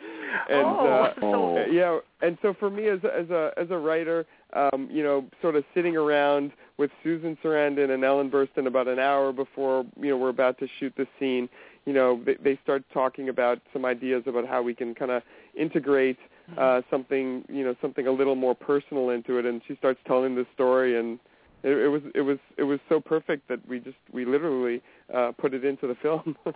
oh, 0.50 1.12
uh, 1.16 1.20
so 1.20 1.64
yeah, 1.70 1.98
and 2.22 2.38
so 2.42 2.54
for 2.58 2.70
me 2.70 2.88
as 2.88 3.00
a, 3.04 3.18
as 3.18 3.30
a 3.30 3.50
as 3.56 3.70
a 3.70 3.78
writer, 3.78 4.26
um, 4.52 4.88
you 4.90 5.02
know, 5.02 5.24
sort 5.42 5.56
of 5.56 5.64
sitting 5.74 5.96
around 5.96 6.52
with 6.78 6.90
Susan 7.02 7.36
Sarandon 7.42 7.90
and 7.90 8.04
Ellen 8.04 8.30
Burstyn 8.30 8.66
about 8.66 8.88
an 8.88 8.98
hour 8.98 9.32
before 9.32 9.84
you 10.00 10.10
know 10.10 10.16
we're 10.16 10.28
about 10.28 10.58
to 10.58 10.66
shoot 10.78 10.92
the 10.96 11.06
scene, 11.18 11.48
you 11.86 11.92
know, 11.92 12.20
they, 12.26 12.36
they 12.42 12.58
start 12.62 12.82
talking 12.92 13.28
about 13.28 13.60
some 13.72 13.84
ideas 13.84 14.24
about 14.26 14.46
how 14.46 14.60
we 14.60 14.74
can 14.74 14.94
kind 14.94 15.12
of 15.12 15.22
integrate 15.58 16.18
uh, 16.58 16.82
something, 16.90 17.44
you 17.48 17.64
know, 17.64 17.74
something 17.80 18.06
a 18.06 18.12
little 18.12 18.34
more 18.34 18.54
personal 18.54 19.10
into 19.10 19.38
it, 19.38 19.46
and 19.46 19.62
she 19.66 19.74
starts 19.76 20.00
telling 20.06 20.34
the 20.34 20.46
story, 20.54 20.98
and 20.98 21.18
it, 21.66 21.76
it 21.84 21.88
was 21.88 22.02
it 22.14 22.20
was 22.22 22.38
it 22.56 22.62
was 22.62 22.78
so 22.88 23.00
perfect 23.00 23.48
that 23.48 23.66
we 23.68 23.80
just 23.80 23.96
we 24.12 24.24
literally 24.24 24.80
uh, 25.14 25.32
put 25.38 25.52
it 25.54 25.64
into 25.64 25.86
the 25.86 25.96
film. 25.96 26.36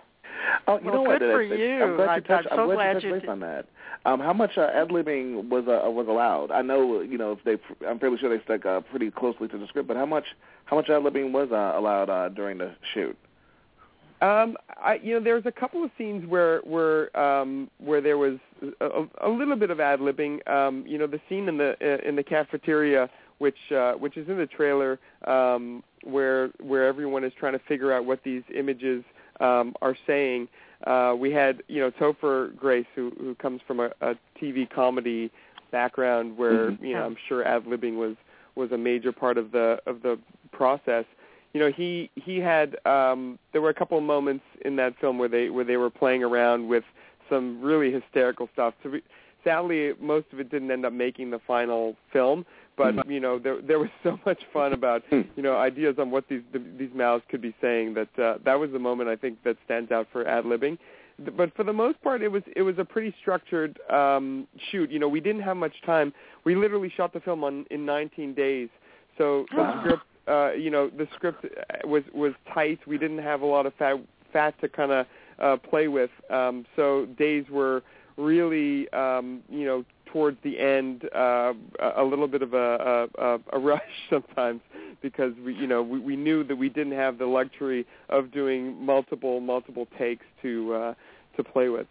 Oh, 0.67 0.79
you 0.79 0.85
Well, 0.85 0.95
know 0.95 1.01
what? 1.01 1.19
good 1.19 1.31
for 1.31 1.43
That- 1.43 1.49
that- 1.49 1.59
you. 1.59 1.83
I'm 1.83 1.95
glad 1.97 2.09
I- 2.09 2.15
you 2.15 2.21
touched, 2.21 2.47
I'm 2.51 2.57
so 2.57 2.65
glad, 2.65 2.75
glad 2.75 2.87
you 2.87 2.93
touched 2.93 3.05
you 3.05 3.19
base 3.19 3.29
on 3.29 3.39
that. 3.41 3.65
Um, 4.05 4.19
how 4.19 4.31
much 4.33 4.57
uh, 4.57 4.69
ad 4.73 4.87
libbing 4.89 5.49
was 5.49 5.65
uh, 5.67 5.89
was 5.89 6.07
allowed? 6.07 6.51
I 6.51 6.61
know, 6.61 7.01
you 7.01 7.17
know, 7.17 7.33
if 7.33 7.43
they. 7.43 7.57
I'm 7.85 7.99
fairly 7.99 8.17
sure 8.17 8.35
they 8.35 8.43
stuck 8.45 8.65
uh, 8.65 8.79
pretty 8.79 9.11
closely 9.11 9.47
to 9.49 9.57
the 9.57 9.67
script, 9.67 9.87
but 9.87 9.97
how 9.97 10.05
much 10.05 10.23
how 10.65 10.77
much 10.77 10.89
ad 10.89 11.03
libbing 11.03 11.31
was 11.31 11.49
uh, 11.51 11.77
allowed 11.77 12.09
uh, 12.09 12.29
during 12.29 12.57
the 12.57 12.73
shoot? 12.93 13.15
Um, 14.21 14.55
I, 14.81 14.99
you 15.03 15.15
know, 15.15 15.23
there's 15.23 15.45
a 15.47 15.51
couple 15.51 15.83
of 15.83 15.91
scenes 15.97 16.27
where 16.27 16.59
where 16.61 17.15
um, 17.19 17.69
where 17.79 18.01
there 18.01 18.17
was 18.17 18.37
a, 18.79 19.03
a 19.21 19.29
little 19.29 19.55
bit 19.55 19.69
of 19.71 19.79
ad 19.79 19.99
libbing. 19.99 20.47
Um, 20.49 20.85
you 20.87 20.97
know, 20.97 21.07
the 21.07 21.19
scene 21.27 21.47
in 21.49 21.57
the 21.57 21.75
uh, 21.81 22.07
in 22.07 22.15
the 22.15 22.23
cafeteria, 22.23 23.09
which 23.41 23.71
uh, 23.71 23.93
which 23.93 24.17
is 24.17 24.29
in 24.29 24.37
the 24.37 24.45
trailer, 24.45 24.99
um, 25.25 25.83
where 26.03 26.49
where 26.59 26.85
everyone 26.85 27.23
is 27.23 27.33
trying 27.39 27.53
to 27.53 27.63
figure 27.67 27.91
out 27.91 28.05
what 28.05 28.23
these 28.23 28.43
images 28.55 29.03
um, 29.39 29.73
are 29.81 29.97
saying. 30.05 30.47
Uh, 30.85 31.15
we 31.17 31.31
had 31.31 31.63
you 31.67 31.79
know 31.81 31.89
Topher 31.91 32.55
Grace, 32.55 32.85
who 32.95 33.11
who 33.19 33.33
comes 33.35 33.59
from 33.67 33.79
a, 33.79 33.89
a 34.01 34.15
TV 34.39 34.69
comedy 34.69 35.31
background, 35.71 36.37
where 36.37 36.71
Mhm. 36.71 36.81
you 36.81 36.93
know 36.93 37.03
I'm 37.05 37.17
sure 37.27 37.43
ad 37.43 37.65
libbing 37.65 37.95
was 37.97 38.15
was 38.55 38.71
a 38.71 38.77
major 38.77 39.11
part 39.11 39.37
of 39.39 39.51
the 39.51 39.79
of 39.87 40.03
the 40.03 40.19
process 40.51 41.05
you 41.53 41.59
know 41.61 41.71
he 41.71 42.09
he 42.15 42.37
had 42.39 42.75
um 42.85 43.39
there 43.51 43.61
were 43.61 43.69
a 43.69 43.73
couple 43.73 43.97
of 43.97 44.03
moments 44.03 44.43
in 44.65 44.75
that 44.75 44.93
film 44.99 45.17
where 45.17 45.29
they 45.29 45.49
where 45.49 45.63
they 45.63 45.77
were 45.77 45.89
playing 45.89 46.23
around 46.23 46.67
with 46.67 46.83
some 47.29 47.61
really 47.61 47.91
hysterical 47.91 48.49
stuff 48.53 48.73
so 48.83 48.89
we, 48.89 49.01
sadly 49.43 49.93
most 49.99 50.27
of 50.33 50.39
it 50.41 50.49
didn't 50.51 50.69
end 50.69 50.85
up 50.85 50.93
making 50.93 51.29
the 51.31 51.39
final 51.39 51.95
film 52.11 52.45
but 52.81 53.09
you 53.09 53.19
know 53.19 53.39
there 53.39 53.61
there 53.61 53.79
was 53.79 53.89
so 54.03 54.19
much 54.25 54.39
fun 54.53 54.73
about 54.73 55.03
you 55.11 55.43
know 55.43 55.57
ideas 55.57 55.95
on 55.99 56.11
what 56.11 56.27
these 56.29 56.41
these 56.77 56.89
mouths 56.93 57.23
could 57.29 57.41
be 57.41 57.53
saying 57.61 57.93
that 57.93 58.19
uh, 58.19 58.37
that 58.45 58.59
was 58.59 58.71
the 58.71 58.79
moment 58.79 59.09
I 59.09 59.15
think 59.15 59.43
that 59.43 59.57
stands 59.65 59.91
out 59.91 60.07
for 60.11 60.27
ad 60.27 60.45
libbing. 60.45 60.77
But 61.37 61.55
for 61.55 61.63
the 61.63 61.73
most 61.73 62.01
part 62.01 62.21
it 62.21 62.29
was 62.29 62.43
it 62.55 62.61
was 62.61 62.75
a 62.79 62.85
pretty 62.85 63.13
structured 63.21 63.79
um 63.89 64.47
shoot. 64.71 64.89
You 64.91 64.99
know 64.99 65.07
we 65.07 65.19
didn't 65.19 65.41
have 65.41 65.57
much 65.57 65.75
time. 65.85 66.13
We 66.43 66.55
literally 66.55 66.91
shot 66.95 67.13
the 67.13 67.19
film 67.19 67.43
on 67.43 67.65
in 67.69 67.85
19 67.85 68.33
days. 68.33 68.69
So 69.17 69.45
the 69.55 69.79
script 69.81 70.03
uh 70.27 70.51
you 70.53 70.69
know 70.69 70.89
the 70.89 71.07
script 71.15 71.45
uh, 71.45 71.87
was 71.87 72.03
was 72.13 72.33
tight. 72.53 72.79
We 72.87 72.97
didn't 72.97 73.19
have 73.19 73.41
a 73.41 73.45
lot 73.45 73.65
of 73.65 73.73
fat 73.75 73.97
fat 74.33 74.59
to 74.61 74.69
kind 74.69 74.91
of 74.91 75.05
uh 75.39 75.57
play 75.57 75.87
with. 75.87 76.11
Um 76.29 76.65
so 76.75 77.05
days 77.17 77.45
were 77.49 77.83
really 78.17 78.89
um 78.93 79.41
you 79.49 79.65
know 79.65 79.85
towards 80.11 80.37
the 80.43 80.59
end 80.59 81.07
uh 81.15 81.53
a 81.97 82.03
little 82.03 82.27
bit 82.27 82.41
of 82.41 82.53
a 82.53 83.07
a, 83.17 83.39
a 83.53 83.59
rush 83.59 83.81
sometimes 84.09 84.61
because 85.01 85.33
we 85.45 85.53
you 85.55 85.67
know 85.67 85.81
we, 85.81 85.99
we 85.99 86.15
knew 86.15 86.43
that 86.43 86.55
we 86.55 86.69
didn't 86.69 86.93
have 86.93 87.17
the 87.17 87.25
luxury 87.25 87.85
of 88.09 88.31
doing 88.31 88.83
multiple 88.83 89.39
multiple 89.39 89.87
takes 89.97 90.25
to 90.41 90.73
uh 90.73 90.93
to 91.37 91.43
play 91.43 91.69
with 91.69 91.87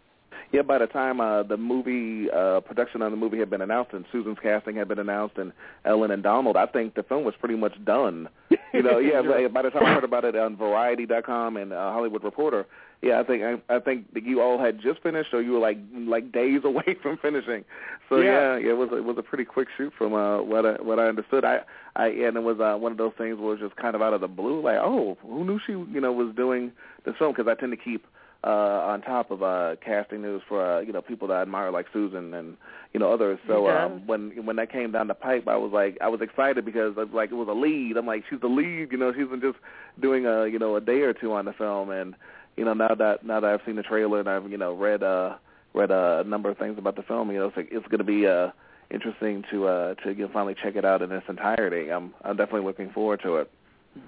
Yeah, 0.51 0.61
by 0.63 0.77
the 0.77 0.87
time 0.87 1.19
uh, 1.19 1.43
the 1.43 1.57
movie 1.57 2.29
uh, 2.29 2.59
production 2.61 3.01
on 3.01 3.11
the 3.11 3.17
movie 3.17 3.39
had 3.39 3.49
been 3.49 3.61
announced 3.61 3.93
and 3.93 4.05
Susan's 4.11 4.37
casting 4.41 4.75
had 4.75 4.87
been 4.87 4.99
announced 4.99 5.37
and 5.37 5.51
Ellen 5.85 6.11
and 6.11 6.21
Donald, 6.23 6.57
I 6.57 6.65
think 6.65 6.93
the 6.95 7.03
film 7.03 7.23
was 7.23 7.33
pretty 7.39 7.55
much 7.55 7.73
done. 7.85 8.29
You 8.73 8.83
know, 8.83 8.99
yeah. 8.99 9.21
By, 9.21 9.49
by 9.49 9.63
the 9.63 9.69
time 9.69 9.85
I 9.85 9.93
heard 9.93 10.05
about 10.05 10.23
it 10.23 10.33
on 10.33 10.55
Variety.com 10.55 11.57
and 11.57 11.73
uh, 11.73 11.91
Hollywood 11.91 12.23
Reporter, 12.23 12.65
yeah, 13.01 13.19
I 13.19 13.23
think 13.23 13.43
I, 13.43 13.75
I 13.75 13.79
think 13.79 14.13
that 14.13 14.23
you 14.23 14.41
all 14.41 14.59
had 14.59 14.79
just 14.79 15.01
finished, 15.01 15.33
or 15.33 15.41
you 15.41 15.53
were 15.53 15.59
like 15.59 15.77
like 15.93 16.31
days 16.31 16.61
away 16.65 16.95
from 17.01 17.17
finishing. 17.17 17.63
So 18.09 18.19
Yeah. 18.19 18.31
yeah, 18.31 18.57
yeah 18.57 18.69
it 18.71 18.77
was 18.77 18.89
it 18.93 19.03
was 19.03 19.17
a 19.17 19.23
pretty 19.23 19.45
quick 19.45 19.67
shoot 19.77 19.93
from 19.97 20.13
uh, 20.13 20.41
what 20.41 20.65
I, 20.65 20.73
what 20.81 20.99
I 20.99 21.07
understood. 21.07 21.43
I 21.45 21.61
I 21.95 22.07
and 22.07 22.37
it 22.37 22.43
was 22.43 22.59
uh, 22.59 22.77
one 22.77 22.91
of 22.91 22.97
those 22.97 23.13
things 23.17 23.37
where 23.37 23.53
it 23.55 23.59
was 23.61 23.69
just 23.69 23.75
kind 23.75 23.95
of 23.95 24.01
out 24.01 24.13
of 24.13 24.21
the 24.21 24.27
blue, 24.27 24.61
like 24.61 24.77
oh, 24.77 25.17
who 25.21 25.43
knew 25.45 25.59
she 25.65 25.73
you 25.73 26.01
know 26.01 26.11
was 26.11 26.33
doing 26.35 26.71
this 27.05 27.15
film? 27.17 27.33
Because 27.35 27.49
I 27.49 27.59
tend 27.59 27.71
to 27.71 27.77
keep 27.77 28.05
uh 28.43 28.47
on 28.89 29.01
top 29.01 29.29
of 29.29 29.43
uh 29.43 29.75
casting 29.85 30.23
news 30.23 30.41
for 30.47 30.65
uh, 30.65 30.79
you 30.79 30.91
know 30.91 31.01
people 31.01 31.27
that 31.27 31.35
I 31.37 31.41
admire 31.43 31.69
like 31.71 31.85
Susan 31.93 32.33
and 32.33 32.57
you 32.91 32.99
know 32.99 33.13
others. 33.13 33.37
So 33.47 33.67
Yes. 33.67 33.85
um 33.85 34.07
when 34.07 34.45
when 34.45 34.55
that 34.55 34.71
came 34.71 34.91
down 34.91 35.07
the 35.07 35.13
pipe 35.13 35.47
I 35.47 35.57
was 35.57 35.71
like 35.71 35.97
I 36.01 36.07
was 36.07 36.21
excited 36.21 36.65
because 36.65 36.93
I 36.97 37.01
was 37.03 37.13
like 37.13 37.31
it 37.31 37.35
was 37.35 37.47
a 37.47 37.51
lead. 37.53 37.97
I'm 37.97 38.07
like 38.07 38.23
she's 38.29 38.41
the 38.41 38.47
lead, 38.47 38.91
you 38.91 38.97
know, 38.97 39.13
she's 39.13 39.27
been 39.27 39.41
just 39.41 39.57
doing 40.01 40.25
a 40.25 40.47
you 40.47 40.57
know 40.57 40.75
a 40.75 40.81
day 40.81 41.01
or 41.01 41.13
two 41.13 41.33
on 41.33 41.45
the 41.45 41.53
film 41.53 41.91
and 41.91 42.15
you 42.57 42.65
know 42.65 42.73
now 42.73 42.93
that 42.95 43.25
now 43.25 43.39
that 43.39 43.49
I've 43.49 43.61
seen 43.65 43.75
the 43.75 43.83
trailer 43.83 44.19
and 44.19 44.29
I've 44.29 44.49
you 44.49 44.57
know 44.57 44.73
read 44.73 45.03
uh 45.03 45.35
read 45.73 45.91
uh, 45.91 46.21
a 46.25 46.27
number 46.27 46.49
of 46.49 46.57
things 46.57 46.77
about 46.77 46.95
the 46.95 47.03
film, 47.03 47.31
you 47.31 47.39
know 47.39 47.47
it's 47.47 47.57
like, 47.57 47.69
it's 47.71 47.87
going 47.87 47.99
to 47.99 48.03
be 48.03 48.27
uh 48.27 48.49
interesting 48.91 49.43
to 49.51 49.67
uh 49.67 49.95
to 50.03 50.11
you 50.11 50.25
know, 50.25 50.29
finally 50.33 50.55
check 50.61 50.75
it 50.75 50.83
out 50.85 51.01
in 51.01 51.11
its 51.11 51.25
entirety. 51.29 51.89
I'm 51.91 52.13
I'm 52.23 52.35
definitely 52.35 52.65
looking 52.67 52.91
forward 52.91 53.21
to 53.23 53.37
it. 53.37 53.51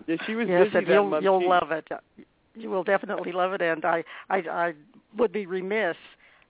yeah 0.07 0.15
she 0.25 0.35
was 0.35 0.47
yes, 0.47 0.65
busy 0.65 0.77
and 0.79 0.87
that 0.87 0.93
you'll 0.93 1.09
month 1.09 1.23
you'll 1.23 1.41
She- 1.41 1.47
love 1.47 1.71
it. 1.71 1.87
You 2.55 2.69
will 2.69 2.83
definitely 2.83 3.31
love 3.31 3.53
it, 3.53 3.61
and 3.61 3.83
I 3.83 4.03
I, 4.29 4.37
I 4.37 4.73
would 5.17 5.31
be 5.31 5.45
remiss 5.47 5.95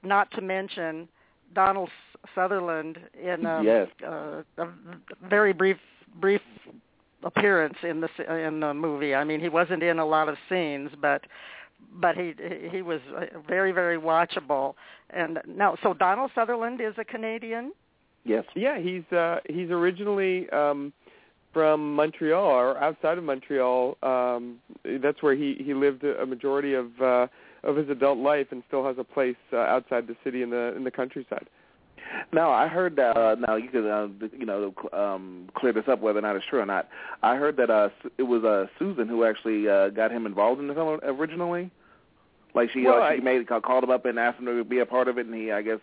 not 0.03 0.29
to 0.32 0.41
mention 0.41 1.08
Donald 1.56 1.89
Sutherland 2.36 2.99
in 3.21 3.45
um, 3.45 3.65
Yes. 3.65 3.88
uh, 4.06 4.41
a 4.58 4.67
very 5.29 5.53
brief 5.53 5.77
brief 6.19 6.41
appearance 7.23 7.77
in 7.84 8.01
the 8.01 8.10
in 8.47 8.60
the 8.60 8.73
movie. 8.73 9.15
I 9.15 9.23
mean, 9.23 9.39
he 9.39 9.49
wasn't 9.49 9.82
in 9.84 9.99
a 9.99 10.06
lot 10.06 10.27
of 10.27 10.36
scenes, 10.49 10.89
but 11.01 11.21
but 11.91 12.15
he 12.15 12.34
he 12.72 12.82
was 12.82 13.02
uh, 13.15 13.39
very 13.48 13.72
very 13.72 13.98
watchable. 13.98 14.76
And 15.10 15.39
now, 15.48 15.76
so 15.84 15.93
Donald 15.93 16.32
Sutherland 16.34 16.82
is 16.82 16.93
a 16.98 17.06
Canadian. 17.06 17.72
Yes. 18.26 18.46
Yeah, 18.56 18.80
he's 18.80 19.10
uh 19.12 19.39
he's 19.48 19.69
originally 19.69 20.50
um 20.50 20.93
from 21.54 21.96
Montreal 21.96 22.43
or 22.43 22.78
outside 22.78 23.17
of 23.17 23.24
Montreal. 23.24 23.98
Um 24.02 24.60
that's 25.02 25.22
where 25.22 25.36
he 25.36 25.62
he 25.63 25.74
lived 25.74 26.04
a 26.04 26.26
majority 26.26 26.74
of 26.74 26.88
uh 27.02 27.28
of 27.63 27.76
his 27.76 27.89
adult 27.89 28.17
life 28.17 28.48
and 28.52 28.63
still 28.67 28.86
has 28.86 28.98
a 28.98 29.04
place 29.04 29.36
uh, 29.54 29.58
outside 29.58 30.08
the 30.08 30.15
city 30.24 30.41
in 30.41 30.50
the 30.50 30.74
in 30.76 30.84
the 30.84 30.91
countryside. 30.91 31.48
Now 32.32 32.52
I 32.52 32.67
heard 32.67 32.95
that. 32.97 33.17
Uh, 33.17 33.36
now 33.36 33.56
you 33.56 33.69
could 33.69 33.86
uh, 33.86 34.08
you 34.38 34.45
know 34.45 34.73
um, 34.91 35.49
clear 35.56 35.73
this 35.73 35.86
up 35.88 36.02
whether 36.02 36.19
or 36.19 36.21
not 36.21 36.36
it's 36.36 36.45
true 36.45 36.60
or 36.60 36.65
not. 36.65 36.89
I 37.21 37.36
heard 37.36 37.58
that 37.58 37.69
uh, 37.69 37.89
it 38.17 38.23
was 38.23 38.43
uh, 38.43 38.67
Susan 38.80 39.08
who 39.08 39.23
actually 39.26 39.67
uh, 39.67 39.89
got 39.89 40.12
him 40.12 40.26
involved 40.26 40.60
in 40.60 40.67
the 40.67 40.73
film 40.73 40.99
originally. 41.04 41.71
Like 42.56 42.69
she 42.71 42.84
well, 42.84 43.02
uh, 43.02 43.12
she 43.12 43.21
I, 43.21 43.23
made 43.23 43.47
called 43.47 43.84
him 43.84 43.89
up 43.89 44.06
and 44.06 44.19
asked 44.19 44.39
him 44.39 44.45
to 44.45 44.63
be 44.63 44.80
a 44.80 44.86
part 44.86 45.08
of 45.08 45.17
it, 45.17 45.26
and 45.26 45.36
he 45.36 45.52
I 45.52 45.62
guess 45.62 45.80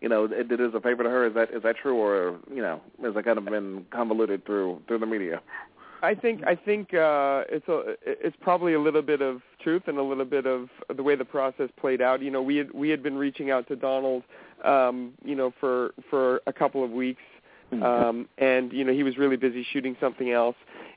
you 0.00 0.08
know 0.08 0.24
it 0.24 0.48
did 0.48 0.60
as 0.60 0.74
a 0.74 0.80
favor 0.80 1.02
to 1.02 1.10
her. 1.10 1.26
Is 1.26 1.34
that 1.34 1.50
is 1.50 1.62
that 1.62 1.76
true, 1.76 1.96
or 1.96 2.38
you 2.52 2.62
know 2.62 2.80
has 3.02 3.14
that 3.14 3.24
kind 3.24 3.38
of 3.38 3.44
been 3.44 3.86
convoluted 3.90 4.44
through 4.44 4.82
through 4.86 4.98
the 4.98 5.06
media? 5.06 5.40
I 6.02 6.14
think 6.14 6.42
I 6.46 6.56
think 6.56 6.92
uh, 6.94 7.44
it's 7.48 7.68
a 7.68 7.94
it's 8.04 8.36
probably 8.40 8.74
a 8.74 8.80
little 8.80 9.02
bit 9.02 9.22
of 9.22 9.40
truth 9.62 9.82
and 9.86 9.98
a 9.98 10.02
little 10.02 10.24
bit 10.24 10.46
of 10.46 10.68
the 10.94 11.02
way 11.02 11.14
the 11.14 11.24
process 11.24 11.70
played 11.80 12.02
out. 12.02 12.20
You 12.20 12.30
know, 12.30 12.42
we 12.42 12.56
had 12.56 12.72
we 12.72 12.88
had 12.88 13.02
been 13.02 13.16
reaching 13.16 13.50
out 13.50 13.68
to 13.68 13.76
Donald, 13.76 14.24
um, 14.64 15.12
you 15.24 15.36
know, 15.36 15.52
for 15.60 15.94
for 16.10 16.40
a 16.46 16.52
couple 16.52 16.82
of 16.84 16.90
weeks, 16.90 17.22
Mm-hmm. 17.72 17.82
um, 17.82 18.28
and 18.36 18.70
you 18.72 18.84
know 18.84 18.92
he 18.92 19.02
was 19.02 19.16
really 19.16 19.36
busy 19.36 19.66
shooting 19.72 19.96
something 19.98 20.30
else, 20.30 20.56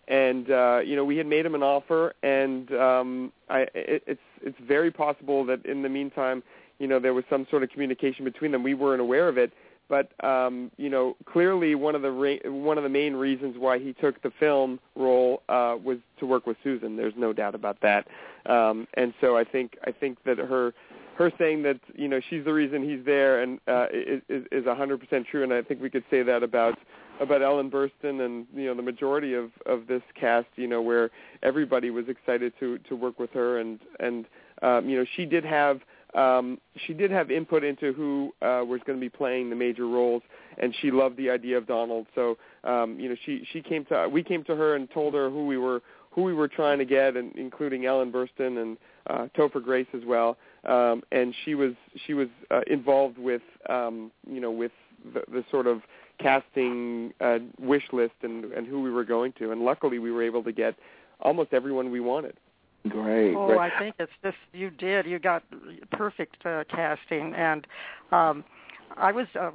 and 0.09 0.51
uh, 0.51 0.81
you 0.83 0.97
know 0.97 1.05
we 1.05 1.15
had 1.15 1.25
made 1.25 1.45
him 1.45 1.55
an 1.55 1.63
offer, 1.63 2.13
and 2.21 2.69
um, 2.73 3.31
I 3.49 3.61
it, 3.73 4.03
it's 4.05 4.21
it's 4.41 4.57
very 4.67 4.91
possible 4.91 5.45
that 5.45 5.65
in 5.65 5.83
the 5.83 5.89
meantime, 5.89 6.43
you 6.79 6.87
know, 6.87 6.99
there 6.99 7.13
was 7.13 7.23
some 7.29 7.47
sort 7.49 7.63
of 7.63 7.69
communication 7.69 8.25
between 8.25 8.51
them. 8.51 8.61
We 8.61 8.73
weren't 8.73 8.99
aware 8.99 9.29
of 9.29 9.37
it 9.37 9.53
but 9.89 10.11
um, 10.23 10.71
you 10.77 10.89
know, 10.89 11.15
clearly 11.25 11.75
one 11.75 11.95
of 11.95 12.01
the 12.01 12.11
ra- 12.11 12.51
one 12.51 12.77
of 12.77 12.83
the 12.83 12.89
main 12.89 13.13
reasons 13.13 13.55
why 13.57 13.79
he 13.79 13.93
took 13.93 14.21
the 14.21 14.31
film 14.39 14.79
role 14.95 15.43
uh, 15.49 15.75
was 15.83 15.97
to 16.19 16.25
work 16.25 16.45
with 16.47 16.57
Susan. 16.63 16.95
There's 16.95 17.13
no 17.17 17.33
doubt 17.33 17.55
about 17.55 17.77
that. 17.81 18.07
Um, 18.45 18.87
and 18.95 19.13
so 19.21 19.37
I 19.37 19.43
think 19.43 19.77
I 19.85 19.91
think 19.91 20.17
that 20.25 20.37
her 20.37 20.73
her 21.17 21.31
saying 21.37 21.63
that 21.63 21.79
you 21.95 22.07
know 22.07 22.19
she's 22.29 22.43
the 22.43 22.53
reason 22.53 22.87
he's 22.87 23.05
there 23.05 23.41
and 23.41 23.59
uh, 23.67 23.87
is 23.91 24.21
is 24.29 24.65
100% 24.65 25.25
true. 25.27 25.43
And 25.43 25.53
I 25.53 25.61
think 25.61 25.81
we 25.81 25.89
could 25.89 26.03
say 26.09 26.23
that 26.23 26.43
about 26.43 26.77
about 27.19 27.41
Ellen 27.41 27.71
Burstyn 27.71 28.25
and 28.25 28.45
you 28.53 28.65
know 28.65 28.75
the 28.75 28.81
majority 28.81 29.33
of 29.33 29.51
of 29.65 29.87
this 29.87 30.01
cast. 30.19 30.47
You 30.55 30.67
know 30.67 30.81
where 30.81 31.11
everybody 31.43 31.89
was 31.89 32.05
excited 32.07 32.53
to 32.59 32.77
to 32.79 32.95
work 32.95 33.19
with 33.19 33.31
her 33.31 33.59
and 33.59 33.79
and 33.99 34.25
um, 34.61 34.89
you 34.89 34.97
know 34.97 35.05
she 35.15 35.25
did 35.25 35.45
have 35.45 35.81
um, 36.15 36.59
she 36.85 36.93
did 36.93 37.11
have 37.11 37.29
input 37.29 37.63
into 37.63 37.93
who 37.93 38.33
uh, 38.41 38.63
was 38.65 38.79
going 38.85 38.97
to 38.97 39.01
be 39.01 39.09
playing 39.09 39.49
the 39.49 39.55
major 39.55 39.87
roles, 39.87 40.23
and 40.57 40.73
she 40.81 40.89
loved 40.89 41.17
the 41.17 41.29
idea 41.29 41.57
of 41.57 41.67
Donald. 41.67 42.07
So, 42.15 42.37
um, 42.63 42.97
you 42.99 43.09
know, 43.09 43.15
she 43.25 43.45
she 43.51 43.61
came 43.61 43.85
to 43.85 44.07
we 44.11 44.23
came 44.23 44.43
to 44.45 44.55
her 44.55 44.75
and 44.75 44.89
told 44.91 45.13
her 45.13 45.29
who 45.29 45.45
we 45.45 45.57
were 45.57 45.81
who 46.11 46.23
we 46.23 46.33
were 46.33 46.47
trying 46.47 46.79
to 46.79 46.85
get, 46.85 47.17
and 47.17 47.35
including 47.35 47.85
Ellen 47.85 48.11
Burstyn 48.11 48.61
and 48.61 48.77
uh, 49.07 49.27
Topher 49.37 49.61
Grace 49.61 49.87
as 49.93 50.03
well. 50.05 50.37
Um, 50.65 51.03
and 51.11 51.35
she 51.43 51.53
was 51.53 51.73
she 52.07 52.13
was 52.13 52.29
uh, 52.49 52.61
involved 52.67 53.17
with 53.17 53.41
um, 53.69 54.11
you 54.27 54.39
know 54.39 54.51
with 54.51 54.71
the, 55.13 55.21
the 55.31 55.43
sort 55.51 55.67
of 55.67 55.81
casting 56.19 57.13
uh, 57.19 57.39
wish 57.59 57.83
list 57.91 58.15
and 58.21 58.45
and 58.53 58.65
who 58.65 58.81
we 58.81 58.89
were 58.89 59.03
going 59.03 59.33
to. 59.39 59.51
And 59.51 59.61
luckily, 59.61 59.99
we 59.99 60.11
were 60.11 60.23
able 60.23 60.43
to 60.43 60.53
get 60.53 60.75
almost 61.19 61.53
everyone 61.53 61.91
we 61.91 61.99
wanted. 61.99 62.37
Great. 62.89 63.35
Oh, 63.35 63.47
great. 63.47 63.59
I 63.59 63.79
think 63.79 63.95
it's 63.99 64.11
just 64.23 64.37
you 64.53 64.69
did. 64.69 65.05
You 65.05 65.17
got 65.17 65.43
perfect 65.91 66.45
uh, 66.45 66.63
casting, 66.69 67.33
and 67.33 67.65
um, 68.11 68.43
I 68.95 69.11
was. 69.11 69.27
Uh, 69.39 69.51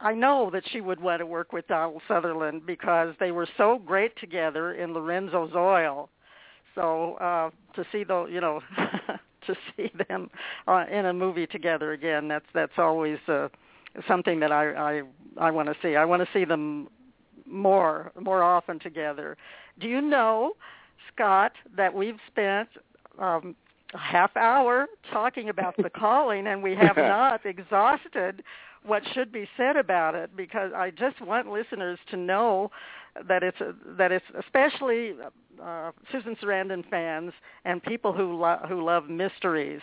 I 0.00 0.14
know 0.14 0.50
that 0.52 0.62
she 0.72 0.80
would 0.80 1.00
want 1.00 1.20
to 1.20 1.26
work 1.26 1.52
with 1.52 1.66
Donald 1.66 2.00
Sutherland 2.06 2.64
because 2.64 3.14
they 3.18 3.32
were 3.32 3.48
so 3.56 3.80
great 3.84 4.16
together 4.16 4.74
in 4.74 4.94
Lorenzo's 4.94 5.52
Oil. 5.54 6.08
So 6.74 7.14
uh, 7.14 7.50
to 7.74 7.84
see 7.92 8.04
the, 8.04 8.26
you 8.26 8.40
know, 8.40 8.60
to 9.46 9.54
see 9.76 9.90
them 10.08 10.30
uh, 10.66 10.84
in 10.90 11.06
a 11.06 11.12
movie 11.12 11.46
together 11.46 11.92
again, 11.92 12.28
that's 12.28 12.46
that's 12.54 12.72
always 12.78 13.18
uh, 13.28 13.48
something 14.08 14.40
that 14.40 14.52
I 14.52 14.72
I 14.72 15.02
I 15.38 15.50
want 15.50 15.68
to 15.68 15.74
see. 15.82 15.96
I 15.96 16.04
want 16.04 16.22
to 16.22 16.28
see 16.32 16.44
them 16.44 16.88
more 17.46 18.12
more 18.18 18.42
often 18.42 18.78
together. 18.78 19.36
Do 19.78 19.88
you 19.88 20.00
know? 20.00 20.54
Scott, 21.12 21.52
that 21.76 21.94
we've 21.94 22.18
spent 22.26 22.68
um, 23.18 23.54
a 23.94 23.98
half 23.98 24.36
hour 24.36 24.86
talking 25.12 25.48
about 25.48 25.76
the 25.76 25.90
calling, 25.90 26.46
and 26.46 26.62
we 26.62 26.74
have 26.74 26.96
not 26.96 27.44
exhausted 27.46 28.42
what 28.84 29.02
should 29.14 29.32
be 29.32 29.48
said 29.56 29.76
about 29.76 30.14
it 30.14 30.36
because 30.36 30.72
I 30.74 30.90
just 30.90 31.20
want 31.20 31.50
listeners 31.50 31.98
to 32.10 32.16
know 32.16 32.70
that 33.28 33.42
it's 33.42 33.60
a, 33.60 33.74
that 33.96 34.12
it's 34.12 34.24
especially 34.38 35.12
uh, 35.62 35.92
Susan 36.10 36.36
Sarandon 36.42 36.88
fans 36.88 37.32
and 37.64 37.82
people 37.82 38.12
who 38.12 38.34
lo- 38.34 38.60
who 38.68 38.84
love 38.84 39.08
mysteries. 39.08 39.80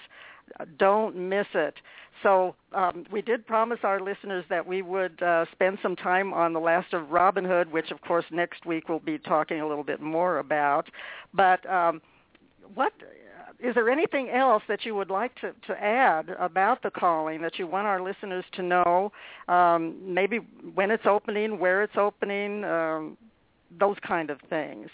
Don't 0.77 1.15
miss 1.15 1.47
it. 1.53 1.75
So 2.23 2.55
um, 2.73 3.05
we 3.11 3.21
did 3.21 3.47
promise 3.47 3.79
our 3.83 3.99
listeners 3.99 4.43
that 4.49 4.65
we 4.65 4.81
would 4.81 5.21
uh, 5.23 5.45
spend 5.51 5.79
some 5.81 5.95
time 5.95 6.33
on 6.33 6.53
the 6.53 6.59
last 6.59 6.93
of 6.93 7.09
Robin 7.09 7.45
Hood, 7.45 7.71
which 7.71 7.89
of 7.89 8.01
course 8.01 8.25
next 8.31 8.65
week 8.65 8.89
we'll 8.89 8.99
be 8.99 9.17
talking 9.17 9.61
a 9.61 9.67
little 9.67 9.83
bit 9.83 10.01
more 10.01 10.39
about. 10.39 10.89
But 11.33 11.67
um, 11.69 12.01
what 12.75 12.93
is 13.63 13.75
there 13.75 13.89
anything 13.89 14.29
else 14.29 14.63
that 14.67 14.85
you 14.85 14.95
would 14.95 15.09
like 15.09 15.33
to, 15.35 15.53
to 15.67 15.83
add 15.83 16.29
about 16.39 16.81
the 16.81 16.91
calling 16.91 17.41
that 17.41 17.59
you 17.59 17.67
want 17.67 17.87
our 17.87 18.01
listeners 18.01 18.45
to 18.53 18.63
know? 18.63 19.11
Um, 19.47 19.95
maybe 20.05 20.39
when 20.73 20.91
it's 20.91 21.05
opening, 21.05 21.59
where 21.59 21.83
it's 21.83 21.97
opening, 21.97 22.63
um, 22.63 23.17
those 23.79 23.97
kind 24.05 24.29
of 24.29 24.39
things. 24.49 24.89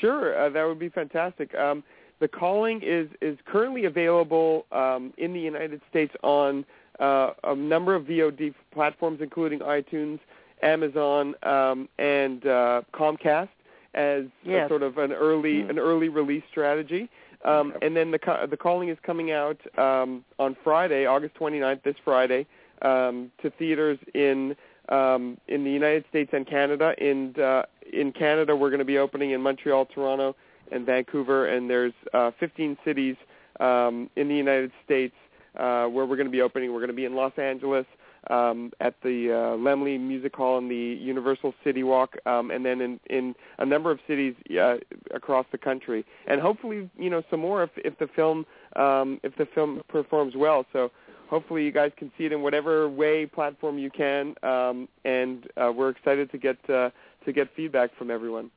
Sure, 0.00 0.38
uh, 0.38 0.48
that 0.50 0.64
would 0.64 0.78
be 0.78 0.88
fantastic. 0.88 1.54
Um, 1.54 1.82
the 2.18 2.28
calling 2.28 2.80
is 2.82 3.08
is 3.20 3.36
currently 3.46 3.84
available 3.84 4.64
um, 4.72 5.12
in 5.18 5.34
the 5.34 5.40
United 5.40 5.82
States 5.90 6.14
on 6.22 6.64
uh, 6.98 7.32
a 7.44 7.54
number 7.54 7.94
of 7.94 8.04
VOD 8.04 8.54
platforms, 8.72 9.20
including 9.20 9.58
iTunes, 9.60 10.18
Amazon, 10.62 11.34
um, 11.42 11.88
and 11.98 12.46
uh, 12.46 12.82
Comcast, 12.94 13.50
as 13.94 14.24
yes. 14.44 14.64
a 14.64 14.68
sort 14.68 14.82
of 14.82 14.96
an 14.96 15.12
early 15.12 15.62
mm. 15.62 15.70
an 15.70 15.78
early 15.78 16.08
release 16.08 16.44
strategy. 16.50 17.10
Um, 17.46 17.72
and 17.80 17.96
then 17.96 18.10
the 18.10 18.46
the 18.50 18.56
calling 18.56 18.88
is 18.88 18.98
coming 19.02 19.30
out 19.30 19.58
um, 19.78 20.24
on 20.38 20.56
Friday, 20.64 21.06
August 21.06 21.34
29th, 21.36 21.82
this 21.84 21.94
Friday, 22.04 22.46
um, 22.82 23.30
to 23.40 23.50
theaters 23.50 23.98
in 24.14 24.56
um, 24.88 25.38
in 25.46 25.64
the 25.64 25.70
United 25.70 26.04
States 26.08 26.30
and 26.32 26.46
Canada. 26.46 26.94
In 26.98 27.34
uh, 27.40 27.62
in 27.92 28.12
Canada, 28.12 28.56
we're 28.56 28.70
going 28.70 28.80
to 28.80 28.84
be 28.84 28.98
opening 28.98 29.30
in 29.30 29.40
Montreal, 29.40 29.86
Toronto, 29.86 30.34
and 30.72 30.84
Vancouver, 30.84 31.46
and 31.46 31.70
there's 31.70 31.94
uh, 32.12 32.32
15 32.40 32.76
cities 32.84 33.16
um, 33.60 34.10
in 34.16 34.28
the 34.28 34.34
United 34.34 34.72
States 34.84 35.14
uh, 35.56 35.86
where 35.86 36.04
we're 36.04 36.16
going 36.16 36.26
to 36.26 36.32
be 36.32 36.42
opening. 36.42 36.72
We're 36.72 36.80
going 36.80 36.88
to 36.88 36.94
be 36.94 37.04
in 37.04 37.14
Los 37.14 37.38
Angeles 37.38 37.86
um, 38.30 38.72
at 38.80 38.94
the 39.02 39.30
uh, 39.30 39.56
Laemmle 39.56 40.00
Music 40.00 40.34
Hall 40.34 40.58
in 40.58 40.68
the 40.68 40.74
Universal 40.74 41.54
City 41.62 41.82
Walk, 41.82 42.16
um, 42.26 42.50
and 42.50 42.64
then 42.64 42.80
in, 42.80 43.00
in 43.08 43.34
a 43.58 43.66
number 43.66 43.90
of 43.90 43.98
cities 44.06 44.34
uh, 44.60 44.76
across 45.14 45.46
the 45.52 45.58
country, 45.58 46.04
and 46.26 46.40
hopefully, 46.40 46.90
you 46.98 47.10
know, 47.10 47.22
some 47.30 47.40
more 47.40 47.62
if, 47.62 47.70
if 47.76 47.98
the 47.98 48.08
film 48.08 48.46
um, 48.76 49.20
if 49.22 49.36
the 49.36 49.46
film 49.54 49.82
performs 49.88 50.34
well. 50.36 50.66
So 50.72 50.90
hopefully, 51.28 51.64
you 51.64 51.72
guys 51.72 51.92
can 51.96 52.10
see 52.18 52.24
it 52.24 52.32
in 52.32 52.42
whatever 52.42 52.88
way 52.88 53.26
platform 53.26 53.78
you 53.78 53.90
can, 53.90 54.34
um, 54.42 54.88
and 55.04 55.46
uh, 55.56 55.72
we're 55.74 55.90
excited 55.90 56.30
to 56.32 56.38
get 56.38 56.58
uh, 56.68 56.90
to 57.24 57.32
get 57.32 57.48
feedback 57.54 57.96
from 57.96 58.10
everyone. 58.10 58.50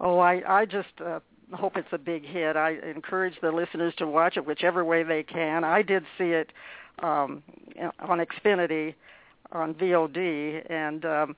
Oh, 0.00 0.18
I 0.18 0.42
I 0.46 0.64
just 0.64 1.00
uh, 1.04 1.20
hope 1.52 1.76
it's 1.76 1.88
a 1.92 1.98
big 1.98 2.24
hit. 2.24 2.56
I 2.56 2.76
encourage 2.94 3.34
the 3.40 3.50
listeners 3.50 3.94
to 3.98 4.06
watch 4.06 4.36
it 4.36 4.46
whichever 4.46 4.84
way 4.84 5.02
they 5.02 5.22
can. 5.22 5.64
I 5.64 5.82
did 5.82 6.04
see 6.18 6.30
it 6.30 6.50
um, 7.00 7.42
on 8.00 8.18
Xfinity 8.18 8.94
on 9.52 9.74
VOD, 9.74 10.70
and 10.70 11.04
um, 11.04 11.36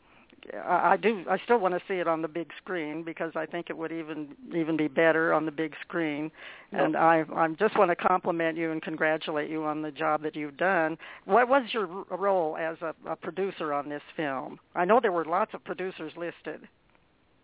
I, 0.66 0.96
do. 0.96 1.24
I 1.28 1.38
still 1.44 1.58
want 1.58 1.74
to 1.74 1.80
see 1.88 1.94
it 1.94 2.06
on 2.06 2.22
the 2.22 2.28
big 2.28 2.50
screen 2.62 3.02
because 3.02 3.32
I 3.34 3.46
think 3.46 3.70
it 3.70 3.78
would 3.78 3.92
even 3.92 4.28
even 4.54 4.76
be 4.76 4.88
better 4.88 5.32
on 5.32 5.46
the 5.46 5.52
big 5.52 5.74
screen. 5.80 6.30
And 6.72 6.96
I 6.96 7.24
I 7.34 7.48
just 7.58 7.78
want 7.78 7.90
to 7.90 7.96
compliment 7.96 8.58
you 8.58 8.70
and 8.70 8.82
congratulate 8.82 9.50
you 9.50 9.64
on 9.64 9.82
the 9.82 9.90
job 9.90 10.22
that 10.22 10.36
you've 10.36 10.56
done. 10.56 10.98
What 11.24 11.48
was 11.48 11.64
your 11.72 11.86
role 12.10 12.56
as 12.56 12.76
a, 12.82 12.94
a 13.08 13.16
producer 13.16 13.72
on 13.72 13.88
this 13.88 14.02
film? 14.16 14.58
I 14.74 14.84
know 14.84 15.00
there 15.00 15.12
were 15.12 15.24
lots 15.24 15.54
of 15.54 15.64
producers 15.64 16.12
listed 16.16 16.68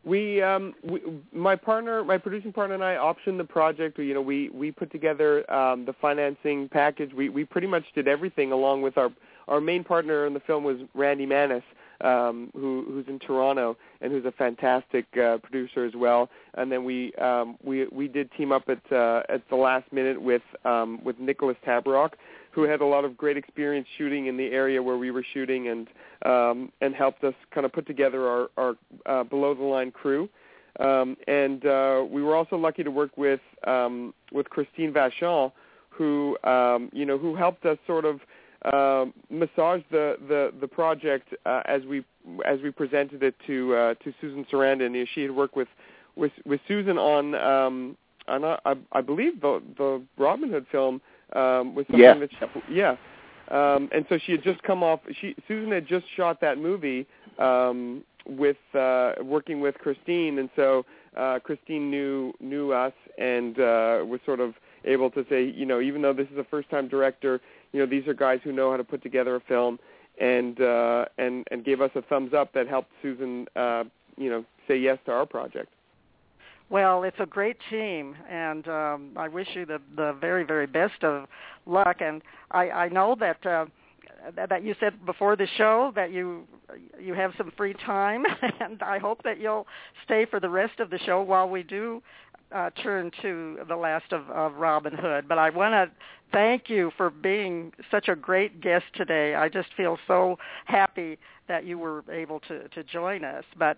we 0.05 0.43
um 0.43 0.75
we, 0.83 1.01
my 1.33 1.57
partner 1.57 2.03
my 2.05 2.17
producing 2.17 2.53
partner 2.53 2.75
and 2.75 2.85
I 2.85 2.95
optioned 2.95 3.39
the 3.39 3.45
project. 3.45 3.99
You 3.99 4.15
know 4.15 4.23
we 4.23 4.49
we 4.51 4.71
put 4.71 4.91
together 4.91 5.51
um 5.53 5.85
the 5.85 5.93
financing 6.01 6.69
package. 6.69 7.13
We 7.13 7.29
we 7.29 7.45
pretty 7.45 7.67
much 7.67 7.85
did 7.95 8.09
everything 8.09 8.53
along 8.53 8.83
with 8.83 8.97
our 8.97 9.11
our 9.49 9.61
main 9.61 9.85
partner 9.85 10.27
in 10.27 10.35
the 10.35 10.41
film 10.41 10.65
was 10.65 10.79
Randy 10.95 11.27
Manis 11.27 11.65
um 12.01 12.51
who 12.55 12.87
who's 12.89 13.07
in 13.09 13.19
Toronto 13.19 13.77
and 14.01 14.11
who's 14.11 14.25
a 14.25 14.33
fantastic 14.33 15.05
uh, 15.19 15.37
producer 15.39 15.85
as 15.85 15.93
well. 15.95 16.31
And 16.55 16.73
then 16.73 16.85
we 16.85 17.13
um 17.15 17.59
we 17.63 17.87
we 17.89 18.09
did 18.09 18.31
team 18.33 18.53
up 18.53 18.69
at 18.69 18.81
uh 18.91 19.23
at 19.29 19.47
the 19.51 19.57
last 19.57 19.93
minute 19.93 20.21
with 20.21 20.43
um 20.65 21.05
with 21.05 21.19
Nicholas 21.19 21.59
Tabarrok 21.67 22.13
who 22.53 22.63
had 22.63 22.81
a 22.81 22.85
lot 22.85 23.05
of 23.05 23.17
great 23.17 23.37
experience 23.37 23.87
shooting 23.97 24.27
in 24.27 24.37
the 24.37 24.47
area 24.47 24.83
where 24.83 24.97
we 24.97 25.11
were 25.11 25.25
shooting 25.33 25.69
and 25.69 25.89
um, 26.27 26.73
and 26.81 26.95
helped 26.95 27.25
us 27.25 27.35
kind 27.55 27.65
of 27.65 27.73
put 27.73 27.87
together 27.87 28.29
our, 28.29 28.49
our 28.57 28.77
uh, 29.07 29.25
below 29.25 29.55
the 29.55 29.63
line 29.63 29.91
crew. 29.91 30.29
Um, 30.79 31.17
and 31.27 31.65
uh, 31.67 32.05
we 32.09 32.23
were 32.23 32.37
also 32.37 32.57
lucky 32.57 32.83
to 32.83 32.91
work 32.91 33.17
with 33.17 33.41
um, 33.67 34.15
with 34.33 34.49
Christine 34.51 34.93
Vachon, 34.93 35.53
who 35.91 36.37
um, 36.45 36.91
you 36.93 37.05
know 37.05 37.19
who 37.19 37.35
helped 37.35 37.65
us 37.67 37.79
sort 37.87 38.05
of 38.05 38.21
um, 38.73 39.15
massaged 39.31 39.85
the 39.91 40.17
the 40.29 40.53
the 40.61 40.69
project 40.69 41.29
uh, 41.47 41.63
as 41.67 41.83
we 41.85 42.05
as 42.47 42.61
we 42.63 42.71
presented 42.71 43.23
it 43.23 43.35
to 43.47 43.75
uh, 43.75 43.95
to 44.05 44.13
Susan 44.21 44.47
Sarandon. 44.53 44.93
You 44.93 45.01
know, 45.01 45.07
she 45.15 45.23
had 45.23 45.31
worked 45.31 45.57
with 45.57 45.69
with 46.17 46.33
with 46.45 46.61
Susan 46.69 46.99
on 46.99 47.35
um, 47.35 47.97
on 48.29 48.45
uh, 48.45 48.57
I, 48.65 48.75
I 48.93 49.01
believe 49.01 49.41
the 49.41 49.63
the 49.77 50.03
Robin 50.19 50.51
Hood 50.51 50.67
film 50.71 51.01
um, 51.35 51.75
was 51.75 51.87
something 51.87 52.01
Yeah. 52.01 52.15
that 52.15 52.31
she, 52.31 52.75
yeah. 52.75 52.97
Um, 53.51 53.89
and 53.93 54.05
so 54.09 54.19
she 54.19 54.33
had 54.33 54.43
just 54.43 54.63
come 54.63 54.83
off. 54.83 55.01
She 55.21 55.35
Susan 55.49 55.73
had 55.73 55.87
just 55.87 56.07
shot 56.17 56.41
that 56.41 56.59
movie 56.59 57.07
um, 57.39 58.05
with 58.27 58.57
uh, 58.75 59.15
working 59.23 59.61
with 59.61 59.75
Christine, 59.77 60.39
and 60.39 60.49
so 60.55 60.85
uh, 61.17 61.41
Christine 61.41 61.91
knew 61.91 62.33
knew 62.41 62.73
us 62.73 62.93
and 63.19 63.59
uh, 63.59 64.05
was 64.07 64.21
sort 64.25 64.41
of 64.41 64.55
able 64.85 65.11
to 65.11 65.27
say, 65.29 65.45
you 65.45 65.67
know, 65.67 65.81
even 65.81 66.01
though 66.01 66.13
this 66.13 66.29
is 66.33 66.39
a 66.39 66.45
first 66.45 66.71
time 66.71 66.87
director, 66.89 67.41
you 67.73 67.81
know, 67.81 67.87
these 67.87 68.07
are 68.07 68.15
guys 68.15 68.41
who 68.45 68.53
know 68.53 68.71
how 68.71 68.77
to 68.77 68.85
put 68.85 69.03
together 69.03 69.35
a 69.37 69.41
film, 69.41 69.79
and 70.21 70.61
uh, 70.61 71.07
and 71.19 71.47
and 71.51 71.65
gave 71.65 71.81
us 71.81 71.91
a 71.97 72.03
thumbs 72.03 72.33
up 72.33 72.53
that 72.53 72.69
helped 72.69 72.91
Susan, 73.03 73.47
uh, 73.57 73.83
you 74.17 74.31
know, 74.31 74.45
say 74.69 74.77
yes 74.79 74.99
to 75.07 75.13
our 75.13 75.27
project. 75.27 75.69
Well, 76.71 77.03
it's 77.03 77.17
a 77.19 77.27
great 77.27 77.57
team, 77.69 78.15
and 78.31 78.67
um, 78.69 79.11
I 79.17 79.27
wish 79.27 79.49
you 79.55 79.67
the 79.67 79.81
the 79.97 80.17
very 80.21 80.45
very 80.45 80.67
best 80.67 81.03
of 81.03 81.27
luck. 81.67 81.97
And 82.01 82.23
I, 82.53 82.71
I 82.71 82.89
know 82.89 83.17
that 83.19 83.45
uh, 83.45 83.67
that 84.37 84.63
you 84.63 84.77
said 84.79 85.05
before 85.05 85.35
the 85.35 85.49
show 85.59 85.93
that 85.97 86.13
you 86.13 86.47
you 86.99 87.15
have 87.15 87.33
some 87.37 87.53
free 87.57 87.75
time, 87.75 88.25
and 88.61 88.83
I 88.83 88.99
hope 88.99 89.23
that 89.25 89.41
you'll 89.41 89.67
stay 90.05 90.27
for 90.27 90.39
the 90.39 90.49
rest 90.49 90.79
of 90.79 90.91
the 90.91 90.99
show 91.01 91.23
while 91.23 91.49
we 91.49 91.65
do 91.65 92.03
uh, 92.53 92.71
turn 92.83 93.11
to 93.23 93.59
the 93.69 93.77
last 93.77 94.13
of, 94.13 94.29
of 94.31 94.55
Robin 94.55 94.93
Hood. 94.95 95.29
But 95.29 95.39
I 95.39 95.51
want 95.51 95.73
to 95.73 95.91
thank 96.33 96.69
you 96.69 96.91
for 96.97 97.11
being 97.11 97.73
such 97.91 98.09
a 98.09 98.17
great 98.17 98.61
guest 98.61 98.85
today. 98.95 99.35
I 99.35 99.49
just 99.49 99.69
feel 99.77 99.99
so 100.07 100.39
happy 100.67 101.19
that 101.49 101.65
you 101.65 101.79
were 101.79 102.05
able 102.11 102.41
to 102.41 102.69
to 102.69 102.85
join 102.85 103.25
us. 103.25 103.45
But 103.59 103.77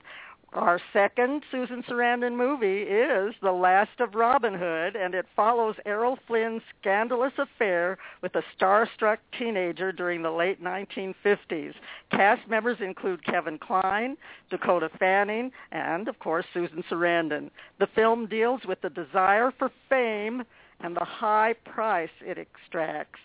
our 0.55 0.81
second 0.93 1.43
Susan 1.51 1.83
Sarandon 1.83 2.37
movie 2.37 2.83
is 2.83 3.35
The 3.43 3.53
Last 3.53 4.01
of 4.01 4.15
Robin 4.15 4.55
Hood, 4.55 4.97
and 4.97 5.15
it 5.15 5.27
follows 5.35 5.77
Errol 5.87 6.19
Flynn's 6.27 6.63
scandalous 6.81 7.33
affair 7.39 7.97
with 8.21 8.35
a 8.35 8.43
starstruck 8.55 9.19
teenager 9.39 9.93
during 9.93 10.23
the 10.23 10.31
late 10.31 10.63
1950s. 10.63 11.73
Cast 12.11 12.47
members 12.49 12.79
include 12.81 13.25
Kevin 13.25 13.59
Kline, 13.59 14.17
Dakota 14.51 14.91
Fanning, 14.99 15.53
and, 15.71 16.07
of 16.07 16.19
course, 16.19 16.45
Susan 16.53 16.85
Sarandon. 16.91 17.51
The 17.79 17.89
film 17.95 18.27
deals 18.27 18.61
with 18.67 18.81
the 18.83 18.91
desire 18.91 19.53
for 19.59 19.71
fame 19.89 20.43
and 20.81 20.95
the 20.95 21.05
high 21.05 21.55
price 21.65 22.11
it 22.21 22.39
extracts, 22.39 23.21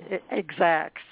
it 0.00 0.22
exacts. 0.30 1.02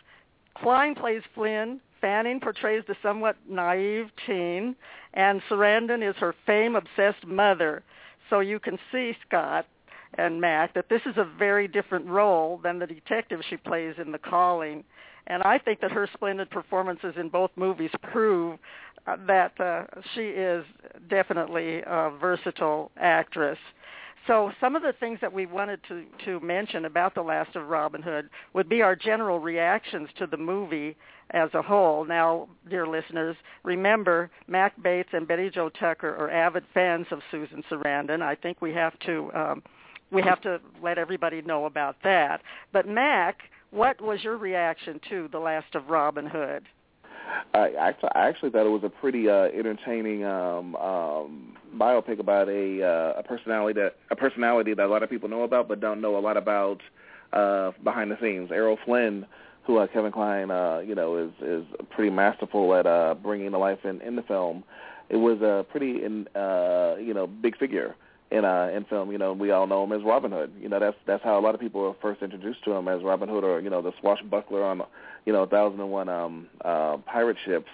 Kline 0.57 0.95
plays 0.95 1.23
Flynn, 1.35 1.81
Fanning 2.01 2.41
portrays 2.41 2.85
the 2.87 2.97
somewhat 3.03 3.37
naive 3.49 4.11
teen, 4.27 4.77
and 5.15 5.43
Sarandon 5.49 6.09
is 6.09 6.17
her 6.17 6.35
fame-obsessed 6.47 7.27
mother. 7.27 7.83
So 8.31 8.41
you 8.41 8.59
can 8.59 8.79
see, 8.93 9.17
Scott 9.27 9.67
and 10.15 10.41
Mack, 10.41 10.75
that 10.75 10.89
this 10.89 11.03
is 11.07 11.17
a 11.17 11.25
very 11.39 11.69
different 11.69 12.07
role 12.07 12.61
than 12.63 12.79
the 12.79 12.87
detective 12.87 13.41
she 13.49 13.57
plays 13.57 13.95
in 13.99 14.13
The 14.13 14.19
Calling. 14.19 14.85
And 15.27 15.43
I 15.43 15.59
think 15.59 15.81
that 15.81 15.93
her 15.93 16.09
splendid 16.15 16.51
performances 16.51 17.15
in 17.19 17.29
both 17.29 17.51
movies 17.57 17.91
prove 18.03 18.59
uh, 19.07 19.17
that 19.27 19.61
uh, 19.61 19.85
she 20.15 20.29
is 20.29 20.65
definitely 21.11 21.83
a 21.87 22.11
versatile 22.21 22.91
actress. 22.97 23.59
So 24.27 24.53
some 24.61 24.77
of 24.77 24.83
the 24.83 24.93
things 24.99 25.19
that 25.21 25.33
we 25.33 25.47
wanted 25.47 25.81
to, 25.89 26.05
to 26.27 26.41
mention 26.41 26.85
about 26.85 27.15
The 27.15 27.23
Last 27.23 27.57
of 27.57 27.69
Robin 27.69 28.03
Hood 28.03 28.29
would 28.53 28.69
be 28.69 28.83
our 28.83 28.95
general 28.95 29.39
reactions 29.39 30.09
to 30.19 30.27
the 30.27 30.37
movie 30.37 30.97
as 31.31 31.51
a 31.55 31.63
whole. 31.63 32.05
Now, 32.05 32.49
dear 32.69 32.87
listeners, 32.87 33.37
remember 33.65 34.31
Mack 34.47 34.81
Bates 34.83 35.11
and 35.13 35.27
Betty 35.27 35.51
Jo 35.51 35.69
Tucker 35.69 36.15
are 36.17 36.31
avid 36.31 36.65
fans 36.73 37.07
of 37.11 37.21
Susan 37.31 37.63
Sarandon. 37.71 38.23
I 38.23 38.35
think 38.35 38.61
we 38.61 38.73
have 38.75 38.99
to 39.01 39.31
um, 39.35 39.63
we 40.11 40.23
have 40.23 40.41
to 40.43 40.61
let 40.83 40.97
everybody 40.97 41.43
know 41.43 41.67
about 41.67 41.97
that. 42.03 42.41
But 42.73 42.89
Mack, 42.89 43.41
what 43.71 44.01
was 44.01 44.23
your 44.25 44.39
reaction 44.39 45.01
to 45.11 45.29
The 45.31 45.39
Last 45.39 45.75
of 45.75 45.89
Robin 45.89 46.27
Hood? 46.27 46.65
I 47.53 47.73
actually, 47.79 48.09
I 48.15 48.29
actually 48.29 48.51
thought 48.51 48.67
it 48.67 48.71
was 48.71 48.85
a 48.85 48.89
pretty 48.89 49.29
uh, 49.29 49.49
entertaining 49.55 50.25
um, 50.25 50.75
um, 50.77 51.57
biopic 51.77 52.21
about 52.21 52.49
a 52.49 52.83
uh, 52.83 53.21
a 53.21 53.23
personality 53.23 53.79
that 53.81 53.97
a 54.11 54.17
personality 54.17 54.73
that 54.75 54.87
a 54.87 54.89
lot 54.89 55.03
of 55.03 55.11
people 55.11 55.29
know 55.29 55.43
about 55.43 55.69
but 55.69 55.81
don't 55.81 56.01
know 56.01 56.17
a 56.17 56.21
lot 56.21 56.39
about 56.39 56.81
uh, 57.33 57.73
behind 57.85 58.11
the 58.11 58.17
scenes. 58.21 58.51
Errol 58.51 58.79
Flynn, 58.85 59.27
who 59.69 59.77
uh, 59.77 59.87
Kevin 59.87 60.11
Kline, 60.11 60.51
uh, 60.51 60.79
you 60.79 60.95
know, 60.95 61.17
is 61.19 61.31
is 61.43 61.65
pretty 61.91 62.11
masterful 62.11 62.75
at 62.75 62.87
uh, 62.87 63.15
bringing 63.23 63.53
to 63.53 63.59
life 63.59 63.85
in 63.85 64.01
in 64.01 64.17
the 64.17 64.23
film. 64.23 64.65
It 65.11 65.17
was 65.17 65.41
a 65.43 65.65
pretty, 65.71 66.05
in, 66.05 66.27
uh, 66.35 66.97
you 66.99 67.15
know, 67.15 67.27
big 67.27 67.57
figure 67.57 67.95
in 68.31 68.47
uh, 68.47 68.71
in 68.75 68.87
film. 68.87 69.13
You 69.13 69.19
know, 69.19 69.35
we 69.35 69.51
all 69.51 69.67
know 69.67 69.85
him 69.85 69.93
as 69.93 70.03
Robin 70.03 70.33
Hood. 70.33 70.53
You 70.59 70.71
know, 70.71 70.81
that's 70.81 70.97
that's 71.07 71.23
how 71.23 71.39
a 71.39 71.43
lot 71.43 71.55
of 71.55 71.61
people 71.61 71.83
were 71.83 71.95
first 72.01 72.23
introduced 72.23 72.65
to 72.65 72.73
him 72.73 72.89
as 72.89 73.03
Robin 73.03 73.29
Hood, 73.29 73.45
or 73.45 73.61
you 73.61 73.69
know, 73.69 73.83
the 73.83 73.93
swashbuckler 74.01 74.65
on, 74.65 74.83
you 75.27 75.35
know, 75.35 75.41
1001 75.41 76.09
um, 76.09 76.47
uh, 76.65 76.97
pirate 77.07 77.37
ships. 77.45 77.69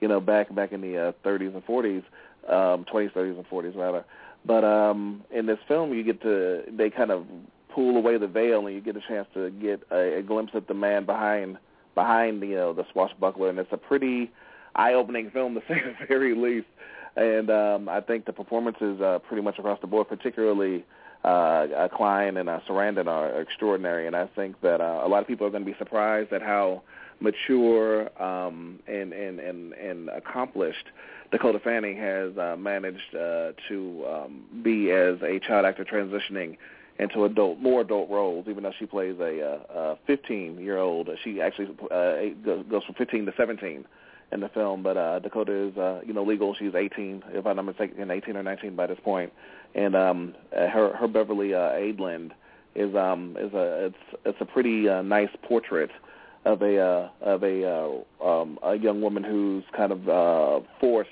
You 0.00 0.08
know, 0.08 0.20
back 0.20 0.52
back 0.52 0.72
in 0.72 0.80
the 0.80 0.98
uh, 0.98 1.12
30s 1.24 1.54
and 1.54 1.64
40s, 1.64 2.02
um, 2.48 2.84
20s, 2.84 3.12
30s, 3.12 3.36
and 3.36 3.48
40s 3.48 3.76
rather. 3.76 4.04
But 4.44 4.64
um, 4.64 5.22
in 5.30 5.46
this 5.46 5.58
film, 5.68 5.94
you 5.94 6.02
get 6.02 6.20
to 6.22 6.64
they 6.76 6.90
kind 6.90 7.12
of 7.12 7.24
pull 7.76 7.96
away 7.96 8.18
the 8.18 8.26
veil, 8.26 8.66
and 8.66 8.74
you 8.74 8.80
get 8.80 8.96
a 8.96 9.02
chance 9.06 9.28
to 9.34 9.50
get 9.50 9.82
a, 9.92 10.18
a 10.18 10.22
glimpse 10.22 10.52
at 10.54 10.66
the 10.66 10.74
man 10.74 11.06
behind 11.06 11.58
behind 11.94 12.42
the, 12.42 12.48
know 12.48 12.72
the 12.72 12.84
swashbuckler, 12.92 13.50
and 13.50 13.58
it's 13.60 13.72
a 13.72 13.76
pretty 13.76 14.32
eye-opening 14.74 15.30
film 15.30 15.54
to 15.54 15.60
say 15.68 15.80
the 15.80 16.06
very 16.08 16.34
least 16.34 16.66
and 17.16 17.50
um, 17.50 17.88
I 17.88 18.00
think 18.00 18.26
the 18.26 18.32
performances 18.32 19.00
uh, 19.00 19.18
pretty 19.26 19.42
much 19.42 19.58
across 19.58 19.80
the 19.80 19.86
board, 19.86 20.08
particularly 20.08 20.84
uh, 21.24 21.28
uh, 21.28 21.88
Kline 21.88 22.36
and 22.36 22.48
uh, 22.48 22.60
Sarandon, 22.68 23.06
are 23.06 23.40
extraordinary. 23.40 24.06
And 24.06 24.14
I 24.14 24.26
think 24.36 24.60
that 24.60 24.80
uh, 24.80 25.00
a 25.02 25.08
lot 25.08 25.22
of 25.22 25.26
people 25.26 25.46
are 25.46 25.50
going 25.50 25.64
to 25.64 25.70
be 25.70 25.76
surprised 25.78 26.32
at 26.32 26.42
how 26.42 26.82
mature 27.20 28.10
um, 28.22 28.80
and, 28.86 29.14
and, 29.14 29.40
and, 29.40 29.72
and 29.72 30.10
accomplished 30.10 30.84
Dakota 31.32 31.58
Fanning 31.58 31.96
has 31.96 32.36
uh, 32.36 32.56
managed 32.58 33.14
uh, 33.14 33.52
to 33.68 34.04
um, 34.06 34.44
be 34.62 34.90
as 34.90 35.16
a 35.22 35.40
child 35.40 35.64
actor 35.64 35.84
transitioning 35.84 36.58
into 36.98 37.24
adult, 37.24 37.58
more 37.60 37.82
adult 37.82 38.08
roles. 38.10 38.46
Even 38.48 38.64
though 38.64 38.72
she 38.78 38.86
plays 38.86 39.16
a, 39.20 39.42
uh, 39.42 39.96
15-year-old, 40.08 41.10
she 41.22 41.40
actually 41.40 41.68
uh, 41.90 42.62
goes 42.68 42.84
from 42.84 42.94
15 42.96 43.26
to 43.26 43.34
17 43.36 43.84
in 44.32 44.40
the 44.40 44.48
film, 44.48 44.82
but 44.82 44.96
uh, 44.96 45.18
Dakota 45.20 45.52
is 45.52 45.76
uh, 45.76 46.00
you 46.04 46.12
know 46.12 46.24
legal. 46.24 46.54
She's 46.54 46.74
18, 46.74 47.22
if 47.28 47.46
I'm 47.46 47.56
not 47.56 47.64
mistaken, 47.64 48.10
18 48.10 48.36
or 48.36 48.42
19 48.42 48.74
by 48.74 48.86
this 48.86 48.98
point. 49.04 49.32
point, 49.32 49.32
and 49.76 49.94
um, 49.94 50.34
uh, 50.56 50.66
her 50.68 50.96
her 50.96 51.06
Beverly 51.06 51.54
uh, 51.54 51.70
Aadland 51.72 52.32
is 52.74 52.94
um 52.94 53.36
is 53.38 53.52
a 53.52 53.86
it's 53.86 54.20
it's 54.24 54.40
a 54.40 54.44
pretty 54.44 54.88
uh, 54.88 55.02
nice 55.02 55.30
portrait 55.42 55.90
of 56.44 56.62
a 56.62 56.78
uh, 56.78 57.08
of 57.20 57.42
a 57.42 57.64
uh, 57.64 58.24
um, 58.24 58.58
a 58.62 58.76
young 58.76 59.00
woman 59.00 59.22
who's 59.22 59.64
kind 59.76 59.92
of 59.92 60.08
uh, 60.08 60.60
forced 60.80 61.10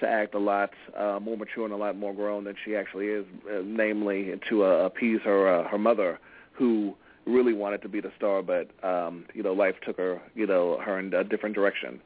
to 0.00 0.08
act 0.08 0.34
a 0.34 0.38
lot 0.38 0.70
uh, 0.96 1.18
more 1.20 1.36
mature 1.36 1.64
and 1.64 1.72
a 1.72 1.76
lot 1.76 1.96
more 1.96 2.14
grown 2.14 2.44
than 2.44 2.54
she 2.64 2.76
actually 2.76 3.06
is, 3.06 3.24
uh, 3.48 3.62
namely 3.64 4.32
to 4.48 4.64
uh, 4.64 4.68
appease 4.84 5.20
her 5.24 5.48
uh, 5.48 5.68
her 5.68 5.78
mother 5.78 6.18
who 6.52 6.94
really 7.26 7.52
wanted 7.52 7.82
to 7.82 7.88
be 7.88 8.00
the 8.00 8.12
star, 8.16 8.42
but 8.42 8.70
um, 8.84 9.26
you 9.34 9.42
know 9.42 9.52
life 9.52 9.76
took 9.84 9.96
her 9.96 10.20
you 10.34 10.46
know 10.46 10.78
her 10.84 10.98
in 10.98 11.12
a 11.14 11.24
different 11.24 11.54
direction. 11.54 12.00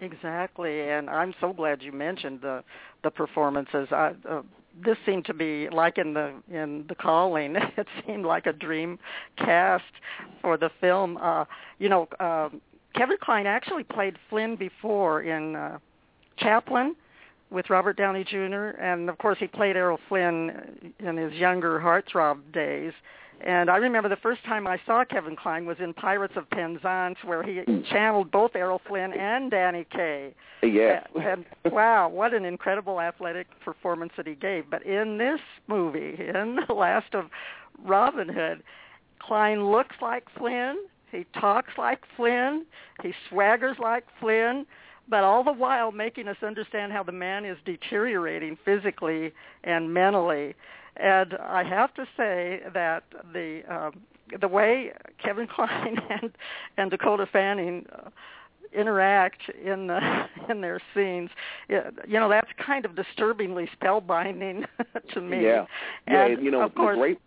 Exactly, 0.00 0.82
and 0.90 1.08
I'm 1.08 1.34
so 1.40 1.52
glad 1.52 1.82
you 1.82 1.92
mentioned 1.92 2.40
the 2.42 2.62
the 3.02 3.10
performances. 3.10 3.88
I, 3.90 4.12
uh, 4.28 4.42
this 4.84 4.98
seemed 5.06 5.24
to 5.26 5.34
be 5.34 5.68
like 5.70 5.96
in 5.98 6.14
the 6.14 6.34
in 6.50 6.84
the 6.88 6.94
calling. 6.94 7.56
It 7.76 7.86
seemed 8.06 8.24
like 8.24 8.46
a 8.46 8.52
dream 8.52 8.98
cast 9.36 9.84
for 10.42 10.56
the 10.56 10.70
film. 10.80 11.16
Uh, 11.16 11.44
you 11.78 11.88
know, 11.88 12.08
uh, 12.20 12.50
Kevin 12.94 13.16
Kline 13.20 13.46
actually 13.46 13.84
played 13.84 14.16
Flynn 14.28 14.56
before 14.56 15.22
in 15.22 15.56
uh, 15.56 15.78
Chaplin 16.38 16.94
with 17.50 17.70
Robert 17.70 17.96
Downey 17.96 18.24
Jr. 18.24 18.70
and 18.80 19.08
of 19.08 19.18
course 19.18 19.38
he 19.38 19.46
played 19.46 19.76
Errol 19.76 20.00
Flynn 20.08 20.92
in 20.98 21.16
his 21.16 21.32
younger 21.34 21.78
heartthrob 21.78 22.38
days. 22.52 22.92
And 23.44 23.68
I 23.68 23.76
remember 23.76 24.08
the 24.08 24.16
first 24.16 24.42
time 24.44 24.66
I 24.66 24.80
saw 24.86 25.04
Kevin 25.04 25.36
Kline 25.36 25.66
was 25.66 25.76
in 25.78 25.92
Pirates 25.92 26.34
of 26.36 26.48
Penzance, 26.50 27.18
where 27.24 27.42
he 27.42 27.62
channeled 27.90 28.30
both 28.30 28.56
Errol 28.56 28.80
Flynn 28.88 29.12
and 29.12 29.50
Danny 29.50 29.86
Kaye. 29.92 30.34
Yes. 30.62 31.06
And, 31.14 31.44
and 31.64 31.72
wow, 31.74 32.08
what 32.08 32.32
an 32.32 32.46
incredible 32.46 32.98
athletic 33.00 33.46
performance 33.62 34.12
that 34.16 34.26
he 34.26 34.34
gave. 34.34 34.70
But 34.70 34.84
in 34.86 35.18
this 35.18 35.40
movie, 35.68 36.16
in 36.18 36.58
the 36.66 36.72
last 36.72 37.14
of 37.14 37.26
Robin 37.84 38.28
Hood, 38.28 38.62
Kline 39.20 39.70
looks 39.70 39.96
like 40.00 40.24
Flynn. 40.38 40.78
He 41.12 41.26
talks 41.38 41.72
like 41.76 42.00
Flynn. 42.16 42.64
He 43.02 43.12
swaggers 43.30 43.78
like 43.78 44.04
Flynn. 44.18 44.66
But 45.08 45.24
all 45.24 45.44
the 45.44 45.52
while 45.52 45.92
making 45.92 46.28
us 46.28 46.36
understand 46.42 46.92
how 46.92 47.02
the 47.02 47.12
man 47.12 47.44
is 47.44 47.56
deteriorating 47.64 48.56
physically 48.64 49.32
and 49.64 49.92
mentally. 49.92 50.54
And 50.96 51.34
I 51.34 51.62
have 51.64 51.92
to 51.94 52.06
say 52.16 52.62
that 52.72 53.04
the 53.32 53.62
um, 53.68 54.00
the 54.40 54.48
way 54.48 54.92
Kevin 55.22 55.46
Kline 55.54 55.98
and 56.10 56.32
and 56.76 56.90
Dakota 56.90 57.26
Fanning 57.32 57.86
uh, 57.94 58.10
interact 58.76 59.42
in 59.62 59.86
the 59.86 60.00
in 60.50 60.60
their 60.60 60.80
scenes, 60.94 61.30
you 61.68 61.80
know, 62.08 62.28
that's 62.28 62.50
kind 62.64 62.84
of 62.84 62.96
disturbingly 62.96 63.68
spellbinding 63.80 64.64
to 65.14 65.20
me. 65.20 65.44
Yeah, 65.44 65.66
and 66.06 66.32
yeah, 66.32 66.38
you 66.40 66.50
know, 66.50 66.62
of 66.62 66.74
course, 66.74 66.96
great. 66.96 67.18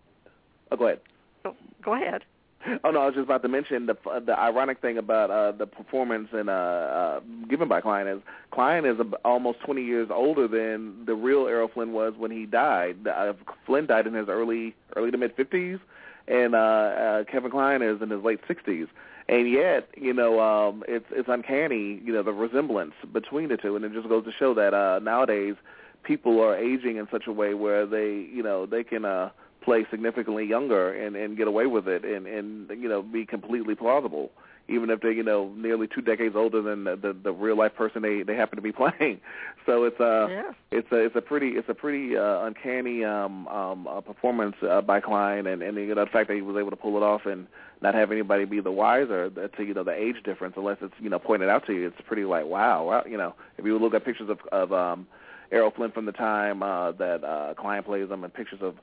Oh, 0.71 0.77
go 0.77 0.85
ahead. 0.85 0.99
Go, 1.43 1.55
go 1.83 1.95
ahead. 1.95 2.23
Oh 2.83 2.91
no, 2.91 3.01
I 3.01 3.05
was 3.05 3.15
just 3.15 3.25
about 3.25 3.41
to 3.43 3.47
mention 3.47 3.85
the 3.85 3.95
the 4.25 4.37
ironic 4.37 4.81
thing 4.81 4.97
about 4.97 5.31
uh 5.31 5.51
the 5.51 5.65
performance 5.65 6.29
and 6.31 6.49
uh, 6.49 6.53
uh 6.53 7.19
given 7.49 7.67
by 7.67 7.81
Kline 7.81 8.07
is 8.07 8.21
Kline 8.51 8.85
is 8.85 8.97
almost 9.23 9.59
20 9.61 9.83
years 9.83 10.09
older 10.11 10.47
than 10.47 11.05
the 11.05 11.15
real 11.15 11.47
Errol 11.47 11.69
Flynn 11.73 11.93
was 11.93 12.13
when 12.17 12.31
he 12.31 12.45
died. 12.45 13.07
Uh, 13.07 13.33
Flynn 13.65 13.85
died 13.85 14.07
in 14.07 14.13
his 14.13 14.27
early 14.27 14.75
early 14.95 15.11
to 15.11 15.17
mid 15.17 15.35
50s, 15.35 15.79
and 16.27 16.55
uh, 16.55 16.57
uh 16.57 17.23
Kevin 17.25 17.51
Kline 17.51 17.81
is 17.81 18.01
in 18.01 18.09
his 18.09 18.23
late 18.23 18.39
60s. 18.47 18.87
And 19.27 19.49
yet, 19.49 19.89
you 19.95 20.13
know, 20.13 20.39
um 20.39 20.83
it's 20.87 21.05
it's 21.11 21.29
uncanny, 21.29 22.01
you 22.03 22.11
know, 22.13 22.23
the 22.23 22.33
resemblance 22.33 22.93
between 23.13 23.49
the 23.49 23.57
two, 23.57 23.75
and 23.75 23.85
it 23.85 23.93
just 23.93 24.09
goes 24.09 24.25
to 24.25 24.31
show 24.31 24.53
that 24.55 24.73
uh 24.73 24.99
nowadays 24.99 25.55
people 26.03 26.41
are 26.41 26.55
aging 26.55 26.97
in 26.97 27.07
such 27.11 27.27
a 27.27 27.31
way 27.31 27.53
where 27.53 27.85
they, 27.85 28.27
you 28.33 28.41
know, 28.41 28.65
they 28.65 28.83
can 28.83 29.05
uh 29.05 29.29
play 29.69 29.85
significantly 29.91 30.47
younger 30.47 30.91
and 30.91 31.15
and 31.15 31.37
get 31.37 31.47
away 31.47 31.67
with 31.67 31.87
it 31.87 32.03
and 32.03 32.25
and 32.25 32.71
you 32.81 32.89
know 32.89 33.03
be 33.03 33.23
completely 33.23 33.75
plausible 33.75 34.31
even 34.67 34.89
if 34.89 34.99
they're 34.99 35.11
you 35.11 35.21
know 35.21 35.53
nearly 35.55 35.87
two 35.87 36.01
decades 36.01 36.35
older 36.35 36.59
than 36.59 36.85
the 36.85 36.95
the, 36.95 37.15
the 37.23 37.31
real 37.31 37.55
life 37.55 37.75
person 37.75 38.01
they 38.01 38.23
they 38.23 38.35
happen 38.35 38.55
to 38.55 38.63
be 38.63 38.71
playing 38.81 39.21
so 39.67 39.83
it's 39.83 39.99
uh 39.99 40.27
yeah. 40.27 40.51
it's 40.71 40.91
a 40.91 41.05
it's 41.05 41.15
a 41.15 41.21
pretty 41.21 41.49
it's 41.49 41.69
a 41.69 41.73
pretty 41.75 42.17
uh, 42.17 42.45
uncanny 42.45 43.03
um 43.03 43.47
um 43.49 43.87
uh, 43.87 44.01
performance 44.01 44.55
uh, 44.67 44.81
by 44.81 44.99
Kline 44.99 45.45
and 45.45 45.61
and 45.61 45.77
you 45.77 45.93
know 45.93 46.03
the 46.03 46.09
fact 46.09 46.29
that 46.29 46.35
he 46.35 46.41
was 46.41 46.57
able 46.57 46.71
to 46.71 46.75
pull 46.75 46.97
it 46.97 47.03
off 47.03 47.27
and 47.27 47.45
not 47.83 47.93
have 47.93 48.11
anybody 48.11 48.45
be 48.45 48.61
the 48.61 48.71
wiser 48.71 49.29
to 49.29 49.63
you 49.63 49.75
know 49.75 49.83
the 49.83 49.93
age 49.93 50.23
difference 50.25 50.55
unless 50.57 50.77
it's 50.81 50.95
you 50.99 51.11
know 51.11 51.19
pointed 51.19 51.47
out 51.47 51.63
to 51.67 51.73
you 51.73 51.85
it's 51.85 52.01
pretty 52.07 52.23
like 52.23 52.47
wow, 52.47 52.85
wow 52.85 53.03
you 53.07 53.17
know 53.17 53.35
if 53.59 53.65
you 53.65 53.77
look 53.77 53.93
at 53.93 54.03
pictures 54.03 54.31
of 54.31 54.39
of 54.51 54.73
um 54.73 55.05
Errol 55.51 55.71
Flynn 55.71 55.91
from 55.91 56.05
the 56.05 56.11
time 56.11 56.63
uh 56.63 56.91
that 56.93 57.23
uh 57.23 57.53
Kline 57.53 57.83
plays 57.83 58.09
him 58.09 58.23
and 58.23 58.33
pictures 58.33 58.61
of 58.63 58.73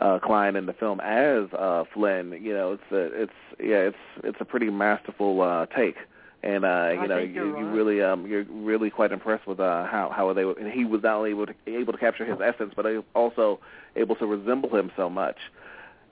uh, 0.00 0.18
Kline 0.18 0.56
in 0.56 0.66
the 0.66 0.72
film 0.72 1.00
as 1.00 1.52
uh, 1.52 1.84
Flynn. 1.92 2.38
You 2.42 2.54
know, 2.54 2.72
it's 2.72 2.90
a, 2.90 3.22
it's 3.22 3.32
yeah, 3.58 3.76
it's 3.76 3.96
it's 4.24 4.38
a 4.40 4.44
pretty 4.44 4.70
masterful 4.70 5.42
uh, 5.42 5.66
take, 5.66 5.96
and 6.42 6.64
uh, 6.64 6.90
you 6.92 7.00
I 7.00 7.06
know, 7.06 7.18
you, 7.18 7.26
you're 7.26 7.58
you 7.58 7.66
right. 7.66 7.74
really 7.74 8.02
um, 8.02 8.26
you're 8.26 8.44
really 8.44 8.90
quite 8.90 9.12
impressed 9.12 9.46
with 9.46 9.60
uh, 9.60 9.86
how 9.86 10.10
how 10.14 10.32
they 10.32 10.42
and 10.42 10.72
he 10.72 10.84
was 10.84 11.02
not 11.02 11.16
only 11.16 11.30
able 11.30 11.46
to 11.46 11.54
able 11.66 11.92
to 11.92 11.98
capture 11.98 12.24
his 12.24 12.40
essence, 12.40 12.72
but 12.74 12.86
also 13.14 13.60
able 13.94 14.16
to 14.16 14.26
resemble 14.26 14.74
him 14.74 14.90
so 14.96 15.10
much. 15.10 15.36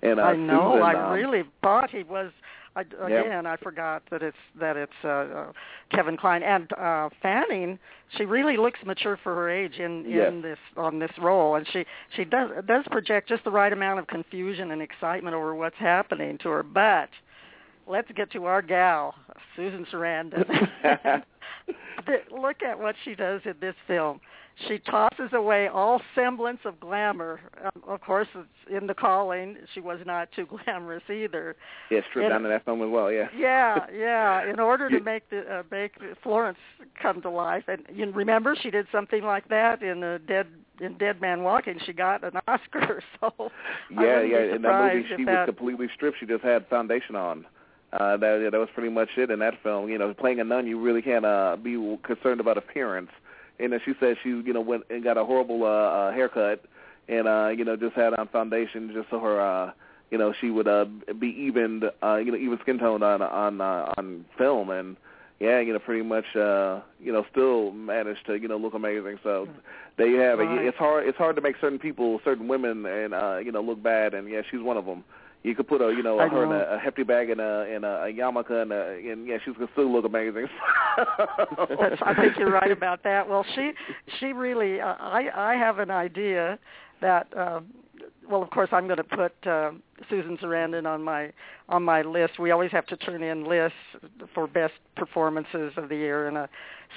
And 0.03 0.21
uh, 0.21 0.25
I 0.25 0.37
know. 0.37 0.75
Susan, 0.75 0.83
I 0.83 1.09
um, 1.09 1.13
really 1.15 1.45
thought 1.63 1.91
he 1.91 2.03
was. 2.03 2.31
I, 2.77 2.83
again, 2.83 3.47
I 3.47 3.57
forgot 3.57 4.03
that 4.11 4.23
it's 4.23 4.37
that 4.61 4.77
it's 4.77 4.93
uh, 5.05 5.09
uh, 5.09 5.53
Kevin 5.91 6.17
Kline 6.17 6.43
and 6.43 6.71
uh, 6.73 7.09
Fanning. 7.23 7.79
She 8.17 8.25
really 8.25 8.57
looks 8.57 8.79
mature 8.87 9.19
for 9.23 9.35
her 9.35 9.51
age 9.51 9.75
in 9.79 10.05
in 10.07 10.11
Yes. 10.11 10.33
this 10.43 10.59
on 10.77 10.99
this 10.99 11.11
role, 11.19 11.57
and 11.57 11.67
she 11.73 11.85
she 12.15 12.25
does 12.25 12.51
does 12.67 12.85
project 12.91 13.29
just 13.29 13.45
the 13.45 13.51
right 13.51 13.73
amount 13.73 13.99
of 13.99 14.07
confusion 14.07 14.71
and 14.71 14.81
excitement 14.83 15.35
over 15.35 15.55
what's 15.55 15.77
happening 15.77 16.39
to 16.39 16.49
her. 16.51 16.63
But 16.63 17.09
let's 17.87 18.11
get 18.15 18.31
to 18.33 18.45
our 18.45 18.63
gal, 18.63 19.15
Susan 19.57 19.87
Sarandon. 19.91 20.45
Look 22.31 22.63
at 22.63 22.79
what 22.79 22.95
she 23.05 23.15
does 23.15 23.41
in 23.45 23.55
this 23.61 23.75
film. 23.87 24.21
She 24.67 24.79
tosses 24.79 25.33
away 25.33 25.69
all 25.69 26.01
semblance 26.17 26.59
of 26.65 26.81
glamour. 26.81 27.41
Um, 27.65 27.83
of 27.87 28.01
course, 28.01 28.27
it's 28.35 28.49
in 28.69 28.89
the 28.89 28.95
calling, 28.95 29.57
she 29.73 29.81
was 29.81 30.01
not 30.05 30.31
too 30.33 30.47
glamorous 30.65 31.05
either. 31.09 31.55
yeah, 31.91 32.01
stripped 32.11 32.31
down 32.31 32.43
to 32.43 32.49
that 32.49 32.65
film 32.65 32.83
as 32.83 32.89
well. 32.91 33.13
Yeah. 33.13 33.29
Yeah, 33.37 33.87
yeah. 33.95 34.51
In 34.51 34.59
order 34.59 34.89
to 34.91 35.01
make 35.01 35.31
the 35.31 35.43
uh, 35.43 35.63
make 35.71 35.93
Florence 36.23 36.59
come 37.01 37.23
to 37.23 37.31
life, 37.31 37.65
and 37.69 37.83
you 37.95 38.11
remember 38.11 38.57
she 38.61 38.71
did 38.71 38.87
something 38.91 39.23
like 39.23 39.49
that 39.49 39.83
in 39.83 40.01
the 40.01 40.21
Dead 40.27 40.47
in 40.81 40.99
Dead 40.99 41.21
Man 41.21 41.43
Walking. 41.45 41.79
She 41.87 41.93
got 41.93 42.25
an 42.25 42.33
Oscar. 42.49 43.03
So 43.21 43.51
Yeah, 43.91 44.23
yeah. 44.23 44.47
be 44.47 44.51
In 44.57 44.63
that 44.63 44.95
movie, 44.95 45.07
she 45.17 45.25
that, 45.25 45.47
was 45.47 45.47
completely 45.47 45.89
stripped. 45.95 46.19
She 46.21 46.27
just 46.27 46.43
had 46.43 46.67
foundation 46.69 47.15
on. 47.17 47.47
Uh, 47.93 48.19
that 48.19 48.51
that 48.53 48.59
was 48.59 48.69
pretty 48.75 48.91
much 48.91 49.09
it 49.17 49.31
in 49.31 49.39
that 49.39 49.55
film. 49.63 49.89
You 49.89 49.99
know, 49.99 50.13
playing 50.13 50.41
a 50.41 50.45
nun, 50.45 50.67
you 50.67 50.79
really 50.79 51.01
can't 51.01 51.25
uh, 51.25 51.57
be 51.57 51.73
concerned 52.03 52.41
about 52.41 52.59
appearance. 52.59 53.11
And 53.59 53.73
then 53.73 53.81
she 53.85 53.95
said 53.99 54.17
she, 54.23 54.29
you 54.29 54.53
know, 54.53 54.61
went 54.61 54.85
and 54.91 55.03
got 55.03 55.17
a 55.17 55.25
horrible 55.25 55.65
uh, 55.65 55.69
uh, 55.69 56.13
haircut, 56.13 56.65
and 57.09 57.27
uh, 57.27 57.49
you 57.49 57.65
know, 57.65 57.77
just 57.77 57.95
had 57.95 58.15
on 58.15 58.29
foundation 58.29 58.93
just 58.93 59.09
so 59.11 59.19
her, 59.19 59.41
uh, 59.41 59.73
you 60.11 60.19
know, 60.19 60.35
she 60.39 60.51
would 60.51 60.69
uh, 60.69 60.85
be 61.19 61.29
evened, 61.29 61.85
uh, 62.03 62.17
you 62.17 62.31
know, 62.31 62.39
even 62.39 62.59
skin 62.61 62.79
toned 62.79 63.03
on 63.03 63.23
on 63.23 63.61
uh, 63.61 63.93
on 63.97 64.27
film. 64.37 64.71
And 64.71 64.97
yeah, 65.41 65.61
you 65.61 65.73
know, 65.73 65.79
pretty 65.79 66.03
much, 66.03 66.37
uh, 66.37 66.81
you 67.01 67.13
know, 67.13 67.25
still 67.31 67.73
managed 67.73 68.27
to, 68.27 68.35
you 68.35 68.49
know, 68.49 68.59
look 68.59 68.75
amazing. 68.75 69.19
So 69.23 69.49
there 69.97 70.09
you 70.09 70.21
have 70.21 70.41
it. 70.41 70.49
It's 70.51 70.77
hard. 70.77 71.07
It's 71.07 71.19
hard 71.19 71.37
to 71.37 71.43
make 71.43 71.57
certain 71.61 71.79
people, 71.79 72.21
certain 72.23 72.49
women, 72.49 72.85
and 72.85 73.15
uh, 73.15 73.39
you 73.39 73.51
know, 73.51 73.63
look 73.63 73.83
bad. 73.83 74.15
And 74.15 74.29
yeah, 74.29 74.43
she's 74.51 74.61
one 74.61 74.77
of 74.77 74.85
them. 74.85 75.05
You 75.45 75.55
could 75.55 75.69
put 75.69 75.81
a, 75.81 75.93
you 75.93 76.03
know, 76.03 76.19
I 76.19 76.29
her 76.29 76.45
in 76.45 76.51
know. 76.51 76.57
a, 76.57 76.77
a 76.77 76.79
hefty 76.79 77.05
bag 77.05 77.31
and 77.31 77.41
a 77.41 77.67
and 77.73 77.85
a, 77.85 78.05
a 78.05 78.13
yarmulke 78.13 78.51
and, 78.51 78.73
a, 78.73 79.13
and 79.13 79.27
yeah, 79.27 79.39
she's 79.45 79.55
gonna 79.55 79.69
still 79.73 79.91
look 79.91 80.05
amazing. 80.05 80.49
That's, 80.97 81.97
I 82.03 82.15
think 82.15 82.37
you're 82.37 82.51
right 82.51 82.73
about 82.73 83.05
that. 83.05 83.29
Well, 83.29 83.45
she 83.55 83.73
she 84.19 84.27
really 84.27 84.81
uh, 84.81 84.97
I 84.99 85.29
I 85.35 85.55
have 85.55 85.79
an 85.79 85.91
idea 85.91 86.59
that 87.01 87.29
uh, 87.37 87.61
well, 88.29 88.43
of 88.43 88.51
course, 88.51 88.69
I'm 88.73 88.87
going 88.87 88.99
to 88.99 89.05
put 89.05 89.33
uh, 89.47 89.71
Susan 90.11 90.37
Sarandon 90.39 90.87
on 90.87 91.03
my 91.03 91.33
on 91.69 91.83
my 91.83 92.03
list. 92.03 92.39
We 92.39 92.51
always 92.51 92.71
have 92.73 92.87
to 92.87 92.97
turn 92.97 93.23
in 93.23 93.45
lists 93.45 93.79
for 94.35 94.47
best 94.47 94.75
performances 94.97 95.73
of 95.77 95.89
the 95.89 95.97
year, 95.97 96.29
and 96.29 96.37
uh, 96.37 96.47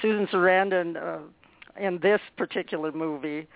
Susan 0.02 0.28
Sarandon 0.28 0.98
uh, 0.98 1.20
in 1.80 2.00
this 2.00 2.20
particular 2.38 2.92
movie, 2.92 3.48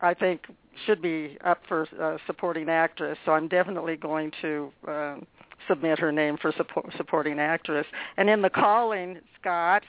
I 0.00 0.14
think, 0.14 0.42
should 0.86 1.02
be 1.02 1.36
up 1.44 1.60
for 1.68 1.86
uh, 2.00 2.18
supporting 2.26 2.68
actress. 2.68 3.18
So 3.24 3.32
I'm 3.32 3.48
definitely 3.48 3.96
going 3.96 4.32
to. 4.42 4.72
Um, 4.86 5.26
submit 5.68 5.98
her 5.98 6.10
name 6.10 6.36
for 6.40 6.52
support, 6.56 6.86
supporting 6.96 7.38
actress. 7.38 7.86
And 8.16 8.28
in 8.28 8.42
The 8.42 8.50
Calling, 8.50 9.18
Scott, 9.40 9.82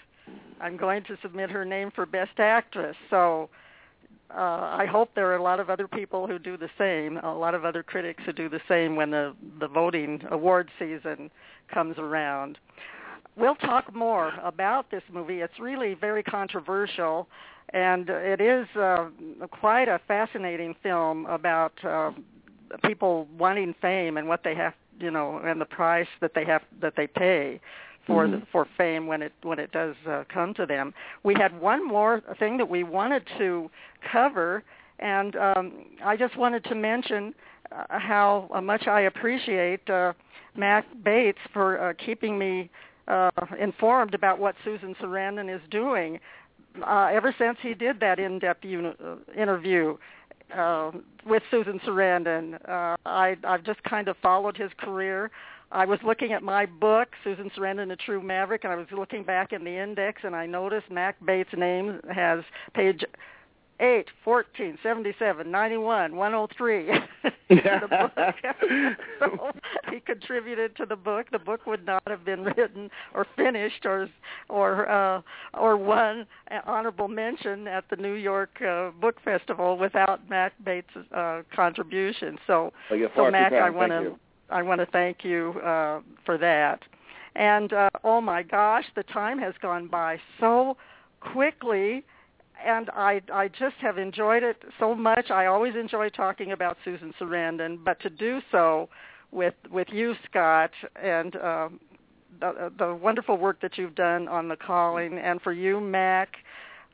I'm 0.60 0.78
going 0.78 1.04
to 1.06 1.18
submit 1.22 1.50
her 1.50 1.66
name 1.66 1.92
for 1.96 2.06
best 2.06 2.40
actress. 2.40 2.96
So 3.10 3.50
uh, 4.30 4.38
I 4.38 4.86
hope 4.90 5.10
there 5.16 5.28
are 5.32 5.36
a 5.36 5.44
lot 5.44 5.60
of 5.60 5.70
other 5.70 5.88
people 5.88 6.28
who 6.28 6.40
do 6.40 6.56
the 6.56 6.70
same, 6.78 7.18
a 7.18 7.36
lot 7.36 7.56
of 7.56 7.66
other 7.66 7.84
critics 7.84 8.24
who 8.26 8.32
do 8.32 8.48
the 8.48 8.62
same 8.68 8.96
when 8.96 9.12
the, 9.12 9.36
the 9.60 9.68
voting 9.68 10.22
award 10.30 10.70
season 10.80 11.30
comes 11.74 11.98
around. 11.98 12.58
We'll 13.38 13.56
talk 13.56 13.94
more 13.96 14.34
about 14.44 14.92
this 14.92 15.04
movie. 15.12 15.40
It's 15.40 15.60
really 15.60 15.94
very 15.94 16.22
controversial, 16.22 17.28
and 17.70 18.10
it 18.10 18.42
is 18.42 18.68
uh, 18.76 19.10
quite 19.50 19.88
a 19.88 20.00
fascinating 20.08 20.76
film 20.84 21.26
about 21.28 21.74
uh, 21.86 22.12
people 22.84 23.28
wanting 23.38 23.74
fame 23.82 24.18
and 24.18 24.28
what 24.28 24.44
they 24.44 24.56
have, 24.56 24.74
you 25.00 25.12
know, 25.12 25.42
and 25.44 25.62
the 25.62 25.66
price 25.66 26.08
that 26.20 26.34
they 26.36 26.46
have 26.46 26.62
that 26.82 26.94
they 26.98 27.08
pay 27.08 27.62
for 28.08 28.28
the, 28.28 28.42
for 28.52 28.68
fame 28.78 29.08
when 29.08 29.22
it 29.22 29.34
when 29.44 29.60
it 29.60 29.72
does 29.72 29.96
uh, 30.10 30.24
come 30.34 30.54
to 30.56 30.66
them. 30.66 30.94
We 31.24 31.34
had 31.34 31.60
one 31.60 31.88
more 31.88 32.22
thing 32.40 32.58
that 32.58 32.68
we 32.70 32.84
wanted 32.84 33.24
to 33.38 33.70
cover, 34.12 34.64
and 35.00 35.36
um, 35.36 35.72
I 36.04 36.18
just 36.18 36.38
wanted 36.38 36.64
to 36.66 36.76
mention 36.76 37.34
uh, 37.72 38.00
how 38.00 38.50
uh, 38.54 38.62
much 38.62 38.88
I 38.88 39.02
appreciate 39.02 39.90
uh, 39.90 40.14
Mack 40.56 40.86
Bates 41.04 41.40
for 41.54 41.80
uh, 41.80 41.94
keeping 42.04 42.38
me 42.38 42.70
uh, 43.08 43.30
informed 43.60 44.14
about 44.14 44.39
what 44.39 44.56
Susan 44.64 44.95
Sarandon 45.02 45.54
is 45.54 45.62
doing. 45.70 46.20
Uh, 46.82 47.10
ever 47.12 47.36
since 47.38 47.58
he 47.62 47.74
did 47.74 47.99
that 47.99 48.20
in-depth 48.20 48.64
uni- 48.64 48.95
uh, 49.04 49.16
interview 49.38 49.97
uh, 50.56 50.91
with 51.26 51.43
Susan 51.52 51.80
Sarandon, 51.86 52.56
uh, 52.68 52.95
I, 53.06 53.36
I've 53.43 53.64
just 53.64 53.84
kind 53.84 54.08
of 54.08 54.16
followed 54.22 54.58
his 54.58 54.72
career. 54.78 55.32
I 55.72 55.86
was 55.86 55.99
looking 56.04 56.34
at 56.34 56.43
my 56.43 56.66
book, 56.66 57.10
Susan 57.24 57.49
Sarandon, 57.58 57.91
A 57.91 57.95
True 57.95 58.22
Maverick, 58.22 58.64
and 58.66 58.74
I 58.74 58.76
was 58.76 58.88
looking 58.91 59.24
back 59.24 59.54
in 59.54 59.64
the 59.64 59.82
index, 59.82 60.22
and 60.24 60.36
I 60.36 60.45
noticed 60.45 60.91
Mack 60.91 61.16
Bates' 61.26 61.49
name 61.58 62.02
has 62.14 62.43
page 62.74 63.04
8, 63.82 64.06
14, 64.24 64.78
77, 64.84 65.50
91, 65.50 66.16
103 66.16 66.90
the 67.50 67.88
book. 67.90 68.36
so 69.20 69.52
he 69.92 70.00
contributed 70.00 70.76
to 70.78 70.86
the 70.86 70.96
book. 70.96 71.28
The 71.32 71.40
book 71.40 71.66
would 71.66 71.86
not 71.86 72.04
have 72.08 72.24
been 72.24 72.44
written 72.44 72.90
or 73.14 73.26
finished 73.36 73.86
or 73.86 74.08
or 74.50 74.88
uh, 74.88 75.22
or 75.56 75.78
won 75.78 76.28
an 76.48 76.62
honorable 76.66 77.08
mention 77.08 77.68
at 77.68 77.86
the 77.90 77.96
New 77.96 78.14
York 78.14 78.62
uh, 78.62 78.92
Book 78.92 79.16
Festival 79.26 79.78
without 79.78 80.30
Mack 80.30 80.54
Bates' 80.64 80.86
uh, 81.16 81.42
contribution. 81.54 82.38
So, 82.46 82.72
Well, 82.90 83.00
so 83.16 83.32
Mack. 83.32 83.54
I 83.54 83.70
want 83.70 83.92
to. 83.92 84.16
I 84.50 84.62
want 84.62 84.82
to 84.82 84.86
thank 84.88 85.24
you 85.24 85.54
uh, 85.64 86.02
for 86.26 86.38
that. 86.38 86.82
And 87.36 87.72
uh, 87.72 87.90
oh 88.04 88.20
my 88.20 88.44
gosh, 88.44 88.84
the 88.96 89.04
time 89.04 89.40
has 89.40 89.54
gone 89.62 89.88
by 89.88 90.20
so 90.40 90.76
quickly 91.22 92.04
and 92.66 92.89
I 92.91 93.22
I 93.32 93.47
just 93.47 93.76
have 93.82 93.97
enjoyed 93.97 94.43
it 94.43 94.62
so 94.80 94.95
much. 94.95 95.30
I 95.30 95.45
always 95.47 95.76
enjoy 95.76 96.09
talking 96.09 96.51
about 96.51 96.78
Susan 96.84 97.14
Sarandon, 97.20 97.84
but 97.84 97.99
to 98.01 98.09
do 98.09 98.39
so 98.51 98.89
with 99.32 99.55
with 99.70 99.88
you, 99.91 100.14
Scott, 100.30 100.72
and 101.01 101.36
um, 101.38 101.80
the, 102.39 102.72
the 102.78 102.95
wonderful 102.95 103.38
work 103.38 103.62
that 103.62 103.78
you've 103.78 103.95
done 103.95 104.28
on 104.28 104.47
the 104.47 104.55
calling, 104.55 105.18
and 105.18 105.41
for 105.41 105.53
you, 105.53 105.80
Mack, 105.80 106.36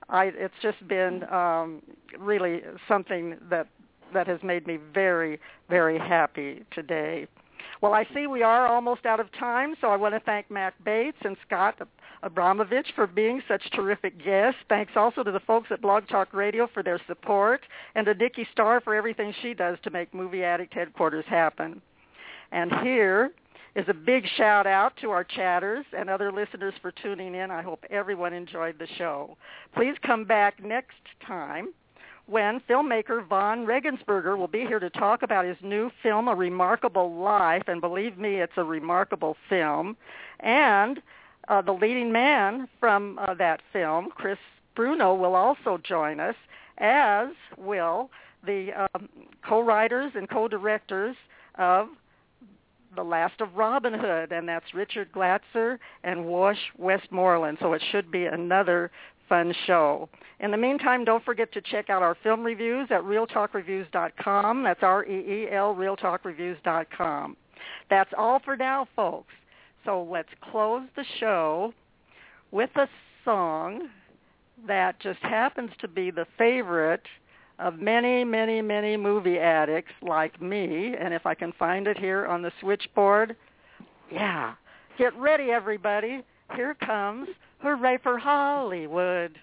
I 0.09 0.26
it's 0.26 0.53
just 0.61 0.86
been 0.88 1.24
um, 1.32 1.82
really 2.18 2.61
something 2.88 3.38
that 3.49 3.68
that 4.13 4.28
has 4.28 4.39
made 4.43 4.68
me 4.68 4.78
very 4.93 5.39
very 5.70 5.97
happy 5.97 6.63
today. 6.72 7.28
Well, 7.82 7.93
I 7.93 8.08
see 8.14 8.28
we 8.28 8.43
are 8.43 8.68
almost 8.68 9.05
out 9.05 9.20
of 9.20 9.32
time, 9.34 9.76
so 9.82 9.88
I 9.88 9.95
want 9.95 10.16
to 10.16 10.20
thank 10.22 10.49
Mack 10.49 10.74
Bates 10.84 11.18
and 11.24 11.38
Scott 11.45 11.80
Abramovitch 12.24 12.88
for 12.95 13.08
being 13.08 13.41
such 13.47 13.62
terrific 13.72 14.24
guests. 14.24 14.60
Thanks 14.70 14.93
also 14.95 15.24
to 15.24 15.32
the 15.32 15.39
folks 15.41 15.70
at 15.72 15.82
Blog 15.82 16.08
Talk 16.08 16.34
Radio 16.34 16.68
for 16.74 16.84
their 16.84 16.99
support, 17.08 17.62
and 17.95 18.05
to 18.05 18.14
Nikki 18.14 18.47
Starr 18.51 18.82
for 18.82 18.95
everything 18.95 19.34
she 19.41 19.53
does 19.53 19.78
to 19.84 19.89
make 19.89 20.14
Movie 20.14 20.43
Addict 20.43 20.74
headquarters 20.74 21.26
happen. 21.28 21.82
And 22.51 22.72
here 22.82 23.32
is 23.76 23.86
a 23.88 23.93
big 23.93 24.26
shout 24.38 24.66
out 24.66 24.93
to 25.01 25.12
our 25.12 25.24
chatters 25.24 25.86
and 25.95 26.10
other 26.10 26.32
listeners 26.32 26.74
for 26.82 26.91
tuning 26.91 27.36
in. 27.36 27.51
I 27.51 27.62
hope 27.62 27.84
everyone 27.89 28.34
enjoyed 28.34 28.80
the 28.80 28.88
show. 28.97 29.38
Please 29.76 29.95
come 30.03 30.26
back 30.26 30.64
next 30.64 30.95
time 31.26 31.74
when 32.28 32.59
filmmaker 32.69 33.25
Von 33.25 33.65
Regensburger 33.65 34.38
will 34.38 34.47
be 34.49 34.59
here 34.59 34.80
to 34.80 34.89
talk 34.89 35.23
about 35.23 35.45
his 35.45 35.57
new 35.61 35.89
film, 36.03 36.28
A 36.28 36.36
Remarkable 36.36 37.15
Life, 37.15 37.63
and 37.67 37.82
believe 37.82 38.17
me, 38.17 38.36
it's 38.36 38.53
a 38.57 38.63
remarkable 38.63 39.38
film. 39.49 39.95
And 40.41 41.01
uh, 41.47 41.61
the 41.61 41.71
leading 41.71 42.11
man 42.11 42.67
from 42.80 43.17
uh, 43.19 43.34
that 43.36 43.61
film, 43.71 44.09
Chris 44.13 44.38
Bruno, 44.75 45.15
will 45.15 45.36
also 45.36 45.80
join 45.82 46.19
us, 46.19 46.36
as 46.78 47.30
will 47.57 48.09
the 48.45 48.88
um, 48.93 49.09
co-writers 49.47 50.11
and 50.15 50.30
co-directors 50.30 51.15
of 51.55 51.88
The 52.95 53.03
Last 53.03 53.41
of 53.41 53.55
Robin 53.55 53.93
Hood, 53.93 54.32
and 54.32 54.47
that's 54.47 54.73
Richard 54.73 55.11
Glatzer 55.11 55.80
and 56.03 56.25
Wash 56.25 56.59
Westmoreland. 56.78 57.57
So 57.61 57.73
it 57.73 57.82
should 57.91 58.11
be 58.11 58.25
another 58.25 58.91
fun 59.28 59.53
show. 59.65 60.09
In 60.39 60.51
the 60.51 60.57
meantime, 60.57 61.03
don't 61.03 61.23
forget 61.23 61.51
to 61.53 61.61
check 61.61 61.89
out 61.89 62.03
our 62.03 62.15
film 62.23 62.43
reviews 62.43 62.88
at 62.91 63.01
reeltalkreviews.com. 63.01 64.63
That's 64.63 64.84
R-E-E-L, 64.84 65.75
reeltalkreviews.com. 65.75 67.38
That's 67.89 68.11
all 68.17 68.39
for 68.43 68.55
now, 68.55 68.88
folks. 68.95 69.34
So 69.86 70.07
let's 70.09 70.30
close 70.51 70.84
the 70.95 71.05
show 71.19 71.73
with 72.51 72.69
a 72.75 72.88
song 73.25 73.89
that 74.67 74.99
just 74.99 75.19
happens 75.19 75.71
to 75.80 75.88
be 75.88 76.11
the 76.11 76.25
favorite 76.38 77.05
of 77.59 77.80
many, 77.80 78.23
many, 78.23 78.61
many 78.61 78.97
movie 78.97 79.39
addicts 79.39 79.93
like 80.01 80.41
me. 80.41 80.93
And 80.99 81.13
if 81.13 81.25
I 81.25 81.34
can 81.34 81.53
find 81.57 81.88
it 81.88 81.97
here 81.97 82.25
on 82.25 82.41
the 82.41 82.51
switchboard, 82.59 83.36
yeah. 84.11 84.53
Get 84.97 85.15
ready, 85.17 85.51
everybody. 85.51 86.23
Here 86.55 86.75
comes 86.75 87.28
Hooray 87.60 87.97
for 88.03 88.20
Hollywood. 88.20 89.39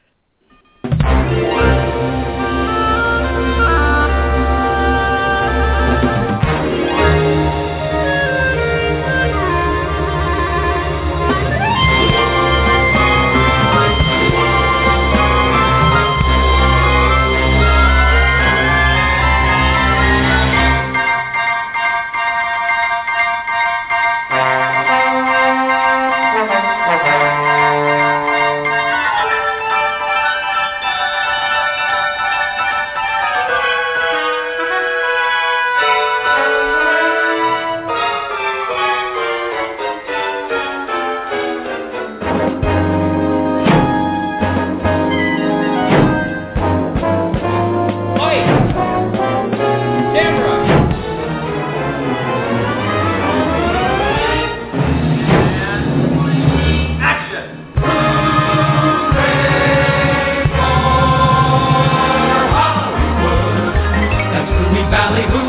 For 65.06 65.43